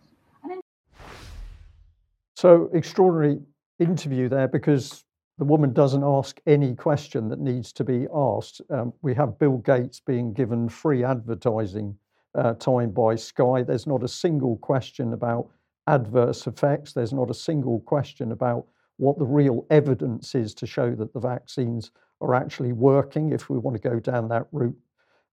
So 2.36 2.70
extraordinary 2.72 3.40
interview 3.80 4.28
there 4.28 4.48
because 4.48 5.04
the 5.38 5.44
woman 5.44 5.72
doesn't 5.72 6.04
ask 6.04 6.40
any 6.46 6.74
question 6.74 7.28
that 7.30 7.40
needs 7.40 7.72
to 7.72 7.84
be 7.84 8.06
asked. 8.14 8.60
Um, 8.70 8.92
we 9.02 9.14
have 9.14 9.38
Bill 9.38 9.58
Gates 9.58 10.00
being 10.00 10.32
given 10.32 10.68
free 10.68 11.02
advertising 11.02 11.96
uh, 12.34 12.54
time 12.54 12.92
by 12.92 13.16
Sky. 13.16 13.62
There's 13.62 13.88
not 13.88 14.04
a 14.04 14.08
single 14.08 14.56
question 14.58 15.12
about 15.12 15.50
adverse 15.86 16.46
effects. 16.46 16.92
There's 16.92 17.12
not 17.12 17.30
a 17.30 17.34
single 17.34 17.80
question 17.80 18.32
about 18.32 18.66
what 18.96 19.18
the 19.18 19.26
real 19.26 19.66
evidence 19.70 20.34
is 20.34 20.54
to 20.54 20.66
show 20.66 20.94
that 20.94 21.12
the 21.12 21.20
vaccines 21.20 21.90
are 22.20 22.34
actually 22.34 22.72
working 22.72 23.32
if 23.32 23.48
we 23.48 23.58
want 23.58 23.80
to 23.80 23.88
go 23.88 23.98
down 23.98 24.28
that 24.28 24.46
route 24.52 24.76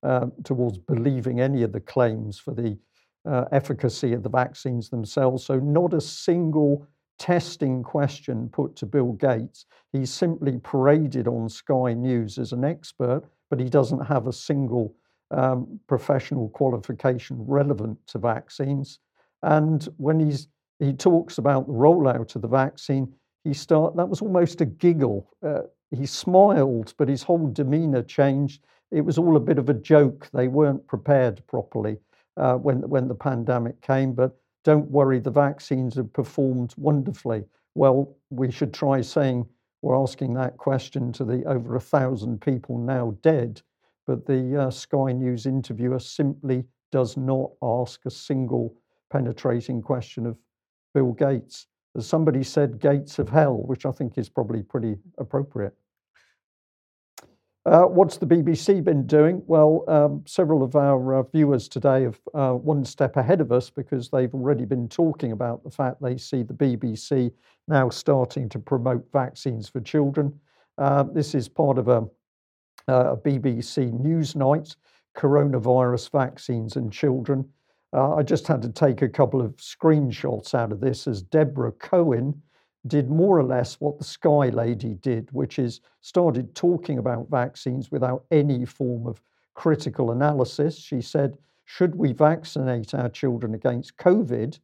uh, 0.04 0.28
towards 0.44 0.78
believing 0.78 1.42
any 1.42 1.64
of 1.64 1.74
the 1.74 1.80
claims 1.80 2.40
for 2.40 2.54
the 2.54 2.78
uh, 3.28 3.46
efficacy 3.52 4.14
of 4.14 4.24
the 4.24 4.30
vaccines 4.30 4.90
themselves. 4.90 5.44
So, 5.46 5.60
not 5.60 5.94
a 5.94 6.00
single 6.00 6.88
testing 7.20 7.84
question 7.84 8.48
put 8.50 8.76
to 8.78 8.86
Bill 8.86 9.14
Gates. 9.14 9.66
He's 9.92 10.12
simply 10.14 10.60
paraded 10.60 11.28
on 11.28 11.50
Sky 11.50 11.94
News 11.94 12.38
as 12.38 12.54
an 12.54 12.64
expert, 12.64 13.24
but 13.50 13.60
he 13.60 13.70
doesn't 13.70 14.06
have 14.06 14.28
a 14.28 14.34
single 14.34 14.96
um, 15.32 15.80
professional 15.88 16.50
qualification 16.50 17.44
relevant 17.46 17.98
to 18.08 18.20
vaccines. 18.20 19.00
And 19.44 19.88
when 19.98 20.20
he's 20.20 20.48
he 20.80 20.94
talks 20.94 21.40
about 21.40 21.66
the 21.66 21.74
rollout 21.74 22.36
of 22.36 22.42
the 22.42 22.48
vaccine, 22.48 23.14
he 23.44 23.54
start 23.54 23.96
that 23.96 24.10
was 24.10 24.22
almost 24.22 24.62
a 24.62 24.66
giggle. 24.66 25.34
Uh, 25.42 25.62
he 25.92 26.06
smiled, 26.06 26.94
but 26.98 27.08
his 27.08 27.24
whole 27.24 27.48
demeanour 27.48 28.04
changed. 28.04 28.64
It 28.92 29.02
was 29.02 29.18
all 29.18 29.36
a 29.36 29.42
bit 29.42 29.58
of 29.58 29.70
a 29.70 29.74
joke. 29.74 30.30
They 30.34 30.48
weren't 30.48 30.86
prepared 30.88 31.42
properly 31.48 31.98
uh, 32.36 32.56
when 32.56 32.88
when 32.90 33.08
the 33.08 33.16
pandemic 33.16 33.82
came. 33.82 34.14
But 34.14 34.38
don't 34.64 34.92
worry, 34.92 35.20
the 35.20 35.32
vaccines 35.32 35.96
have 35.96 36.12
performed 36.14 36.74
wonderfully. 36.78 37.46
Well, 37.76 38.16
we 38.30 38.52
should 38.52 38.74
try 38.74 39.02
saying 39.02 39.48
we're 39.82 39.96
asking 39.96 40.34
that 40.34 40.58
question 40.58 41.12
to 41.14 41.24
the 41.24 41.46
over 41.46 41.76
a 41.76 41.80
thousand 41.80 42.42
people 42.42 42.78
now 42.78 43.16
dead, 43.22 43.62
but 44.06 44.26
the 44.26 44.64
uh, 44.64 44.72
Sky 44.72 45.12
News 45.12 45.46
interviewer 45.46 46.00
simply 46.00 46.66
does 46.92 47.16
not 47.16 47.52
ask 47.62 48.06
a 48.06 48.12
single 48.12 48.76
penetrating 49.10 49.82
question 49.82 50.26
of 50.26 50.38
Bill 50.94 51.14
Gates. 51.14 51.68
As 51.96 52.06
somebody 52.06 52.44
said, 52.44 52.80
gates 52.80 53.20
of 53.20 53.30
hell, 53.30 53.64
which 53.66 53.86
I 53.86 53.92
think 53.92 54.18
is 54.18 54.30
probably 54.30 54.62
pretty 54.62 54.98
appropriate. 55.18 55.76
Uh, 57.68 57.84
what's 57.84 58.16
the 58.16 58.26
BBC 58.26 58.82
been 58.82 59.06
doing? 59.06 59.44
Well, 59.46 59.84
um, 59.90 60.24
several 60.26 60.64
of 60.64 60.78
our 60.78 61.16
uh, 61.16 61.24
viewers 61.24 61.68
today 61.68 62.04
have 62.04 62.20
uh, 62.34 62.54
one 62.54 62.86
step 62.86 63.18
ahead 63.18 63.42
of 63.42 63.52
us 63.52 63.70
because 63.70 64.10
they've 64.10 64.34
already 64.34 64.64
been 64.64 64.88
talking 64.88 65.34
about 65.34 65.66
the 65.66 65.70
fact 65.70 66.02
they 66.02 66.16
see 66.16 66.44
the 66.44 66.54
BBC 66.54 67.30
now 67.68 67.90
starting 67.90 68.48
to 68.50 68.60
promote 68.60 69.06
vaccines 69.12 69.68
for 69.68 69.82
children. 69.82 70.34
Uh, 70.78 71.04
this 71.04 71.36
is 71.36 71.50
part 71.50 71.78
of 71.78 71.90
a, 71.90 72.08
uh, 72.88 73.12
a 73.12 73.18
BBC 73.18 73.92
Newsnight, 73.92 74.78
Coronavirus 75.18 76.10
Vaccines 76.12 76.78
and 76.78 76.94
Children. 76.94 77.44
Uh, 77.94 78.16
I 78.16 78.24
just 78.24 78.48
had 78.48 78.62
to 78.64 78.70
take 78.70 79.02
a 79.02 79.10
couple 79.10 79.42
of 79.42 79.56
screenshots 79.58 80.54
out 80.54 80.72
of 80.72 80.80
this 80.80 81.08
as 81.08 81.22
Deborah 81.22 81.72
Cohen 81.72 82.42
did 82.86 83.10
more 83.10 83.38
or 83.38 83.44
less 83.44 83.80
what 83.80 83.98
the 83.98 84.04
Sky 84.04 84.50
Lady 84.50 84.94
did, 84.96 85.30
which 85.32 85.60
is 85.60 85.82
started 86.02 86.56
talking 86.56 87.00
about 87.00 87.30
vaccines 87.30 87.92
without 87.92 88.26
any 88.32 88.66
form 88.66 89.08
of 89.08 89.22
critical 89.56 90.12
analysis. 90.12 90.78
She 90.78 91.02
said, 91.02 91.38
Should 91.66 91.96
we 91.96 92.14
vaccinate 92.14 92.94
our 92.94 93.10
children 93.10 93.56
against 93.56 93.98
COVID? 93.98 94.60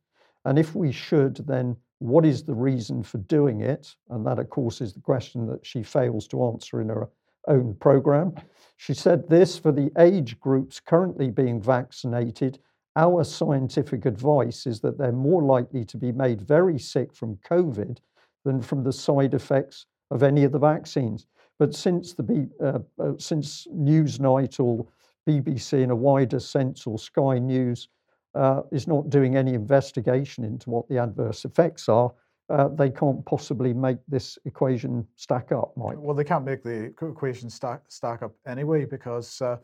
And 0.45 0.59
if 0.59 0.76
we 0.76 0.91
should, 0.91 1.38
then 1.47 1.76
what 1.99 2.26
is 2.26 2.43
the 2.43 2.53
reason 2.53 3.01
for 3.03 3.17
doing 3.19 3.61
it? 3.61 3.95
And 4.09 4.26
that, 4.26 4.39
of 4.39 4.49
course, 4.49 4.82
is 4.82 4.93
the 4.93 4.99
question 4.99 5.47
that 5.47 5.65
she 5.65 5.84
fails 5.84 6.28
to 6.28 6.45
answer 6.45 6.82
in 6.82 6.89
her 6.89 7.09
own 7.47 7.76
program. 7.76 8.34
She 8.78 8.93
said 8.93 9.30
this 9.30 9.57
for 9.57 9.71
the 9.71 9.91
age 9.97 10.39
groups 10.39 10.80
currently 10.80 11.30
being 11.30 11.61
vaccinated, 11.61 12.59
our 12.95 13.23
scientific 13.23 14.05
advice 14.05 14.67
is 14.67 14.79
that 14.81 14.97
they're 14.97 15.11
more 15.11 15.41
likely 15.41 15.83
to 15.85 15.97
be 15.97 16.11
made 16.11 16.41
very 16.41 16.77
sick 16.77 17.13
from 17.13 17.37
COVID 17.49 17.97
than 18.45 18.61
from 18.61 18.83
the 18.83 18.93
side 18.93 19.33
effects 19.33 19.85
of 20.11 20.21
any 20.21 20.43
of 20.43 20.51
the 20.51 20.59
vaccines. 20.59 21.25
But 21.59 21.73
since 21.73 22.13
the 22.13 22.49
uh, 22.61 23.03
uh, 23.03 23.13
since 23.17 23.67
Newsnight 23.73 24.59
or 24.59 24.85
BBC 25.27 25.81
in 25.81 25.91
a 25.91 25.95
wider 25.95 26.39
sense 26.39 26.85
or 26.85 26.99
Sky 26.99 27.39
News 27.39 27.87
uh, 28.35 28.61
is 28.71 28.87
not 28.87 29.09
doing 29.09 29.37
any 29.37 29.53
investigation 29.53 30.43
into 30.43 30.69
what 30.69 30.87
the 30.89 30.97
adverse 30.97 31.45
effects 31.45 31.87
are, 31.87 32.11
uh, 32.49 32.67
they 32.67 32.89
can't 32.89 33.25
possibly 33.25 33.73
make 33.73 33.99
this 34.07 34.37
equation 34.45 35.07
stack 35.15 35.51
up, 35.51 35.71
Mike. 35.77 35.95
Well, 35.97 36.15
they 36.15 36.23
can't 36.23 36.43
make 36.43 36.63
the 36.63 36.93
equation 37.01 37.49
stack, 37.49 37.83
stack 37.87 38.21
up 38.21 38.33
anyway 38.45 38.85
because 38.85 39.41
uh, 39.41 39.57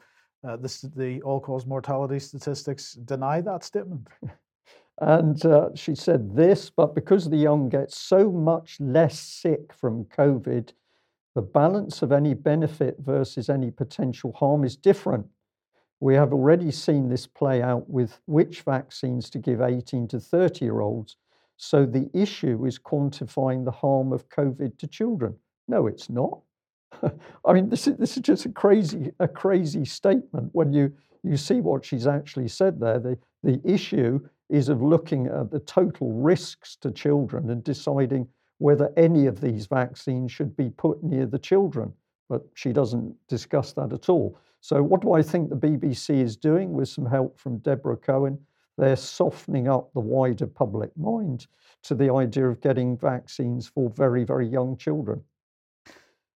uh, 0.47 0.57
the 0.57 1.21
all-cause 1.23 1.65
mortality 1.65 2.19
statistics 2.19 2.93
deny 2.93 3.41
that 3.41 3.63
statement. 3.63 4.07
and 5.01 5.45
uh, 5.45 5.69
she 5.75 5.95
said 5.95 6.35
this, 6.35 6.69
but 6.69 6.95
because 6.95 7.29
the 7.29 7.37
young 7.37 7.69
get 7.69 7.91
so 7.91 8.31
much 8.31 8.79
less 8.79 9.19
sick 9.19 9.73
from 9.73 10.05
COVID, 10.05 10.71
the 11.35 11.41
balance 11.41 12.01
of 12.01 12.11
any 12.11 12.33
benefit 12.33 12.97
versus 12.99 13.49
any 13.49 13.71
potential 13.71 14.33
harm 14.33 14.63
is 14.63 14.75
different. 14.75 15.25
We 15.99 16.15
have 16.15 16.31
already 16.31 16.71
seen 16.71 17.09
this 17.09 17.27
play 17.27 17.61
out 17.61 17.89
with 17.89 18.21
which 18.25 18.61
vaccines 18.61 19.29
to 19.31 19.39
give 19.39 19.61
18 19.61 20.07
to 20.09 20.19
30 20.19 20.65
year 20.65 20.79
olds. 20.79 21.17
So 21.57 21.85
the 21.85 22.09
issue 22.13 22.65
is 22.65 22.79
quantifying 22.79 23.65
the 23.65 23.71
harm 23.71 24.13
of 24.13 24.29
COVID 24.29 24.77
to 24.77 24.87
children. 24.87 25.35
No, 25.67 25.87
it's 25.87 26.09
not. 26.09 26.39
I 27.45 27.53
mean, 27.53 27.69
this 27.69 27.87
is 27.87 27.97
this 27.97 28.17
is 28.17 28.23
just 28.23 28.45
a 28.45 28.49
crazy 28.49 29.11
a 29.19 29.27
crazy 29.27 29.85
statement 29.85 30.49
when 30.53 30.73
you 30.73 30.93
you 31.23 31.37
see 31.37 31.61
what 31.61 31.85
she's 31.85 32.07
actually 32.07 32.47
said 32.47 32.79
there. 32.79 32.99
The 32.99 33.17
the 33.43 33.61
issue 33.63 34.19
is 34.49 34.69
of 34.69 34.81
looking 34.81 35.27
at 35.27 35.51
the 35.51 35.59
total 35.59 36.11
risks 36.11 36.75
to 36.77 36.91
children 36.91 37.49
and 37.51 37.63
deciding 37.63 38.27
whether 38.57 38.91
any 38.97 39.25
of 39.25 39.39
these 39.39 39.67
vaccines 39.67 40.31
should 40.31 40.55
be 40.55 40.69
put 40.69 41.01
near 41.03 41.25
the 41.25 41.39
children. 41.39 41.93
But 42.27 42.43
she 42.53 42.73
doesn't 42.73 43.15
discuss 43.27 43.73
that 43.73 43.93
at 43.93 44.09
all. 44.09 44.37
So, 44.61 44.83
what 44.83 45.01
do 45.01 45.13
I 45.13 45.21
think 45.21 45.49
the 45.49 45.55
BBC 45.55 46.21
is 46.21 46.35
doing 46.35 46.73
with 46.73 46.89
some 46.89 47.05
help 47.05 47.39
from 47.39 47.59
Deborah 47.59 47.97
Cohen? 47.97 48.37
They're 48.77 48.95
softening 48.95 49.67
up 49.67 49.91
the 49.93 49.99
wider 49.99 50.47
public 50.47 50.95
mind 50.97 51.47
to 51.83 51.95
the 51.95 52.13
idea 52.13 52.47
of 52.47 52.61
getting 52.61 52.97
vaccines 52.97 53.67
for 53.67 53.89
very, 53.89 54.23
very 54.23 54.47
young 54.47 54.77
children. 54.77 55.23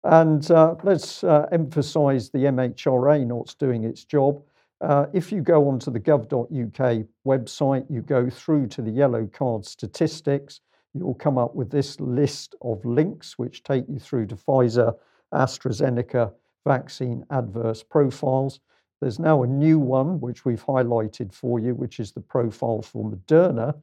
And 0.03 0.49
uh, 0.49 0.75
let's 0.83 1.23
uh, 1.23 1.47
emphasize 1.51 2.29
the 2.29 2.39
MHRA 2.39 3.25
not 3.25 3.55
doing 3.59 3.83
its 3.83 4.03
job. 4.03 4.41
Uh, 4.81 5.05
if 5.13 5.31
you 5.31 5.41
go 5.41 5.67
onto 5.67 5.91
the 5.91 5.99
gov.uk 5.99 7.05
website, 7.25 7.85
you 7.89 8.01
go 8.01 8.29
through 8.29 8.67
to 8.67 8.81
the 8.81 8.89
yellow 8.89 9.27
card 9.27 9.63
statistics, 9.63 10.61
you'll 10.93 11.13
come 11.13 11.37
up 11.37 11.55
with 11.55 11.69
this 11.69 11.99
list 11.99 12.55
of 12.61 12.83
links 12.83 13.37
which 13.37 13.63
take 13.63 13.85
you 13.87 13.99
through 13.99 14.25
to 14.25 14.35
Pfizer, 14.35 14.95
AstraZeneca 15.33 16.33
vaccine 16.65 17.23
adverse 17.29 17.83
profiles. 17.83 18.59
There's 19.01 19.19
now 19.19 19.43
a 19.43 19.47
new 19.47 19.79
one 19.79 20.19
which 20.19 20.45
we've 20.45 20.63
highlighted 20.63 21.33
for 21.33 21.59
you, 21.59 21.73
which 21.75 21.99
is 21.99 22.11
the 22.11 22.21
profile 22.21 22.81
for 22.81 23.09
Moderna. 23.09 23.75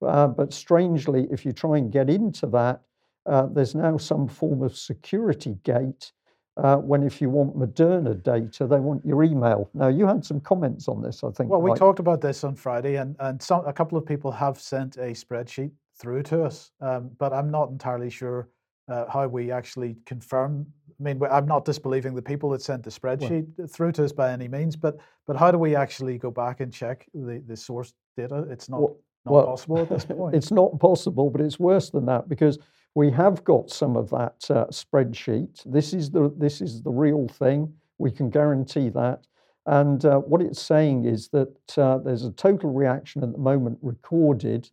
Uh, 0.00 0.26
but 0.26 0.52
strangely, 0.52 1.28
if 1.30 1.44
you 1.44 1.52
try 1.52 1.78
and 1.78 1.92
get 1.92 2.10
into 2.10 2.46
that, 2.48 2.82
uh, 3.26 3.46
there's 3.46 3.74
now 3.74 3.96
some 3.96 4.26
form 4.28 4.62
of 4.62 4.76
security 4.76 5.58
gate 5.62 6.12
uh, 6.58 6.76
when 6.76 7.02
if 7.02 7.20
you 7.20 7.30
want 7.30 7.56
Moderna 7.56 8.20
data, 8.22 8.66
they 8.66 8.78
want 8.78 9.04
your 9.06 9.22
email. 9.22 9.70
Now, 9.72 9.88
you 9.88 10.06
had 10.06 10.24
some 10.24 10.40
comments 10.40 10.86
on 10.86 11.00
this, 11.00 11.24
I 11.24 11.30
think. 11.30 11.50
Well, 11.50 11.62
we 11.62 11.70
Mike. 11.70 11.78
talked 11.78 11.98
about 11.98 12.20
this 12.20 12.44
on 12.44 12.54
Friday, 12.54 12.96
and, 12.96 13.16
and 13.20 13.40
some, 13.40 13.66
a 13.66 13.72
couple 13.72 13.96
of 13.96 14.04
people 14.04 14.30
have 14.30 14.60
sent 14.60 14.96
a 14.96 15.12
spreadsheet 15.12 15.70
through 15.98 16.24
to 16.24 16.44
us, 16.44 16.70
um, 16.80 17.10
but 17.18 17.32
I'm 17.32 17.50
not 17.50 17.70
entirely 17.70 18.10
sure 18.10 18.50
uh, 18.88 19.06
how 19.10 19.26
we 19.28 19.50
actually 19.50 19.96
confirm. 20.04 20.66
I 21.00 21.02
mean, 21.02 21.20
I'm 21.30 21.46
not 21.46 21.64
disbelieving 21.64 22.14
the 22.14 22.22
people 22.22 22.50
that 22.50 22.60
sent 22.60 22.82
the 22.82 22.90
spreadsheet 22.90 23.46
well, 23.56 23.66
through 23.66 23.92
to 23.92 24.04
us 24.04 24.12
by 24.12 24.30
any 24.30 24.48
means, 24.48 24.76
but 24.76 24.98
but 25.26 25.36
how 25.36 25.50
do 25.50 25.58
we 25.58 25.74
actually 25.74 26.18
go 26.18 26.30
back 26.30 26.60
and 26.60 26.72
check 26.72 27.06
the, 27.14 27.42
the 27.46 27.56
source 27.56 27.94
data? 28.16 28.44
It's 28.50 28.68
not, 28.68 28.80
well, 28.80 28.96
not 29.24 29.32
well, 29.32 29.46
possible 29.46 29.78
at 29.78 29.88
this 29.88 30.04
point. 30.04 30.34
It's 30.34 30.50
not 30.50 30.78
possible, 30.78 31.30
but 31.30 31.40
it's 31.40 31.58
worse 31.58 31.90
than 31.90 32.06
that 32.06 32.28
because 32.28 32.58
we 32.94 33.10
have 33.10 33.42
got 33.44 33.70
some 33.70 33.96
of 33.96 34.10
that 34.10 34.44
uh, 34.50 34.66
spreadsheet. 34.66 35.62
This 35.64 35.92
is 35.92 36.10
the 36.10 36.32
this 36.36 36.60
is 36.60 36.82
the 36.82 36.90
real 36.90 37.28
thing. 37.28 37.72
We 37.98 38.10
can 38.10 38.30
guarantee 38.30 38.88
that. 38.90 39.26
And 39.66 40.04
uh, 40.04 40.18
what 40.18 40.42
it's 40.42 40.60
saying 40.60 41.04
is 41.04 41.28
that 41.28 41.78
uh, 41.78 41.98
there's 41.98 42.24
a 42.24 42.32
total 42.32 42.72
reaction 42.72 43.22
at 43.22 43.32
the 43.32 43.38
moment 43.38 43.78
recorded. 43.80 44.70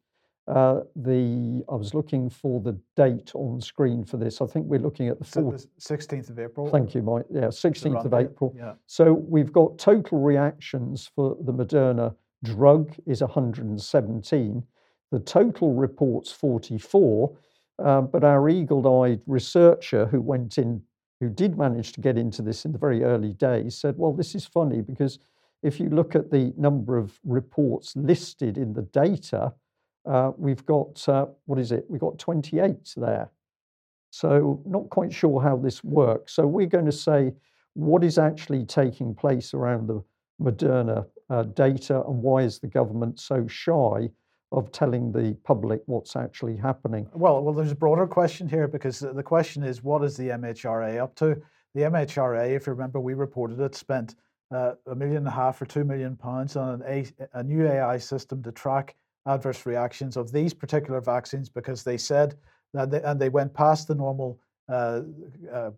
Uh, 0.48 0.80
the 0.96 1.64
I 1.70 1.76
was 1.76 1.94
looking 1.94 2.28
for 2.28 2.60
the 2.60 2.76
date 2.96 3.32
on 3.36 3.62
screen 3.62 4.04
for 4.04 4.18
this. 4.18 4.42
I 4.42 4.48
think 4.48 4.66
we're 4.66 4.80
looking 4.80 5.08
at 5.08 5.20
the 5.20 5.26
fourth, 5.26 5.68
sixteenth 5.78 6.30
of 6.30 6.40
April. 6.40 6.70
Thank 6.70 6.96
you, 6.96 7.04
Mike. 7.04 7.26
Yeah, 7.30 7.52
sixteenth 7.52 8.04
of 8.04 8.14
April. 8.16 8.56
Yeah. 8.58 8.74
So 8.88 9.14
we've 9.14 9.54
got 9.54 9.78
total 9.78 10.20
reactions 10.20 11.10
for 11.16 11.38
the 11.42 11.54
Moderna 11.54 12.16
drug 12.44 12.96
is 13.06 13.22
117. 13.22 14.64
The 15.12 15.20
total 15.20 15.74
reports 15.74 16.32
44 16.32 17.36
um, 17.86 18.08
but 18.08 18.24
our 18.24 18.50
eagle 18.50 19.02
eyed 19.02 19.22
researcher 19.28 20.06
who 20.08 20.22
went 20.22 20.58
in, 20.58 20.82
who 21.20 21.30
did 21.30 21.58
manage 21.58 21.94
to 21.94 22.02
get 22.02 22.18
into 22.18 22.42
this 22.42 22.66
in 22.66 22.72
the 22.72 22.78
very 22.78 23.04
early 23.04 23.34
days, 23.34 23.78
said, 23.78 23.96
Well, 23.98 24.14
this 24.14 24.36
is 24.36 24.46
funny 24.46 24.82
because 24.82 25.20
if 25.62 25.80
you 25.80 25.90
look 25.90 26.16
at 26.16 26.32
the 26.32 26.54
number 26.58 26.98
of 26.98 27.20
reports 27.24 27.96
listed 27.96 28.58
in 28.58 28.74
the 28.74 28.84
data, 28.84 29.54
uh, 30.06 30.32
we've 30.38 30.66
got, 30.66 31.08
uh, 31.10 31.28
what 31.46 31.60
is 31.60 31.72
it? 31.72 31.86
We've 31.90 32.00
got 32.00 32.18
28 32.18 32.94
there. 32.96 33.30
So, 34.12 34.62
not 34.66 34.90
quite 34.90 35.14
sure 35.14 35.42
how 35.42 35.58
this 35.58 35.84
works. 35.84 36.34
So, 36.34 36.48
we're 36.48 36.68
going 36.68 36.86
to 36.86 36.92
say 36.92 37.34
what 37.74 38.04
is 38.04 38.18
actually 38.18 38.66
taking 38.66 39.14
place 39.14 39.54
around 39.54 39.88
the 39.88 40.04
Moderna 40.42 41.06
uh, 41.30 41.44
data 41.44 42.02
and 42.08 42.22
why 42.22 42.42
is 42.42 42.60
the 42.60 42.68
government 42.68 43.20
so 43.20 43.46
shy 43.48 44.10
of 44.52 44.72
telling 44.72 45.12
the 45.12 45.36
public 45.44 45.82
what's 45.86 46.16
actually 46.16 46.58
happening? 46.58 47.08
Well, 47.14 47.44
well, 47.44 47.54
there's 47.54 47.72
a 47.72 47.76
broader 47.76 48.08
question 48.08 48.50
here 48.50 48.68
because 48.68 49.00
the 49.00 49.24
question 49.24 49.64
is 49.64 49.84
what 49.84 50.04
is 50.04 50.18
the 50.18 50.30
MHRA 50.30 51.02
up 51.02 51.16
to? 51.16 51.40
The 51.76 51.82
MHRA, 51.82 52.56
if 52.56 52.66
you 52.66 52.74
remember, 52.74 53.00
we 53.00 53.14
reported 53.14 53.60
it, 53.60 53.76
spent 53.76 54.16
uh, 54.52 54.74
a 54.88 54.96
million 54.96 55.18
and 55.18 55.28
a 55.28 55.32
half 55.32 55.62
or 55.62 55.66
two 55.66 55.84
million 55.84 56.16
pounds 56.16 56.56
on 56.56 56.82
a, 56.88 57.06
a 57.34 57.44
new 57.44 57.68
AI 57.68 58.00
system 58.00 58.42
to 58.42 58.52
track 58.52 58.96
adverse 59.28 59.68
reactions 59.68 60.18
of 60.18 60.32
these 60.32 60.54
particular 60.54 61.00
vaccines 61.00 61.50
because 61.50 61.84
they 61.84 61.98
said 61.98 62.36
that 62.74 62.90
they, 62.90 63.02
and 63.04 63.20
they 63.20 63.30
went 63.30 63.54
past 63.54 63.88
the 63.88 63.94
normal 63.94 64.40
uh, 64.68 65.02
uh, 65.54 65.72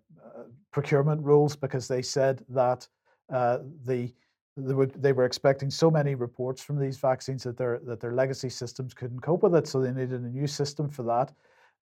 procurement 0.71 1.21
rules 1.21 1.55
because 1.55 1.87
they 1.87 2.01
said 2.01 2.45
that 2.47 2.87
uh, 3.33 3.59
the 3.85 4.13
they, 4.57 4.73
would, 4.73 5.01
they 5.01 5.13
were 5.13 5.25
expecting 5.25 5.69
so 5.69 5.89
many 5.89 6.15
reports 6.15 6.61
from 6.61 6.77
these 6.79 6.97
vaccines 6.97 7.43
that 7.43 7.57
their 7.57 7.79
that 7.85 7.99
their 7.99 8.13
legacy 8.13 8.49
systems 8.49 8.93
couldn't 8.93 9.21
cope 9.21 9.43
with 9.43 9.55
it, 9.55 9.67
so 9.67 9.81
they 9.81 9.91
needed 9.91 10.21
a 10.21 10.29
new 10.29 10.47
system 10.47 10.89
for 10.89 11.03
that. 11.03 11.31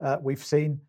Uh, 0.02 0.18
we've 0.22 0.44
seen 0.44 0.80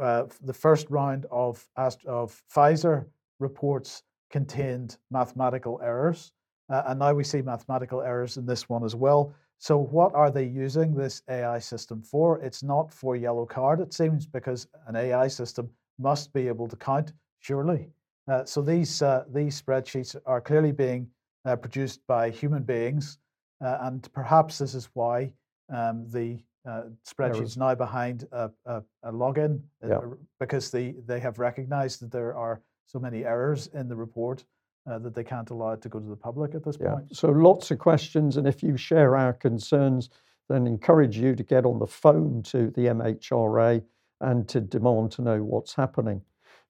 uh, 0.00 0.24
the 0.42 0.52
first 0.52 0.88
round 0.90 1.26
of 1.30 1.66
of 2.06 2.42
Pfizer 2.54 3.06
reports 3.38 4.02
contained 4.30 4.98
mathematical 5.10 5.80
errors, 5.82 6.32
uh, 6.68 6.82
and 6.86 6.98
now 6.98 7.12
we 7.12 7.24
see 7.24 7.42
mathematical 7.42 8.02
errors 8.02 8.36
in 8.36 8.46
this 8.46 8.68
one 8.68 8.84
as 8.84 8.94
well. 8.94 9.34
So, 9.58 9.76
what 9.76 10.14
are 10.14 10.30
they 10.30 10.44
using 10.44 10.94
this 10.94 11.20
AI 11.28 11.58
system 11.58 12.02
for? 12.02 12.38
It's 12.40 12.62
not 12.62 12.90
for 12.90 13.14
yellow 13.14 13.44
card, 13.44 13.80
it 13.80 13.92
seems, 13.92 14.26
because 14.26 14.66
an 14.86 14.96
AI 14.96 15.28
system 15.28 15.68
must 15.98 16.32
be 16.32 16.48
able 16.48 16.66
to 16.68 16.76
count, 16.76 17.12
surely. 17.40 17.90
Uh, 18.26 18.44
so, 18.46 18.62
these, 18.62 19.02
uh, 19.02 19.24
these 19.30 19.60
spreadsheets 19.60 20.16
are 20.24 20.40
clearly 20.40 20.72
being 20.72 21.06
uh, 21.44 21.56
produced 21.56 22.00
by 22.06 22.30
human 22.30 22.62
beings, 22.62 23.18
uh, 23.64 23.78
and 23.82 24.12
perhaps 24.12 24.58
this 24.58 24.74
is 24.74 24.88
why 24.94 25.32
um, 25.72 26.06
the 26.08 26.38
uh, 26.68 26.82
spreadsheet's 27.06 27.56
now 27.56 27.74
behind 27.74 28.26
a, 28.32 28.50
a, 28.66 28.82
a 29.04 29.12
login 29.12 29.60
yeah. 29.86 30.00
because 30.38 30.70
they, 30.70 30.94
they 31.06 31.18
have 31.18 31.38
recognized 31.38 32.02
that 32.02 32.10
there 32.10 32.34
are 32.34 32.60
so 32.86 32.98
many 32.98 33.24
errors 33.24 33.68
in 33.68 33.88
the 33.88 33.96
report 33.96 34.44
uh, 34.90 34.98
that 34.98 35.14
they 35.14 35.24
can't 35.24 35.50
allow 35.50 35.70
it 35.70 35.80
to 35.82 35.88
go 35.88 35.98
to 35.98 36.08
the 36.08 36.16
public 36.16 36.54
at 36.54 36.64
this 36.64 36.76
yeah. 36.80 36.94
point. 36.94 37.16
So 37.16 37.28
lots 37.28 37.70
of 37.70 37.78
questions, 37.78 38.36
and 38.36 38.46
if 38.46 38.62
you 38.62 38.76
share 38.76 39.16
our 39.16 39.32
concerns, 39.32 40.10
then 40.48 40.66
encourage 40.66 41.16
you 41.16 41.34
to 41.34 41.42
get 41.42 41.64
on 41.64 41.78
the 41.78 41.86
phone 41.86 42.42
to 42.44 42.70
the 42.70 42.86
MHRA 42.86 43.82
and 44.20 44.48
to 44.48 44.60
demand 44.60 45.12
to 45.12 45.22
know 45.22 45.42
what's 45.42 45.74
happening. 45.74 46.20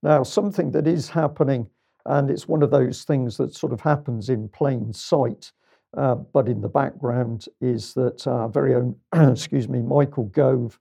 Now, 0.02 0.22
something 0.22 0.70
that 0.72 0.86
is 0.86 1.08
happening, 1.08 1.68
and 2.07 2.30
it's 2.30 2.48
one 2.48 2.62
of 2.62 2.70
those 2.70 3.05
things 3.05 3.36
that 3.36 3.55
sort 3.55 3.72
of 3.72 3.80
happens 3.80 4.28
in 4.28 4.48
plain 4.48 4.92
sight, 4.92 5.53
uh, 5.96 6.14
but 6.14 6.48
in 6.48 6.61
the 6.61 6.68
background, 6.68 7.46
is 7.61 7.94
that 7.94 8.26
our 8.26 8.48
very 8.48 8.74
own, 8.74 8.96
excuse 9.32 9.68
me, 9.68 9.80
Michael 9.80 10.24
Gove 10.24 10.78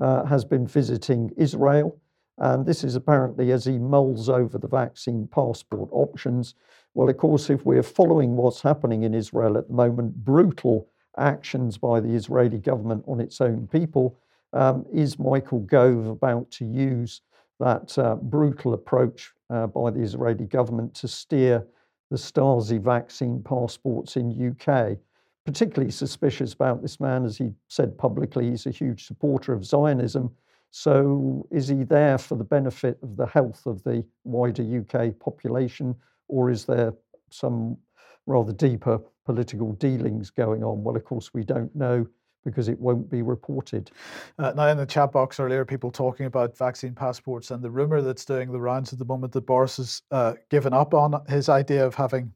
uh, 0.00 0.24
has 0.24 0.44
been 0.44 0.66
visiting 0.66 1.30
Israel 1.36 1.98
and 2.38 2.64
this 2.64 2.84
is 2.84 2.94
apparently 2.94 3.50
as 3.50 3.64
he 3.64 3.78
mulls 3.78 4.28
over 4.28 4.58
the 4.58 4.68
vaccine 4.68 5.26
passport 5.26 5.88
options. 5.92 6.54
Well, 6.94 7.08
of 7.08 7.16
course, 7.16 7.50
if 7.50 7.64
we're 7.64 7.82
following 7.82 8.36
what's 8.36 8.62
happening 8.62 9.02
in 9.02 9.14
Israel 9.14 9.58
at 9.58 9.66
the 9.66 9.74
moment, 9.74 10.24
brutal 10.24 10.88
actions 11.16 11.78
by 11.78 11.98
the 12.00 12.14
Israeli 12.14 12.58
government 12.58 13.04
on 13.08 13.20
its 13.20 13.40
own 13.40 13.66
people, 13.66 14.18
um, 14.52 14.86
is 14.92 15.18
Michael 15.18 15.60
Gove 15.60 16.06
about 16.06 16.50
to 16.52 16.64
use 16.64 17.22
that 17.58 17.98
uh, 17.98 18.14
brutal 18.14 18.72
approach 18.72 19.32
uh, 19.50 19.66
by 19.66 19.90
the 19.90 20.00
Israeli 20.00 20.46
government 20.46 20.94
to 20.94 21.08
steer 21.08 21.66
the 22.10 22.16
Stasi 22.16 22.80
vaccine 22.80 23.42
passports 23.42 24.16
in 24.16 24.56
UK? 24.56 24.98
Particularly 25.44 25.90
suspicious 25.90 26.52
about 26.52 26.82
this 26.82 27.00
man, 27.00 27.24
as 27.24 27.38
he 27.38 27.52
said 27.68 27.96
publicly, 27.96 28.50
he's 28.50 28.66
a 28.66 28.70
huge 28.70 29.06
supporter 29.06 29.52
of 29.52 29.64
Zionism 29.64 30.30
so, 30.70 31.46
is 31.50 31.68
he 31.68 31.84
there 31.84 32.18
for 32.18 32.36
the 32.36 32.44
benefit 32.44 32.98
of 33.02 33.16
the 33.16 33.26
health 33.26 33.66
of 33.66 33.82
the 33.84 34.04
wider 34.24 34.62
UK 34.62 35.18
population, 35.18 35.94
or 36.28 36.50
is 36.50 36.66
there 36.66 36.92
some 37.30 37.78
rather 38.26 38.52
deeper 38.52 39.00
political 39.24 39.72
dealings 39.72 40.30
going 40.30 40.62
on? 40.62 40.84
Well, 40.84 40.96
of 40.96 41.04
course, 41.04 41.32
we 41.32 41.42
don't 41.42 41.74
know 41.74 42.06
because 42.50 42.68
it 42.68 42.78
won't 42.78 43.10
be 43.10 43.22
reported. 43.22 43.90
Uh, 44.38 44.52
now, 44.56 44.68
in 44.68 44.76
the 44.76 44.86
chat 44.86 45.12
box 45.12 45.40
earlier, 45.40 45.64
people 45.64 45.90
talking 45.90 46.26
about 46.26 46.56
vaccine 46.56 46.94
passports 46.94 47.50
and 47.50 47.62
the 47.62 47.70
rumour 47.70 48.00
that's 48.02 48.24
doing 48.24 48.50
the 48.52 48.60
rounds 48.60 48.92
at 48.92 48.98
the 48.98 49.04
moment 49.04 49.32
that 49.32 49.46
Boris 49.46 49.76
has 49.78 50.02
uh, 50.10 50.34
given 50.50 50.72
up 50.72 50.94
on 50.94 51.20
his 51.28 51.48
idea 51.48 51.86
of 51.86 51.94
having 51.94 52.32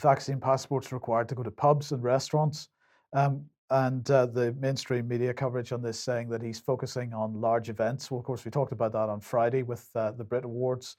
vaccine 0.00 0.40
passports 0.40 0.92
required 0.92 1.28
to 1.28 1.34
go 1.34 1.42
to 1.42 1.50
pubs 1.50 1.92
and 1.92 2.02
restaurants. 2.02 2.68
Um, 3.12 3.44
and 3.70 4.10
uh, 4.10 4.26
the 4.26 4.52
mainstream 4.58 5.06
media 5.06 5.34
coverage 5.34 5.72
on 5.72 5.82
this 5.82 6.00
saying 6.00 6.30
that 6.30 6.42
he's 6.42 6.58
focusing 6.58 7.12
on 7.12 7.40
large 7.40 7.68
events. 7.68 8.10
Well, 8.10 8.18
of 8.18 8.24
course, 8.24 8.44
we 8.44 8.50
talked 8.50 8.72
about 8.72 8.92
that 8.92 9.10
on 9.10 9.20
Friday 9.20 9.62
with 9.62 9.88
uh, 9.94 10.12
the 10.12 10.24
Brit 10.24 10.44
Awards. 10.44 10.96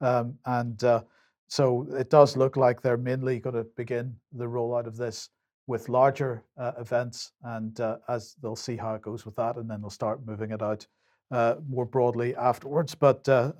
Um, 0.00 0.38
and 0.46 0.82
uh, 0.84 1.02
so 1.48 1.86
it 1.90 2.10
does 2.10 2.36
look 2.36 2.56
like 2.56 2.80
they're 2.80 2.96
mainly 2.96 3.40
going 3.40 3.56
to 3.56 3.64
begin 3.76 4.14
the 4.32 4.44
rollout 4.44 4.86
of 4.86 4.96
this 4.96 5.30
with 5.66 5.88
larger 5.88 6.44
uh, 6.58 6.72
events. 6.78 7.32
And 7.42 7.78
uh, 7.80 7.98
as 8.08 8.36
they'll 8.42 8.56
see 8.56 8.76
how 8.76 8.94
it 8.94 9.02
goes 9.02 9.24
with 9.24 9.36
that, 9.36 9.56
and 9.56 9.70
then 9.70 9.80
they'll 9.80 9.90
start 9.90 10.26
moving 10.26 10.50
it 10.50 10.62
out 10.62 10.86
uh, 11.30 11.56
more 11.68 11.86
broadly 11.86 12.34
afterwards. 12.36 12.94
But 12.94 13.24
the, 13.24 13.54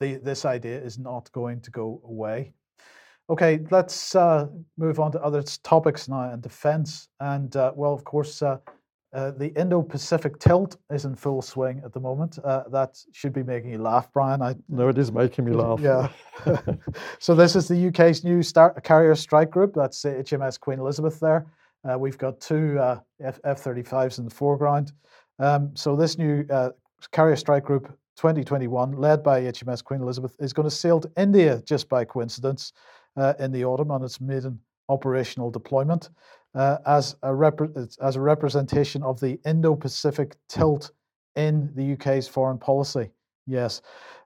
this 0.00 0.44
idea 0.44 0.80
is 0.80 0.98
not 0.98 1.30
going 1.32 1.60
to 1.62 1.70
go 1.70 2.00
away. 2.04 2.52
Okay, 3.30 3.60
let's 3.70 4.14
uh, 4.14 4.46
move 4.78 5.00
on 5.00 5.12
to 5.12 5.22
other 5.22 5.42
topics 5.62 6.08
now 6.08 6.30
and 6.32 6.42
defense. 6.42 7.08
And 7.20 7.54
uh, 7.56 7.72
well, 7.74 7.92
of 7.92 8.04
course, 8.04 8.42
uh, 9.12 9.16
uh 9.16 9.30
the 9.32 9.48
Indo 9.58 9.82
Pacific 9.82 10.38
tilt 10.38 10.76
is 10.90 11.04
in 11.04 11.14
full 11.14 11.42
swing 11.42 11.82
at 11.84 11.92
the 11.92 12.00
moment. 12.00 12.38
Uh, 12.44 12.64
that 12.70 12.98
should 13.12 13.32
be 13.32 13.42
making 13.42 13.70
you 13.70 13.78
laugh, 13.78 14.12
Brian. 14.12 14.42
I, 14.42 14.54
no, 14.68 14.88
it 14.88 14.98
is 14.98 15.12
making 15.12 15.44
me 15.44 15.52
laugh. 15.52 15.80
Yeah. 15.80 16.08
so, 17.18 17.34
this 17.34 17.56
is 17.56 17.68
the 17.68 17.88
UK's 17.88 18.24
new 18.24 18.42
star- 18.42 18.78
carrier 18.80 19.14
strike 19.14 19.50
group. 19.50 19.74
That's 19.74 20.02
HMS 20.02 20.58
Queen 20.58 20.78
Elizabeth 20.78 21.20
there. 21.20 21.46
Uh, 21.88 21.98
we've 21.98 22.18
got 22.18 22.40
two 22.40 22.78
F 23.22 23.40
35s 23.44 24.18
in 24.18 24.24
the 24.24 24.34
foreground. 24.34 24.92
Um, 25.38 25.70
so, 25.74 25.94
this 25.96 26.18
new 26.18 26.44
carrier 27.12 27.36
strike 27.36 27.64
group 27.64 27.86
2021, 28.16 28.92
led 28.92 29.22
by 29.22 29.42
HMS 29.42 29.82
Queen 29.84 30.02
Elizabeth, 30.02 30.34
is 30.40 30.52
going 30.52 30.68
to 30.68 30.74
sail 30.74 30.98
to 31.00 31.10
India 31.16 31.62
just 31.64 31.88
by 31.88 32.04
coincidence 32.04 32.72
uh, 33.16 33.34
in 33.38 33.52
the 33.52 33.64
autumn 33.64 33.92
on 33.92 34.02
its 34.02 34.20
maiden 34.20 34.58
operational 34.88 35.50
deployment 35.50 36.10
uh, 36.54 36.78
as, 36.86 37.16
a 37.22 37.34
rep- 37.34 37.60
as 38.00 38.16
a 38.16 38.20
representation 38.20 39.02
of 39.02 39.20
the 39.20 39.38
Indo 39.44 39.74
Pacific 39.74 40.36
tilt 40.48 40.92
in 41.36 41.70
the 41.74 41.92
UK's 41.92 42.26
foreign 42.26 42.58
policy. 42.58 43.10
Yes. 43.46 43.80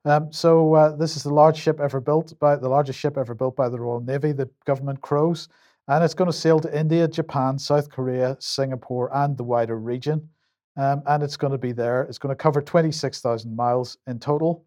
Um, 0.04 0.32
so 0.32 0.74
uh, 0.74 0.96
this 0.96 1.16
is 1.16 1.22
the 1.22 1.32
large 1.32 1.56
ship 1.56 1.78
ever 1.80 2.00
built 2.00 2.36
by 2.40 2.56
the 2.56 2.68
largest 2.68 2.98
ship 2.98 3.16
ever 3.16 3.34
built 3.34 3.54
by 3.54 3.68
the 3.68 3.78
Royal 3.78 4.00
Navy, 4.00 4.32
the 4.32 4.50
government 4.66 5.00
Crows, 5.00 5.48
and 5.88 6.02
it's 6.02 6.14
going 6.14 6.30
to 6.30 6.36
sail 6.36 6.58
to 6.60 6.78
India, 6.78 7.06
Japan, 7.06 7.58
South 7.58 7.88
Korea, 7.90 8.36
Singapore, 8.40 9.14
and 9.16 9.36
the 9.36 9.44
wider 9.44 9.78
region. 9.78 10.28
Um, 10.76 11.02
and 11.06 11.22
it's 11.22 11.36
going 11.36 11.52
to 11.52 11.58
be 11.58 11.72
there. 11.72 12.02
It's 12.04 12.18
going 12.18 12.34
to 12.34 12.36
cover 12.36 12.62
26,000 12.62 13.54
miles 13.54 13.98
in 14.06 14.18
total, 14.18 14.64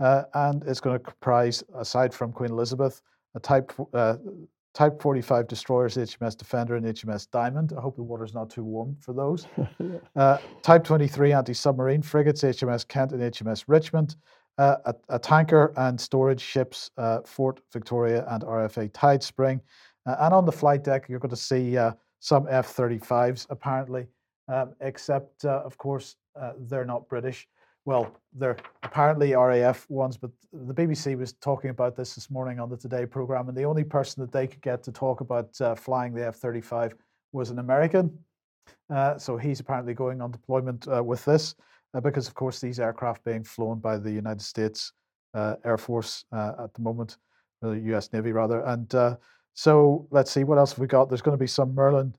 uh, 0.00 0.22
and 0.34 0.64
it's 0.66 0.80
going 0.80 0.98
to 0.98 1.04
comprise, 1.04 1.62
aside 1.78 2.14
from 2.14 2.32
Queen 2.32 2.50
Elizabeth, 2.50 3.02
a 3.34 3.40
Type 3.40 3.72
uh, 3.92 4.16
Type 4.76 5.00
45 5.00 5.48
destroyers, 5.48 5.96
HMS 5.96 6.36
Defender 6.36 6.76
and 6.76 6.84
HMS 6.84 7.30
Diamond. 7.30 7.72
I 7.78 7.80
hope 7.80 7.96
the 7.96 8.02
water's 8.02 8.34
not 8.34 8.50
too 8.50 8.62
warm 8.62 8.94
for 9.00 9.14
those. 9.14 9.46
uh, 10.16 10.36
type 10.60 10.84
23 10.84 11.32
anti-submarine 11.32 12.02
frigates, 12.02 12.42
HMS 12.42 12.86
Kent 12.86 13.12
and 13.12 13.22
HMS 13.22 13.64
Richmond. 13.68 14.16
Uh, 14.58 14.76
a, 14.84 14.94
a, 15.08 15.18
tanker 15.18 15.72
and 15.78 15.98
storage 15.98 16.42
ships, 16.42 16.90
uh, 16.98 17.20
Fort 17.24 17.62
Victoria 17.72 18.26
and 18.28 18.42
RFA 18.42 18.92
Tidespring. 18.92 19.60
Uh, 20.04 20.16
and 20.20 20.34
on 20.34 20.44
the 20.44 20.52
flight 20.52 20.84
deck, 20.84 21.08
you're 21.08 21.20
going 21.20 21.30
to 21.30 21.36
see 21.36 21.78
uh, 21.78 21.92
some 22.20 22.46
F-35s 22.50 23.46
apparently, 23.48 24.06
um, 24.48 24.74
except 24.82 25.46
of 25.46 25.78
course 25.78 26.16
they're 26.68 26.84
not 26.84 27.08
British 27.08 27.48
well, 27.86 28.12
they're 28.34 28.56
apparently 28.82 29.32
RAF 29.32 29.88
ones, 29.88 30.16
but 30.16 30.32
the 30.52 30.74
BBC 30.74 31.16
was 31.16 31.32
talking 31.34 31.70
about 31.70 31.96
this 31.96 32.16
this 32.16 32.30
morning 32.32 32.58
on 32.58 32.68
the 32.68 32.76
Today 32.76 33.06
program, 33.06 33.48
and 33.48 33.56
the 33.56 33.62
only 33.62 33.84
person 33.84 34.20
that 34.22 34.32
they 34.32 34.48
could 34.48 34.60
get 34.60 34.82
to 34.82 34.92
talk 34.92 35.20
about 35.20 35.58
uh, 35.60 35.76
flying 35.76 36.12
the 36.12 36.26
F 36.26 36.34
35 36.34 36.96
was 37.32 37.50
an 37.50 37.60
American. 37.60 38.18
Uh, 38.90 39.16
so 39.16 39.36
he's 39.36 39.60
apparently 39.60 39.94
going 39.94 40.20
on 40.20 40.32
deployment 40.32 40.86
uh, 40.88 41.02
with 41.02 41.24
this, 41.24 41.54
uh, 41.94 42.00
because 42.00 42.26
of 42.26 42.34
course 42.34 42.60
these 42.60 42.80
aircraft 42.80 43.24
being 43.24 43.44
flown 43.44 43.78
by 43.78 43.96
the 43.96 44.10
United 44.10 44.42
States 44.42 44.92
uh, 45.34 45.54
Air 45.64 45.78
Force 45.78 46.24
uh, 46.32 46.52
at 46.64 46.74
the 46.74 46.82
moment, 46.82 47.18
the 47.62 47.78
US 47.94 48.12
Navy 48.12 48.32
rather. 48.32 48.62
And 48.62 48.92
so 49.54 50.08
let's 50.10 50.32
see 50.32 50.42
what 50.42 50.58
else 50.58 50.72
have 50.72 50.80
we 50.80 50.88
got. 50.88 51.08
There's 51.08 51.22
going 51.22 51.38
to 51.38 51.42
be 51.42 51.46
some 51.46 51.72
Merlin 51.72 52.16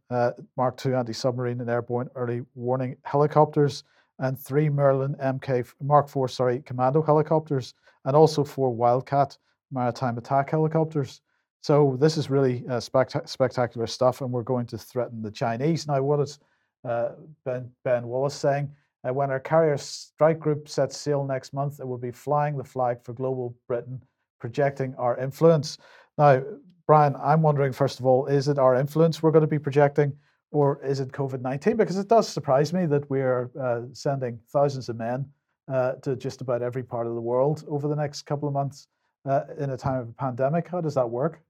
Mark 0.55 0.84
II 0.86 0.93
anti 0.93 1.13
submarine 1.13 1.59
and 1.59 1.70
airborne 1.70 2.09
early 2.15 2.43
warning 2.55 2.95
helicopters 3.03 3.84
and 4.20 4.38
three 4.39 4.70
Merlin 4.70 5.15
MK 5.15 5.74
Mark 5.82 6.09
IV 6.15 6.32
sorry 6.32 6.61
commando 6.65 7.01
helicopters, 7.01 7.74
and 8.05 8.15
also 8.15 8.43
four 8.43 8.74
Wildcat 8.74 9.38
maritime 9.72 10.18
attack 10.18 10.49
helicopters. 10.49 11.22
So 11.61 11.97
this 11.99 12.18
is 12.18 12.30
really 12.30 12.63
uh, 12.70 12.78
specta- 12.78 13.28
spectacular 13.28 13.88
stuff, 13.88 14.22
and 14.22 14.32
we're 14.32 14.43
going 14.43 14.65
to 14.68 14.78
threaten 14.78 15.22
the 15.22 15.32
Chinese. 15.32 15.88
Now, 15.88 16.01
what 16.01 16.20
is 16.20 16.39
uh, 16.88 17.09
Ben, 17.45 17.70
ben 17.84 18.07
Wallace 18.07 18.36
saying? 18.36 18.72
Uh, 19.07 19.13
when 19.13 19.30
our 19.30 19.39
carrier 19.39 19.78
strike 19.78 20.39
group 20.39 20.70
sets 20.70 20.97
sail 20.97 21.24
next 21.24 21.53
month, 21.53 21.80
it 21.80 21.88
will 21.88 21.97
be 21.97 22.11
flying 22.11 22.57
the 22.57 22.63
flag 22.63 23.03
for 23.03 23.13
global 23.13 23.55
Britain, 23.68 24.01
projecting 24.39 24.95
our 24.95 25.18
influence. 25.18 25.78
Now, 26.18 26.43
Brian, 26.86 27.15
I'm 27.22 27.41
wondering, 27.41 27.74
first 27.74 27.99
of 27.99 28.05
all, 28.05 28.28
is 28.28 28.47
it 28.47 28.57
our 28.57 28.76
influence 28.76 29.22
we're 29.22 29.32
going 29.32 29.41
to 29.41 29.47
be 29.47 29.59
projecting, 29.59 30.13
or 30.51 30.79
is 30.83 30.99
it 30.99 31.11
COVID 31.11 31.41
19? 31.41 31.77
Because 31.77 31.97
it 31.97 32.07
does 32.07 32.27
surprise 32.27 32.73
me 32.73 32.85
that 32.85 33.09
we're 33.09 33.49
uh, 33.59 33.81
sending 33.93 34.39
thousands 34.49 34.89
of 34.89 34.97
men 34.97 35.25
uh, 35.71 35.93
to 36.03 36.15
just 36.15 36.41
about 36.41 36.61
every 36.61 36.83
part 36.83 37.07
of 37.07 37.15
the 37.15 37.21
world 37.21 37.65
over 37.67 37.87
the 37.87 37.95
next 37.95 38.23
couple 38.23 38.47
of 38.47 38.53
months 38.53 38.87
uh, 39.25 39.41
in 39.57 39.71
a 39.71 39.77
time 39.77 39.99
of 39.99 40.09
a 40.09 40.13
pandemic. 40.13 40.67
How 40.67 40.81
does 40.81 40.95
that 40.95 41.09
work? 41.09 41.41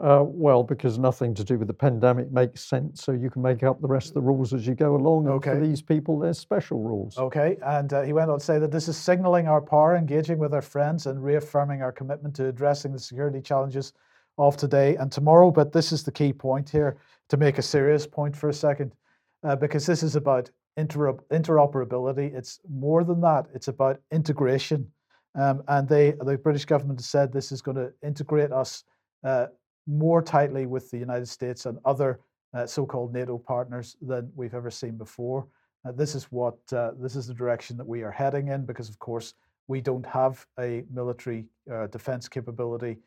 Uh, 0.00 0.22
well, 0.24 0.62
because 0.62 0.96
nothing 0.96 1.34
to 1.34 1.42
do 1.42 1.58
with 1.58 1.66
the 1.66 1.74
pandemic 1.74 2.30
makes 2.30 2.64
sense, 2.64 3.02
so 3.02 3.10
you 3.10 3.28
can 3.28 3.42
make 3.42 3.64
up 3.64 3.80
the 3.80 3.88
rest 3.88 4.08
of 4.08 4.14
the 4.14 4.20
rules 4.20 4.54
as 4.54 4.64
you 4.64 4.76
go 4.76 4.94
along. 4.94 5.26
And 5.26 5.34
Okay. 5.34 5.50
for 5.50 5.60
these 5.60 5.82
people, 5.82 6.20
there's 6.20 6.38
special 6.38 6.80
rules. 6.80 7.18
Okay, 7.18 7.56
and 7.64 7.92
uh, 7.92 8.02
he 8.02 8.12
went 8.12 8.30
on 8.30 8.38
to 8.38 8.44
say 8.44 8.60
that 8.60 8.70
this 8.70 8.86
is 8.86 8.96
signaling 8.96 9.48
our 9.48 9.60
power, 9.60 9.96
engaging 9.96 10.38
with 10.38 10.54
our 10.54 10.62
friends, 10.62 11.06
and 11.06 11.22
reaffirming 11.22 11.82
our 11.82 11.90
commitment 11.90 12.36
to 12.36 12.46
addressing 12.46 12.92
the 12.92 12.98
security 13.00 13.40
challenges 13.40 13.92
of 14.38 14.56
today 14.56 14.96
and 14.96 15.10
tomorrow. 15.10 15.50
But 15.50 15.72
this 15.72 15.92
is 15.92 16.02
the 16.02 16.12
key 16.12 16.32
point 16.32 16.70
here 16.70 16.96
to 17.28 17.36
make 17.36 17.58
a 17.58 17.62
serious 17.62 18.06
point 18.06 18.36
for 18.36 18.48
a 18.48 18.54
second, 18.54 18.94
uh, 19.42 19.56
because 19.56 19.84
this 19.84 20.02
is 20.02 20.16
about 20.16 20.50
interop- 20.78 21.22
interoperability. 21.30 22.34
It's 22.34 22.60
more 22.68 23.04
than 23.04 23.20
that, 23.22 23.46
it's 23.54 23.68
about 23.68 24.00
integration. 24.12 24.90
Um, 25.34 25.62
and 25.68 25.88
they, 25.88 26.12
the 26.12 26.38
British 26.38 26.64
government 26.64 27.00
has 27.00 27.06
said 27.06 27.32
this 27.32 27.52
is 27.52 27.60
going 27.62 27.76
to 27.76 27.92
integrate 28.02 28.52
us 28.52 28.84
uh, 29.24 29.46
more 29.86 30.22
tightly 30.22 30.66
with 30.66 30.90
the 30.90 30.98
United 30.98 31.28
States 31.28 31.66
and 31.66 31.78
other 31.84 32.20
uh, 32.54 32.66
so-called 32.66 33.12
NATO 33.12 33.38
partners 33.38 33.96
than 34.00 34.30
we've 34.34 34.54
ever 34.54 34.70
seen 34.70 34.96
before. 34.96 35.46
Uh, 35.86 35.92
this 35.92 36.14
is 36.14 36.24
what 36.24 36.56
uh, 36.72 36.92
this 36.98 37.14
is 37.14 37.26
the 37.26 37.34
direction 37.34 37.76
that 37.76 37.86
we 37.86 38.02
are 38.02 38.10
heading 38.10 38.48
in 38.48 38.64
because, 38.64 38.88
of 38.88 38.98
course, 38.98 39.34
we 39.68 39.80
don't 39.80 40.06
have 40.06 40.44
a 40.58 40.82
military 40.92 41.44
uh, 41.72 41.86
defense 41.88 42.28
capability 42.28 42.98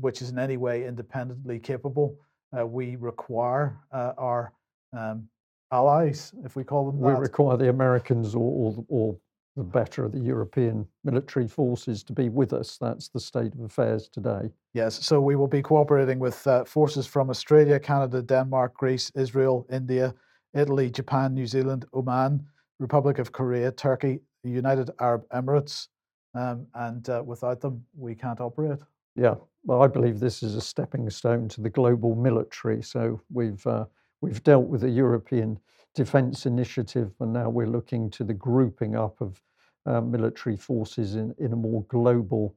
which 0.00 0.22
is 0.22 0.30
in 0.30 0.38
any 0.38 0.56
way 0.56 0.86
independently 0.86 1.58
capable. 1.58 2.18
Uh, 2.56 2.66
we 2.66 2.96
require 2.96 3.78
uh, 3.92 4.12
our 4.18 4.52
um, 4.96 5.28
allies, 5.72 6.32
if 6.44 6.56
we 6.56 6.64
call 6.64 6.90
them 6.90 7.00
We 7.00 7.12
that. 7.12 7.20
require 7.20 7.56
the 7.56 7.68
Americans 7.68 8.34
or, 8.34 8.74
or, 8.76 8.84
or 8.88 9.16
the 9.56 9.64
better, 9.64 10.04
of 10.04 10.12
the 10.12 10.20
European 10.20 10.86
military 11.02 11.48
forces 11.48 12.02
to 12.04 12.12
be 12.12 12.28
with 12.28 12.52
us. 12.52 12.76
That's 12.78 13.08
the 13.08 13.20
state 13.20 13.54
of 13.54 13.60
affairs 13.60 14.08
today. 14.08 14.50
Yes, 14.74 15.04
so 15.04 15.20
we 15.20 15.34
will 15.34 15.48
be 15.48 15.62
cooperating 15.62 16.18
with 16.18 16.46
uh, 16.46 16.64
forces 16.64 17.06
from 17.06 17.30
Australia, 17.30 17.78
Canada, 17.80 18.20
Denmark, 18.22 18.74
Greece, 18.74 19.10
Israel, 19.14 19.66
India, 19.70 20.14
Italy, 20.54 20.90
Japan, 20.90 21.34
New 21.34 21.46
Zealand, 21.46 21.86
Oman, 21.94 22.44
Republic 22.78 23.18
of 23.18 23.32
Korea, 23.32 23.72
Turkey, 23.72 24.20
the 24.44 24.50
United 24.50 24.90
Arab 25.00 25.26
Emirates, 25.30 25.88
um, 26.34 26.66
and 26.74 27.08
uh, 27.08 27.22
without 27.24 27.60
them, 27.60 27.82
we 27.96 28.14
can't 28.14 28.40
operate. 28.40 28.78
Yeah, 29.16 29.34
well, 29.64 29.82
I 29.82 29.86
believe 29.86 30.20
this 30.20 30.42
is 30.42 30.54
a 30.54 30.60
stepping 30.60 31.08
stone 31.10 31.48
to 31.48 31.60
the 31.60 31.70
global 31.70 32.14
military. 32.14 32.82
So 32.82 33.20
we've 33.32 33.66
uh, 33.66 33.86
we've 34.20 34.42
dealt 34.44 34.66
with 34.66 34.82
the 34.82 34.90
European 34.90 35.58
Defence 35.94 36.46
Initiative, 36.46 37.12
and 37.20 37.32
now 37.32 37.48
we're 37.48 37.66
looking 37.66 38.10
to 38.10 38.24
the 38.24 38.34
grouping 38.34 38.94
up 38.94 39.20
of 39.20 39.40
uh, 39.86 40.00
military 40.00 40.56
forces 40.56 41.16
in, 41.16 41.34
in 41.38 41.52
a 41.52 41.56
more 41.56 41.82
global 41.84 42.54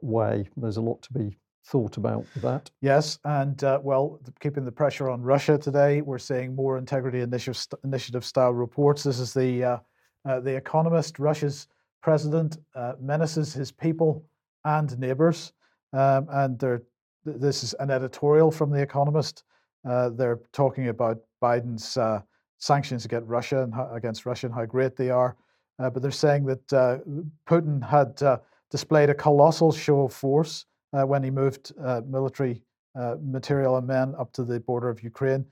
way. 0.00 0.48
There's 0.56 0.76
a 0.76 0.82
lot 0.82 1.00
to 1.02 1.12
be 1.12 1.38
thought 1.64 1.96
about 1.96 2.26
that. 2.36 2.70
Yes, 2.80 3.18
and 3.24 3.62
uh, 3.64 3.80
well, 3.82 4.20
keeping 4.40 4.64
the 4.64 4.72
pressure 4.72 5.08
on 5.08 5.22
Russia 5.22 5.56
today, 5.56 6.00
we're 6.00 6.18
seeing 6.18 6.54
more 6.54 6.76
integrity 6.76 7.20
initiative, 7.20 7.78
initiative 7.84 8.24
style 8.24 8.52
reports. 8.52 9.02
This 9.02 9.18
is 9.18 9.32
the 9.32 9.64
uh, 9.64 9.78
uh, 10.28 10.40
the 10.40 10.54
Economist. 10.54 11.18
Russia's 11.18 11.68
president 12.02 12.58
uh, 12.74 12.94
menaces 13.00 13.52
his 13.52 13.72
people 13.72 14.24
and 14.64 14.98
neighbors, 14.98 15.52
um, 15.92 16.26
and 16.30 16.58
they're, 16.58 16.82
th- 17.24 17.38
this 17.38 17.62
is 17.62 17.74
an 17.74 17.90
editorial 17.90 18.50
from 18.50 18.70
the 18.70 18.80
Economist. 18.80 19.44
Uh, 19.88 20.10
they're 20.10 20.40
talking 20.52 20.88
about 20.88 21.18
Biden's 21.42 21.96
uh, 21.96 22.20
sanctions 22.58 23.04
against 23.04 23.28
Russia 23.28 23.62
and 23.62 23.74
how, 23.74 23.90
against 23.92 24.26
Russia 24.26 24.46
and 24.46 24.54
how 24.54 24.64
great 24.64 24.96
they 24.96 25.10
are, 25.10 25.36
uh, 25.78 25.90
but 25.90 26.02
they're 26.02 26.10
saying 26.10 26.46
that 26.46 26.72
uh, 26.72 26.98
Putin 27.48 27.82
had 27.82 28.22
uh, 28.22 28.38
displayed 28.70 29.10
a 29.10 29.14
colossal 29.14 29.72
show 29.72 30.02
of 30.02 30.12
force 30.12 30.66
uh, 30.92 31.02
when 31.02 31.22
he 31.22 31.30
moved 31.30 31.72
military 32.06 32.62
material 33.22 33.78
and 33.78 33.86
men 33.86 34.14
up 34.18 34.32
to 34.32 34.44
the 34.44 34.60
border 34.60 34.88
of 34.88 35.02
Ukraine, 35.02 35.44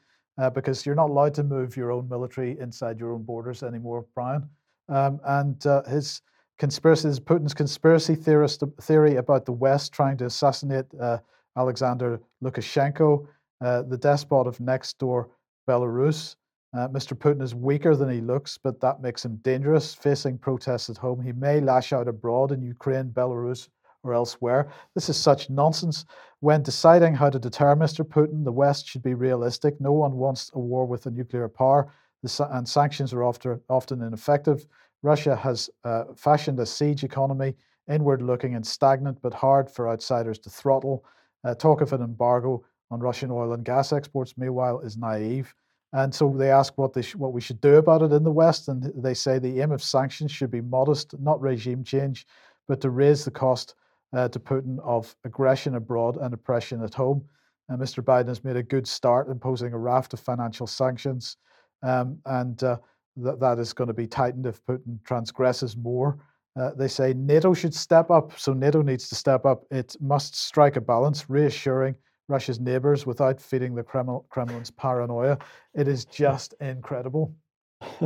because 0.54 0.86
you're 0.86 0.94
not 0.94 1.10
allowed 1.10 1.34
to 1.34 1.42
move 1.42 1.76
your 1.76 1.90
own 1.90 2.08
military 2.08 2.58
inside 2.60 2.98
your 3.00 3.12
own 3.12 3.22
borders 3.22 3.62
anymore, 3.62 4.06
Brian. 4.14 4.48
Um, 4.88 5.20
and 5.24 5.62
his 5.88 6.22
conspiracy, 6.60 7.08
Putin's 7.08 7.54
conspiracy 7.54 8.14
theorist 8.14 8.62
theory 8.82 9.16
about 9.16 9.46
the 9.46 9.52
West 9.52 9.92
trying 9.92 10.18
to 10.18 10.26
assassinate 10.26 10.84
uh, 11.00 11.16
Alexander 11.56 12.20
Lukashenko, 12.44 13.26
uh, 13.62 13.82
the 13.82 13.96
despot 13.96 14.46
of 14.46 14.60
next 14.60 14.98
door 14.98 15.30
Belarus. 15.66 16.36
Uh, 16.76 16.86
Mr. 16.88 17.14
Putin 17.14 17.42
is 17.42 17.54
weaker 17.54 17.96
than 17.96 18.10
he 18.10 18.20
looks, 18.20 18.58
but 18.58 18.78
that 18.80 19.00
makes 19.00 19.24
him 19.24 19.36
dangerous. 19.36 19.94
Facing 19.94 20.36
protests 20.36 20.90
at 20.90 20.98
home, 20.98 21.20
he 21.20 21.32
may 21.32 21.60
lash 21.60 21.94
out 21.94 22.06
abroad 22.06 22.52
in 22.52 22.62
Ukraine, 22.62 23.08
Belarus, 23.08 23.68
or 24.02 24.12
elsewhere. 24.12 24.70
This 24.94 25.08
is 25.08 25.16
such 25.16 25.48
nonsense. 25.48 26.04
When 26.40 26.62
deciding 26.62 27.14
how 27.14 27.30
to 27.30 27.38
deter 27.38 27.74
Mr. 27.74 28.04
Putin, 28.04 28.44
the 28.44 28.52
West 28.52 28.86
should 28.86 29.02
be 29.02 29.14
realistic. 29.14 29.80
No 29.80 29.92
one 29.92 30.12
wants 30.12 30.50
a 30.54 30.58
war 30.58 30.86
with 30.86 31.06
a 31.06 31.10
nuclear 31.10 31.48
power, 31.48 31.90
and 32.38 32.68
sanctions 32.68 33.14
are 33.14 33.24
often, 33.24 33.60
often 33.70 34.02
ineffective. 34.02 34.66
Russia 35.02 35.34
has 35.34 35.70
uh, 35.84 36.04
fashioned 36.14 36.60
a 36.60 36.66
siege 36.66 37.04
economy, 37.04 37.54
inward 37.88 38.22
looking 38.22 38.54
and 38.54 38.66
stagnant, 38.66 39.20
but 39.22 39.34
hard 39.34 39.70
for 39.70 39.88
outsiders 39.88 40.38
to 40.40 40.50
throttle. 40.50 41.04
Uh, 41.44 41.54
talk 41.54 41.80
of 41.80 41.92
an 41.92 42.02
embargo 42.02 42.62
on 42.90 43.00
Russian 43.00 43.30
oil 43.30 43.52
and 43.52 43.64
gas 43.64 43.92
exports, 43.92 44.36
meanwhile, 44.36 44.80
is 44.80 44.96
naive. 44.96 45.54
And 45.92 46.14
so 46.14 46.32
they 46.36 46.50
ask 46.50 46.76
what 46.76 46.92
they 46.92 47.02
sh- 47.02 47.16
what 47.16 47.32
we 47.32 47.40
should 47.40 47.60
do 47.60 47.76
about 47.76 48.02
it 48.02 48.12
in 48.12 48.22
the 48.22 48.30
West, 48.30 48.68
and 48.68 48.92
they 48.94 49.14
say 49.14 49.38
the 49.38 49.60
aim 49.60 49.72
of 49.72 49.82
sanctions 49.82 50.30
should 50.30 50.50
be 50.50 50.60
modest, 50.60 51.18
not 51.18 51.40
regime 51.40 51.82
change, 51.82 52.26
but 52.68 52.80
to 52.80 52.90
raise 52.90 53.24
the 53.24 53.30
cost 53.30 53.74
uh, 54.12 54.28
to 54.28 54.38
Putin 54.38 54.78
of 54.80 55.16
aggression 55.24 55.74
abroad 55.74 56.16
and 56.16 56.32
oppression 56.32 56.82
at 56.82 56.94
home. 56.94 57.24
And 57.68 57.80
Mr. 57.80 58.02
Biden 58.04 58.28
has 58.28 58.44
made 58.44 58.56
a 58.56 58.62
good 58.62 58.86
start 58.86 59.28
imposing 59.28 59.72
a 59.72 59.78
raft 59.78 60.12
of 60.12 60.20
financial 60.20 60.66
sanctions, 60.66 61.36
um, 61.82 62.18
and 62.26 62.62
uh, 62.62 62.78
that 63.22 63.40
that 63.40 63.58
is 63.58 63.72
going 63.72 63.88
to 63.88 63.94
be 63.94 64.06
tightened 64.06 64.46
if 64.46 64.64
Putin 64.64 65.02
transgresses 65.04 65.76
more. 65.76 66.18
Uh, 66.58 66.72
they 66.76 66.88
say 66.88 67.14
NATO 67.14 67.54
should 67.54 67.74
step 67.74 68.10
up, 68.10 68.38
so 68.38 68.52
NATO 68.52 68.82
needs 68.82 69.08
to 69.08 69.14
step 69.14 69.46
up. 69.46 69.64
It 69.70 69.96
must 70.00 70.34
strike 70.34 70.76
a 70.76 70.80
balance, 70.80 71.30
reassuring 71.30 71.94
Russia's 72.28 72.60
neighbors 72.60 73.06
without 73.06 73.40
feeding 73.40 73.74
the 73.74 73.82
Kremlin, 73.82 74.20
Kremlin's 74.30 74.70
paranoia. 74.70 75.38
It 75.74 75.88
is 75.88 76.04
just 76.04 76.54
incredible. 76.60 77.34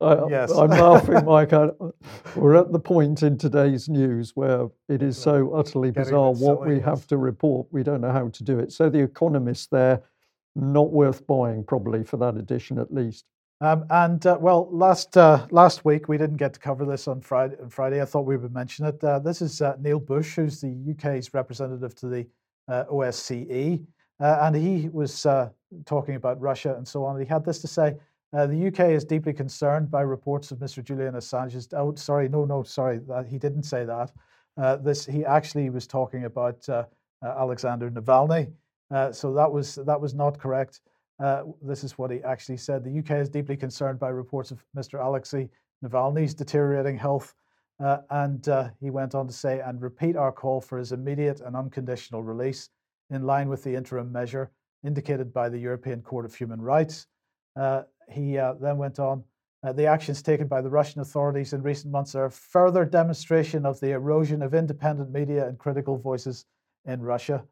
I, 0.00 0.28
Yes. 0.28 0.50
I'm 0.52 0.70
laughing, 0.70 1.24
Mike. 1.24 1.52
I, 1.52 1.70
we're 2.34 2.56
at 2.56 2.72
the 2.72 2.78
point 2.78 3.22
in 3.22 3.38
today's 3.38 3.88
news 3.88 4.32
where 4.34 4.66
it 4.88 5.02
is 5.02 5.16
so 5.16 5.54
utterly 5.54 5.90
Getting 5.90 6.10
bizarre 6.10 6.32
what 6.32 6.58
silly, 6.58 6.68
we 6.68 6.76
yes. 6.76 6.84
have 6.84 7.06
to 7.08 7.16
report. 7.16 7.66
We 7.70 7.82
don't 7.82 8.02
know 8.02 8.12
how 8.12 8.28
to 8.28 8.44
do 8.44 8.58
it. 8.58 8.72
So 8.72 8.90
the 8.90 9.00
Economist 9.02 9.70
there, 9.70 10.02
not 10.54 10.92
worth 10.92 11.26
buying 11.26 11.64
probably 11.64 12.04
for 12.04 12.18
that 12.18 12.36
edition 12.36 12.78
at 12.78 12.92
least. 12.92 13.24
Um, 13.62 13.86
and 13.88 14.24
uh, 14.26 14.36
well, 14.38 14.68
last 14.70 15.16
uh, 15.16 15.46
last 15.50 15.84
week 15.84 16.08
we 16.08 16.18
didn't 16.18 16.36
get 16.36 16.52
to 16.54 16.60
cover 16.60 16.84
this 16.84 17.08
on 17.08 17.22
Friday. 17.22 17.56
On 17.62 17.70
Friday, 17.70 18.02
I 18.02 18.04
thought 18.04 18.26
we 18.26 18.36
would 18.36 18.52
mention 18.52 18.84
it. 18.84 19.02
Uh, 19.02 19.18
this 19.18 19.40
is 19.40 19.62
uh, 19.62 19.76
Neil 19.80 19.98
Bush, 19.98 20.36
who's 20.36 20.60
the 20.60 20.76
UK's 20.90 21.32
representative 21.32 21.94
to 21.94 22.08
the 22.08 22.26
uh, 22.68 22.84
OSCE, 22.92 23.86
uh, 24.20 24.38
and 24.42 24.56
he 24.56 24.90
was 24.90 25.26
talking 25.86 26.16
about 26.16 26.40
Russia 26.40 26.74
and 26.76 26.86
so 26.86 27.04
on. 27.04 27.18
He 27.18 27.24
had 27.24 27.46
this 27.46 27.60
to 27.60 27.66
say: 27.66 27.94
The 28.32 28.66
UK 28.66 28.90
is 28.90 29.06
deeply 29.06 29.32
concerned 29.32 29.90
by 29.90 30.02
reports 30.02 30.50
of 30.50 30.58
Mr. 30.58 30.84
Julian 30.84 31.14
Assange's. 31.14 31.66
Oh, 31.72 31.94
sorry, 31.94 32.28
no, 32.28 32.44
no, 32.44 32.62
sorry, 32.62 33.00
he 33.26 33.38
didn't 33.38 33.62
say 33.62 33.86
that. 33.86 34.12
This 34.84 35.06
he 35.06 35.24
actually 35.24 35.70
was 35.70 35.86
talking 35.86 36.26
about 36.26 36.68
Alexander 37.22 37.90
Navalny. 37.90 38.52
So 39.14 39.32
that 39.32 39.50
was 39.50 39.76
that 39.76 39.98
was 39.98 40.12
not 40.12 40.38
correct. 40.38 40.82
Uh, 41.18 41.44
this 41.62 41.84
is 41.84 41.96
what 41.96 42.10
he 42.10 42.22
actually 42.22 42.56
said. 42.56 42.84
The 42.84 42.98
UK 42.98 43.22
is 43.22 43.28
deeply 43.28 43.56
concerned 43.56 43.98
by 43.98 44.08
reports 44.08 44.50
of 44.50 44.64
Mr. 44.76 45.04
Alexei 45.04 45.48
Navalny's 45.84 46.34
deteriorating 46.34 46.98
health. 46.98 47.34
Uh, 47.82 47.98
and 48.10 48.48
uh, 48.48 48.68
he 48.80 48.90
went 48.90 49.14
on 49.14 49.26
to 49.26 49.32
say, 49.32 49.60
and 49.60 49.80
repeat 49.82 50.16
our 50.16 50.32
call 50.32 50.60
for 50.60 50.78
his 50.78 50.92
immediate 50.92 51.40
and 51.40 51.54
unconditional 51.54 52.22
release 52.22 52.70
in 53.10 53.22
line 53.22 53.48
with 53.48 53.62
the 53.62 53.74
interim 53.74 54.10
measure 54.10 54.50
indicated 54.84 55.32
by 55.32 55.48
the 55.48 55.58
European 55.58 56.00
Court 56.00 56.24
of 56.24 56.34
Human 56.34 56.60
Rights. 56.60 57.06
Uh, 57.54 57.82
he 58.10 58.38
uh, 58.38 58.54
then 58.54 58.78
went 58.78 58.98
on 58.98 59.24
the 59.74 59.86
actions 59.86 60.22
taken 60.22 60.46
by 60.46 60.60
the 60.60 60.70
Russian 60.70 61.00
authorities 61.00 61.52
in 61.52 61.62
recent 61.62 61.92
months 61.92 62.14
are 62.14 62.26
a 62.26 62.30
further 62.30 62.84
demonstration 62.84 63.66
of 63.66 63.80
the 63.80 63.90
erosion 63.90 64.42
of 64.42 64.54
independent 64.54 65.10
media 65.10 65.48
and 65.48 65.58
critical 65.58 65.96
voices 65.96 66.44
in 66.84 67.02
Russia. 67.02 67.44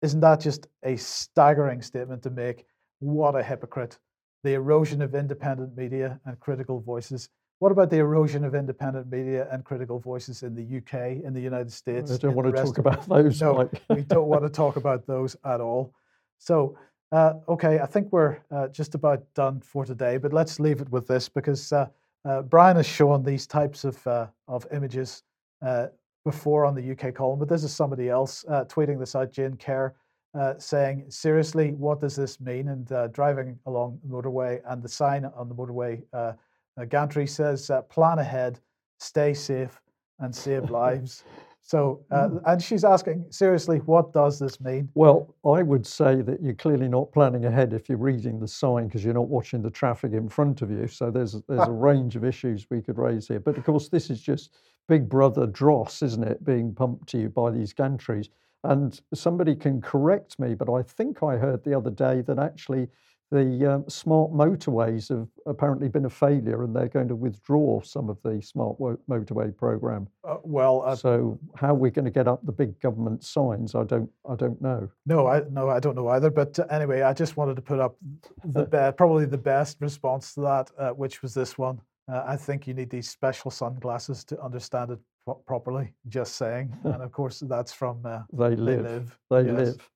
Isn't 0.00 0.20
that 0.20 0.40
just 0.40 0.66
a 0.82 0.96
staggering 0.96 1.82
statement 1.82 2.22
to 2.24 2.30
make? 2.30 2.66
What 3.02 3.34
a 3.34 3.42
hypocrite. 3.42 3.98
The 4.44 4.54
erosion 4.54 5.02
of 5.02 5.16
independent 5.16 5.76
media 5.76 6.20
and 6.24 6.38
critical 6.38 6.78
voices. 6.78 7.28
What 7.58 7.72
about 7.72 7.90
the 7.90 7.98
erosion 7.98 8.44
of 8.44 8.54
independent 8.54 9.10
media 9.10 9.48
and 9.50 9.64
critical 9.64 9.98
voices 9.98 10.44
in 10.44 10.54
the 10.54 10.78
UK, 10.78 11.24
in 11.24 11.34
the 11.34 11.40
United 11.40 11.72
States? 11.72 12.12
I 12.12 12.16
don't 12.16 12.36
want 12.36 12.54
to 12.54 12.62
talk 12.62 12.78
about 12.78 13.08
those. 13.08 13.40
No, 13.40 13.68
we 13.88 14.02
don't 14.02 14.28
want 14.28 14.44
to 14.44 14.48
talk 14.48 14.76
about 14.76 15.04
those 15.04 15.36
at 15.44 15.60
all. 15.60 15.92
So, 16.38 16.78
uh, 17.10 17.34
okay, 17.48 17.80
I 17.80 17.86
think 17.86 18.12
we're 18.12 18.38
uh, 18.52 18.68
just 18.68 18.94
about 18.94 19.24
done 19.34 19.60
for 19.60 19.84
today, 19.84 20.16
but 20.16 20.32
let's 20.32 20.60
leave 20.60 20.80
it 20.80 20.88
with 20.90 21.08
this 21.08 21.28
because 21.28 21.72
uh, 21.72 21.88
uh, 22.24 22.42
Brian 22.42 22.76
has 22.76 22.86
shown 22.86 23.24
these 23.24 23.48
types 23.48 23.82
of, 23.82 24.06
uh, 24.06 24.28
of 24.46 24.64
images 24.72 25.24
uh, 25.60 25.88
before 26.24 26.64
on 26.64 26.76
the 26.76 26.92
UK 26.92 27.12
column, 27.12 27.40
but 27.40 27.48
this 27.48 27.64
is 27.64 27.74
somebody 27.74 28.08
else 28.08 28.44
uh, 28.48 28.64
tweeting 28.66 29.00
this 29.00 29.16
out, 29.16 29.32
Jane 29.32 29.56
Kerr, 29.56 29.92
uh, 30.34 30.54
saying, 30.58 31.04
seriously, 31.08 31.72
what 31.72 32.00
does 32.00 32.16
this 32.16 32.40
mean? 32.40 32.68
And 32.68 32.90
uh, 32.92 33.08
driving 33.08 33.58
along 33.66 34.00
the 34.02 34.08
motorway, 34.08 34.60
and 34.66 34.82
the 34.82 34.88
sign 34.88 35.24
on 35.24 35.48
the 35.48 35.54
motorway 35.54 36.02
uh, 36.12 36.32
uh, 36.80 36.84
gantry 36.86 37.26
says, 37.26 37.70
uh, 37.70 37.82
plan 37.82 38.18
ahead, 38.18 38.60
stay 38.98 39.34
safe, 39.34 39.80
and 40.20 40.34
save 40.34 40.70
lives. 40.70 41.24
So, 41.64 42.04
uh, 42.10 42.28
and 42.46 42.60
she's 42.60 42.82
asking, 42.82 43.24
seriously, 43.30 43.78
what 43.78 44.12
does 44.12 44.38
this 44.38 44.60
mean? 44.60 44.88
Well, 44.94 45.32
I 45.44 45.62
would 45.62 45.86
say 45.86 46.20
that 46.22 46.42
you're 46.42 46.54
clearly 46.54 46.88
not 46.88 47.12
planning 47.12 47.44
ahead 47.44 47.72
if 47.72 47.88
you're 47.88 47.98
reading 47.98 48.40
the 48.40 48.48
sign 48.48 48.88
because 48.88 49.04
you're 49.04 49.14
not 49.14 49.28
watching 49.28 49.62
the 49.62 49.70
traffic 49.70 50.12
in 50.12 50.28
front 50.28 50.62
of 50.62 50.72
you. 50.72 50.88
So 50.88 51.10
there's 51.10 51.40
there's 51.48 51.68
a 51.68 51.70
range 51.88 52.16
of 52.16 52.24
issues 52.24 52.66
we 52.68 52.82
could 52.82 52.98
raise 52.98 53.28
here. 53.28 53.38
But 53.38 53.58
of 53.58 53.64
course, 53.64 53.88
this 53.88 54.10
is 54.10 54.20
just 54.20 54.56
Big 54.88 55.08
Brother 55.08 55.46
dross, 55.46 56.02
isn't 56.02 56.24
it, 56.24 56.44
being 56.44 56.74
pumped 56.74 57.08
to 57.10 57.18
you 57.18 57.28
by 57.28 57.52
these 57.52 57.72
gantries? 57.72 58.28
And 58.64 59.00
somebody 59.12 59.54
can 59.54 59.80
correct 59.80 60.38
me, 60.38 60.54
but 60.54 60.72
I 60.72 60.82
think 60.82 61.22
I 61.22 61.36
heard 61.36 61.64
the 61.64 61.76
other 61.76 61.90
day 61.90 62.22
that 62.22 62.38
actually 62.38 62.88
the 63.32 63.72
um, 63.76 63.88
smart 63.88 64.30
motorways 64.30 65.08
have 65.08 65.26
apparently 65.46 65.88
been 65.88 66.04
a 66.04 66.10
failure 66.10 66.64
and 66.64 66.76
they're 66.76 66.86
going 66.86 67.08
to 67.08 67.16
withdraw 67.16 67.80
some 67.80 68.10
of 68.10 68.18
the 68.22 68.42
smart 68.42 68.78
wo- 68.78 68.98
motorway 69.08 69.56
program. 69.56 70.06
Uh, 70.22 70.36
well, 70.44 70.82
uh, 70.82 70.94
So 70.94 71.38
how 71.56 71.68
are 71.68 71.74
we're 71.74 71.90
going 71.90 72.04
to 72.04 72.10
get 72.10 72.28
up 72.28 72.44
the 72.44 72.52
big 72.52 72.78
government 72.80 73.24
signs, 73.24 73.74
I 73.74 73.84
don't, 73.84 74.10
I 74.30 74.34
don't 74.36 74.60
know. 74.60 74.88
no, 75.06 75.26
I 75.26 75.42
no, 75.50 75.70
I 75.70 75.80
don't 75.80 75.96
know 75.96 76.08
either. 76.08 76.30
But 76.30 76.58
uh, 76.58 76.66
anyway, 76.70 77.00
I 77.02 77.14
just 77.14 77.38
wanted 77.38 77.56
to 77.56 77.62
put 77.62 77.80
up 77.80 77.96
the 78.44 78.64
be- 78.92 78.96
probably 78.96 79.24
the 79.24 79.38
best 79.38 79.78
response 79.80 80.34
to 80.34 80.42
that, 80.42 80.70
uh, 80.78 80.90
which 80.90 81.22
was 81.22 81.32
this 81.32 81.56
one. 81.56 81.80
Uh, 82.12 82.24
I 82.26 82.36
think 82.36 82.66
you 82.66 82.74
need 82.74 82.90
these 82.90 83.08
special 83.08 83.50
sunglasses 83.50 84.24
to 84.24 84.40
understand 84.42 84.90
it 84.90 84.98
properly. 85.46 85.92
Just 86.08 86.36
saying, 86.36 86.74
and 86.84 87.02
of 87.02 87.12
course 87.12 87.40
that's 87.40 87.72
from 87.72 88.04
uh, 88.04 88.22
They 88.32 88.50
They 88.50 88.56
live. 88.56 88.84
Live. 88.84 89.18
They 89.30 89.42
Yes. 89.44 89.56
live. 89.56 89.90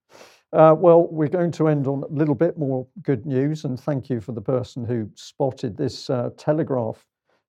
Uh, 0.53 0.74
well, 0.79 1.09
we're 1.09 1.29
going 1.29 1.51
to 1.51 1.68
end 1.68 1.87
on 1.87 2.05
a 2.05 2.07
little 2.07 2.35
bit 2.35 2.57
more 2.57 2.87
good 3.03 3.27
news, 3.27 3.64
and 3.64 3.79
thank 3.79 4.09
you 4.09 4.20
for 4.20 4.33
the 4.33 4.41
person 4.41 4.85
who 4.85 5.11
spotted 5.14 5.77
this 5.77 6.09
uh, 6.09 6.31
Telegraph 6.37 7.05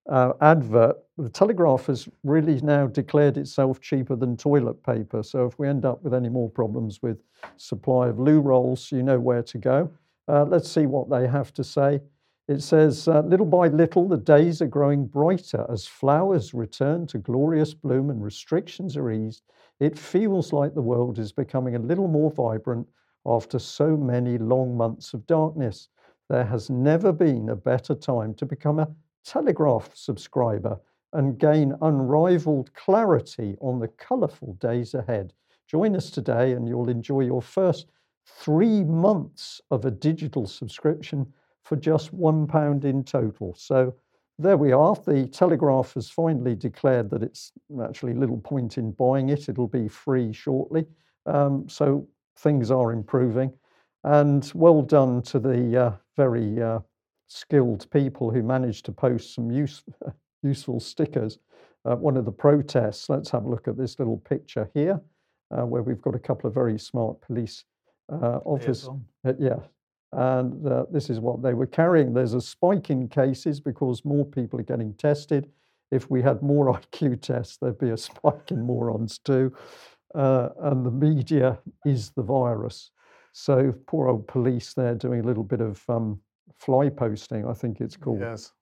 uh, 0.10 0.34
advert. 0.42 0.98
The 1.18 1.30
Telegraph 1.30 1.86
has 1.86 2.10
really 2.24 2.60
now 2.62 2.88
declared 2.88 3.38
itself 3.38 3.80
cheaper 3.80 4.16
than 4.16 4.36
toilet 4.36 4.82
paper. 4.84 5.22
So 5.22 5.46
if 5.46 5.60
we 5.60 5.68
end 5.68 5.86
up 5.86 6.02
with 6.04 6.14
any 6.14 6.30
more 6.30 6.50
problems 6.50 7.02
with 7.02 7.22
supply 7.58 8.08
of 8.08 8.20
loo 8.20 8.40
rolls, 8.40 8.92
you 8.92 9.04
know 9.04 9.20
where 9.20 9.44
to 9.44 9.58
go. 9.58 9.92
Uh, 10.28 10.44
let's 10.46 10.70
see 10.70 10.86
what 10.88 11.10
they 11.10 11.28
have 11.28 11.54
to 11.54 11.64
say. 11.64 12.02
It 12.48 12.62
says, 12.62 13.10
uh, 13.10 13.24
little 13.24 13.46
by 13.46 13.68
little, 13.68 14.08
the 14.08 14.16
days 14.16 14.62
are 14.62 14.68
growing 14.68 15.06
brighter 15.06 15.66
as 15.70 15.86
flowers 15.86 16.54
return 16.54 17.06
to 17.08 17.18
glorious 17.18 17.74
bloom 17.74 18.10
and 18.10 18.24
restrictions 18.24 18.96
are 18.96 19.12
eased. 19.12 19.44
It 19.82 20.00
feels 20.00 20.54
like 20.54 20.74
the 20.74 20.82
world 20.82 21.20
is 21.20 21.34
becoming 21.34 21.76
a 21.76 21.80
little 21.80 22.08
more 22.08 22.32
vibrant 22.32 22.88
after 23.26 23.60
so 23.60 23.98
many 23.98 24.38
long 24.38 24.78
months 24.78 25.14
of 25.14 25.28
darkness. 25.28 25.90
There 26.30 26.46
has 26.46 26.70
never 26.70 27.12
been 27.12 27.50
a 27.50 27.56
better 27.56 27.94
time 27.94 28.34
to 28.36 28.46
become 28.46 28.80
a 28.80 28.96
Telegraph 29.26 29.94
subscriber 29.94 30.80
and 31.12 31.38
gain 31.38 31.76
unrivaled 31.82 32.74
clarity 32.74 33.58
on 33.60 33.80
the 33.80 33.90
colourful 33.90 34.54
days 34.54 34.94
ahead. 34.94 35.34
Join 35.68 35.98
us 35.98 36.10
today 36.10 36.54
and 36.54 36.66
you'll 36.66 36.88
enjoy 36.90 37.22
your 37.22 37.42
first 37.42 37.88
three 38.26 38.86
months 38.86 39.60
of 39.70 39.84
a 39.84 39.92
digital 39.92 40.48
subscription 40.48 41.34
for 41.68 41.76
just 41.76 42.16
£1 42.18 42.84
in 42.86 43.04
total. 43.04 43.54
So 43.58 43.94
there 44.40 44.56
we 44.56 44.72
are. 44.72 44.96
The 44.96 45.28
Telegraph 45.28 45.96
has 45.96 46.10
finally 46.10 46.56
declared 46.56 47.10
that 47.10 47.24
it's 47.24 47.52
actually 47.84 48.14
little 48.14 48.38
point 48.38 48.78
in 48.78 48.92
buying 48.92 49.30
it. 49.30 49.50
It'll 49.50 49.68
be 49.68 49.88
free 49.88 50.32
shortly. 50.32 50.86
Um, 51.26 51.68
so 51.68 52.08
things 52.38 52.72
are 52.72 52.94
improving. 52.94 53.52
And 54.06 54.50
well 54.56 54.82
done 54.82 55.22
to 55.24 55.40
the 55.40 55.78
uh, 55.78 55.92
very 56.16 56.62
uh, 56.62 56.80
skilled 57.28 57.90
people 57.92 58.32
who 58.32 58.42
managed 58.42 58.86
to 58.86 58.94
post 58.94 59.36
some 59.36 59.52
use, 59.52 59.84
useful 60.44 60.80
stickers. 60.80 61.40
Uh, 61.84 61.96
one 61.96 62.16
of 62.16 62.24
the 62.24 62.32
protests, 62.32 63.10
let's 63.10 63.30
have 63.32 63.44
a 63.44 63.50
look 63.50 63.68
at 63.68 63.78
this 63.78 64.00
little 64.00 64.18
picture 64.18 64.70
here, 64.74 65.02
uh, 65.52 65.66
where 65.66 65.82
we've 65.82 66.02
got 66.02 66.16
a 66.16 66.20
couple 66.20 66.48
of 66.48 66.54
very 66.54 66.80
smart 66.80 67.20
police 67.22 67.66
uh, 68.12 68.40
officers. 68.46 68.90
Uh, 69.26 69.34
yeah. 69.38 69.58
And 70.14 70.66
uh, 70.68 70.86
this 70.92 71.10
is 71.10 71.20
what 71.20 71.42
they 71.42 71.54
were 71.54 71.68
carrying. 71.68 72.14
There's 72.14 72.34
a 72.34 72.42
spike 72.42 72.90
in 72.90 73.08
cases 73.10 73.60
because 73.60 74.06
more 74.06 74.26
people 74.26 74.60
are 74.60 74.64
getting 74.64 74.94
tested. 74.94 75.50
If 75.92 76.10
we 76.10 76.22
had 76.22 76.42
more 76.42 76.80
IQ 76.92 77.22
tests, 77.22 77.58
there'd 77.58 77.78
be 77.80 77.90
a 77.92 77.98
spike 77.98 78.52
in 78.52 78.62
morons 78.62 79.18
too. 79.18 79.54
Uh, 80.16 80.50
and 80.62 80.86
the 80.86 80.92
media 80.92 81.60
is 81.86 82.12
the 82.12 82.24
virus. 82.24 82.92
So 83.34 83.74
poor 83.86 84.08
old 84.08 84.28
police 84.28 84.74
there 84.74 84.96
doing 84.96 85.20
a 85.20 85.24
little 85.24 85.44
bit 85.44 85.62
of 85.62 85.84
um, 85.90 86.20
fly 86.56 86.90
posting, 86.90 87.46
I 87.46 87.54
think 87.54 87.82
it's 87.82 87.98
called. 87.98 88.22
Yes, 88.22 88.54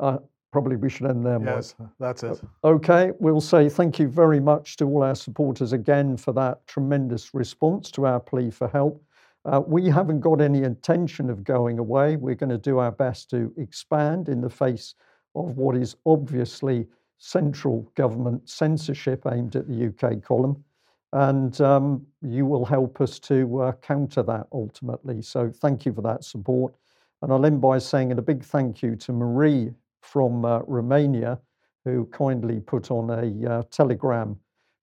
Uh, 0.00 0.18
probably 0.50 0.76
we 0.76 0.88
should 0.90 1.06
end 1.06 1.24
there, 1.24 1.38
Mike. 1.38 1.48
yes, 1.56 1.74
that's 2.00 2.22
it. 2.22 2.40
Okay, 2.64 3.12
we'll 3.20 3.40
say 3.40 3.68
thank 3.68 3.98
you 3.98 4.08
very 4.08 4.40
much 4.40 4.76
to 4.78 4.84
all 4.86 5.02
our 5.02 5.14
supporters 5.14 5.72
again 5.72 6.16
for 6.16 6.32
that 6.32 6.66
tremendous 6.66 7.34
response 7.34 7.90
to 7.92 8.06
our 8.06 8.18
plea 8.18 8.50
for 8.50 8.68
help. 8.68 9.02
Uh, 9.44 9.60
we 9.66 9.88
haven't 9.88 10.20
got 10.20 10.40
any 10.40 10.62
intention 10.62 11.28
of 11.28 11.42
going 11.42 11.78
away. 11.78 12.16
We're 12.16 12.36
going 12.36 12.50
to 12.50 12.58
do 12.58 12.78
our 12.78 12.92
best 12.92 13.28
to 13.30 13.52
expand 13.56 14.28
in 14.28 14.40
the 14.40 14.50
face 14.50 14.94
of 15.34 15.56
what 15.56 15.76
is 15.76 15.96
obviously 16.06 16.86
central 17.18 17.90
government 17.94 18.48
censorship 18.48 19.26
aimed 19.26 19.56
at 19.56 19.66
the 19.66 19.86
UK 19.86 20.22
column. 20.22 20.62
And 21.12 21.60
um, 21.60 22.06
you 22.22 22.46
will 22.46 22.64
help 22.64 23.00
us 23.00 23.18
to 23.20 23.62
uh, 23.62 23.72
counter 23.82 24.22
that 24.22 24.46
ultimately. 24.52 25.22
So 25.22 25.50
thank 25.50 25.84
you 25.84 25.92
for 25.92 26.02
that 26.02 26.24
support. 26.24 26.74
And 27.20 27.32
I'll 27.32 27.44
end 27.44 27.60
by 27.60 27.78
saying 27.78 28.12
a 28.12 28.22
big 28.22 28.42
thank 28.42 28.82
you 28.82 28.96
to 28.96 29.12
Marie 29.12 29.72
from 30.00 30.44
uh, 30.44 30.60
Romania, 30.66 31.38
who 31.84 32.06
kindly 32.06 32.60
put 32.60 32.90
on 32.90 33.10
a 33.10 33.50
uh, 33.50 33.62
telegram 33.70 34.38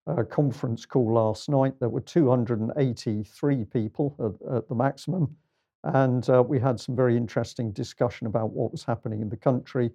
uh, 0.08 0.24
conference 0.24 0.86
call 0.86 1.14
last 1.14 1.50
night. 1.50 1.74
There 1.80 1.90
were 1.90 2.02
283 2.02 3.66
people 3.66 4.16
at, 4.20 4.56
at 4.58 4.68
the 4.68 4.76
maximum. 4.76 5.36
And 5.84 6.30
uh, 6.30 6.44
we 6.44 6.60
had 6.60 6.80
some 6.80 6.96
very 6.96 7.16
interesting 7.16 7.72
discussion 7.72 8.28
about 8.28 8.52
what 8.52 8.72
was 8.72 8.84
happening 8.84 9.22
in 9.22 9.30
the 9.30 9.38
country. 9.38 9.92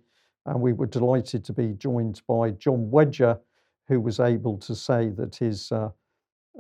And 0.47 0.61
we 0.61 0.73
were 0.73 0.87
delighted 0.87 1.45
to 1.45 1.53
be 1.53 1.75
joined 1.75 2.23
by 2.27 2.51
John 2.51 2.91
Wedger, 2.91 3.39
who 3.89 4.01
was 4.01 4.21
able 4.21 4.59
to 4.59 4.75
say 4.75 5.11
that 5.11 5.37
his 5.37 5.71
uh, 5.73 5.91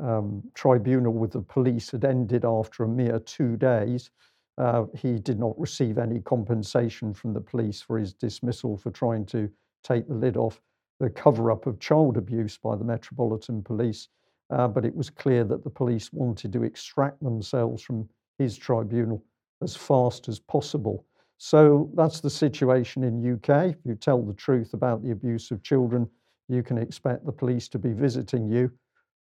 um, 0.01 0.43
tribunal 0.55 1.13
with 1.13 1.33
the 1.33 1.41
police 1.41 1.91
had 1.91 2.05
ended 2.05 2.45
after 2.45 2.85
a 2.85 2.89
mere 2.89 3.19
two 3.21 3.57
days. 3.57 4.11
Uh, 4.57 4.85
he 4.95 5.19
did 5.19 5.39
not 5.39 5.59
receive 5.59 5.99
any 5.99 6.21
compensation 6.21 7.13
from 7.13 7.33
the 7.33 7.41
police 7.41 7.81
for 7.81 7.99
his 7.99 8.13
dismissal 8.13 8.77
for 8.77 8.91
trying 8.91 9.27
to 9.27 9.51
take 9.83 10.07
the 10.07 10.15
lid 10.15 10.37
off 10.37 10.61
the 11.01 11.11
cover 11.11 11.51
up 11.51 11.67
of 11.67 11.81
child 11.81 12.17
abuse 12.17 12.57
by 12.57 12.77
the 12.77 12.85
Metropolitan 12.85 13.63
Police. 13.63 14.09
Uh, 14.51 14.69
but 14.69 14.85
it 14.85 14.95
was 14.95 15.11
clear 15.11 15.43
that 15.45 15.65
the 15.65 15.71
police 15.71 16.13
wanted 16.13 16.53
to 16.53 16.63
extract 16.63 17.23
themselves 17.23 17.83
from 17.83 18.09
his 18.39 18.57
tribunal 18.57 19.23
as 19.63 19.75
fast 19.75 20.29
as 20.29 20.39
possible. 20.39 21.05
So 21.39 21.91
that's 21.95 22.21
the 22.21 22.31
situation 22.31 23.05
in 23.05 23.35
UK. 23.35 23.71
If 23.71 23.77
you 23.85 23.95
tell 23.95 24.23
the 24.23 24.35
truth 24.35 24.75
about 24.75 25.03
the 25.03 25.11
abuse 25.11 25.51
of 25.51 25.63
children, 25.63 26.09
you 26.49 26.63
can 26.63 26.79
expect 26.79 27.25
the 27.25 27.33
police 27.33 27.69
to 27.69 27.79
be 27.79 27.93
visiting 27.93 28.49
you. 28.49 28.71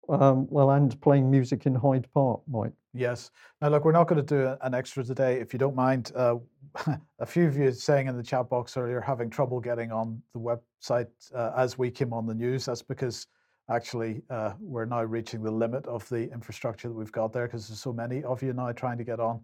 Um, 0.10 0.48
well, 0.50 0.72
and 0.72 1.00
playing 1.02 1.32
music 1.32 1.66
in 1.66 1.76
Hyde 1.76 2.08
Park, 2.14 2.42
Mike. 2.48 2.74
Yes. 2.94 3.32
Now, 3.62 3.70
look, 3.70 3.86
we're 3.86 3.94
not 3.94 4.08
going 4.08 4.24
to 4.24 4.36
do 4.36 4.56
an 4.62 4.74
extra 4.74 5.04
today, 5.04 5.40
if 5.40 5.54
you 5.54 5.60
don't 5.60 5.76
mind. 5.76 6.12
Uh, 6.16 6.36
a 7.20 7.26
few 7.26 7.48
of 7.48 7.58
you 7.58 7.72
saying 7.72 8.08
in 8.08 8.18
the 8.18 8.24
chat 8.24 8.50
box 8.50 8.76
earlier 8.76 9.00
having 9.00 9.30
trouble 9.30 9.60
getting 9.60 9.92
on 9.92 10.22
the 10.34 10.40
website 10.40 11.08
uh, 11.34 11.52
as 11.58 11.78
we 11.78 11.90
came 11.90 12.14
on 12.14 12.28
the 12.28 12.36
news. 12.36 12.66
That's 12.66 12.82
because 12.82 13.28
actually 13.70 14.22
uh, 14.30 14.54
we're 14.60 14.86
now 14.86 15.04
reaching 15.04 15.42
the 15.42 15.52
limit 15.52 15.86
of 15.88 16.08
the 16.10 16.32
infrastructure 16.32 16.90
that 16.90 16.94
we've 16.94 17.12
got 17.12 17.32
there 17.32 17.48
because 17.48 17.68
there's 17.68 17.80
so 17.80 17.94
many 17.94 18.24
of 18.24 18.44
you 18.44 18.54
now 18.54 18.72
trying 18.74 18.98
to 18.98 19.04
get 19.04 19.20
on. 19.20 19.42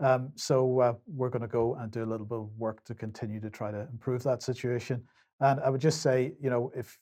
Um, 0.00 0.30
so 0.34 0.80
uh, 0.80 0.94
we're 1.06 1.28
going 1.28 1.42
to 1.42 1.48
go 1.48 1.76
and 1.76 1.90
do 1.90 2.02
a 2.02 2.06
little 2.06 2.26
bit 2.26 2.38
of 2.38 2.50
work 2.58 2.84
to 2.84 2.94
continue 2.94 3.40
to 3.40 3.50
try 3.50 3.70
to 3.70 3.86
improve 3.92 4.22
that 4.24 4.42
situation. 4.42 5.02
And 5.40 5.60
I 5.60 5.70
would 5.70 5.80
just 5.80 6.02
say, 6.02 6.32
you 6.40 6.50
know, 6.50 6.72
if 6.74 6.98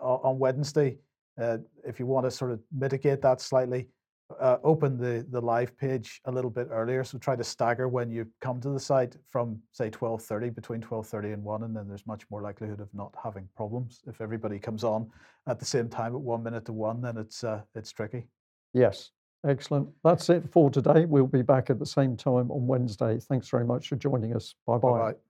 on 0.00 0.38
Wednesday, 0.38 0.98
uh, 1.40 1.58
if 1.86 1.98
you 1.98 2.06
want 2.06 2.26
to 2.26 2.30
sort 2.30 2.50
of 2.50 2.60
mitigate 2.72 3.22
that 3.22 3.40
slightly, 3.40 3.88
uh, 4.40 4.58
open 4.62 4.98
the, 4.98 5.26
the 5.30 5.40
live 5.40 5.76
page 5.78 6.20
a 6.26 6.30
little 6.30 6.50
bit 6.50 6.68
earlier. 6.70 7.02
So 7.02 7.18
try 7.18 7.36
to 7.36 7.44
stagger 7.44 7.88
when 7.88 8.10
you 8.10 8.26
come 8.40 8.60
to 8.60 8.70
the 8.70 8.80
site 8.80 9.16
from 9.28 9.58
say 9.72 9.90
12.30, 9.90 10.54
between 10.54 10.80
12.30 10.80 11.34
and 11.34 11.42
1, 11.42 11.62
and 11.62 11.74
then 11.74 11.88
there's 11.88 12.06
much 12.06 12.24
more 12.30 12.42
likelihood 12.42 12.80
of 12.80 12.92
not 12.92 13.14
having 13.22 13.48
problems. 13.56 14.00
If 14.06 14.20
everybody 14.20 14.58
comes 14.58 14.84
on 14.84 15.10
at 15.46 15.58
the 15.58 15.64
same 15.64 15.88
time 15.88 16.14
at 16.14 16.20
one 16.20 16.42
minute 16.42 16.66
to 16.66 16.72
one, 16.72 17.00
then 17.00 17.16
it's, 17.16 17.42
uh, 17.42 17.62
it's 17.74 17.92
tricky. 17.92 18.26
Yes, 18.74 19.10
excellent. 19.46 19.88
That's 20.04 20.28
it 20.28 20.50
for 20.52 20.70
today. 20.70 21.06
We'll 21.06 21.26
be 21.26 21.42
back 21.42 21.70
at 21.70 21.78
the 21.78 21.86
same 21.86 22.16
time 22.16 22.50
on 22.50 22.66
Wednesday. 22.66 23.18
Thanks 23.18 23.48
very 23.48 23.64
much 23.64 23.88
for 23.88 23.96
joining 23.96 24.36
us. 24.36 24.54
Bye-bye. 24.66 24.90
Bye-bye. 24.90 25.27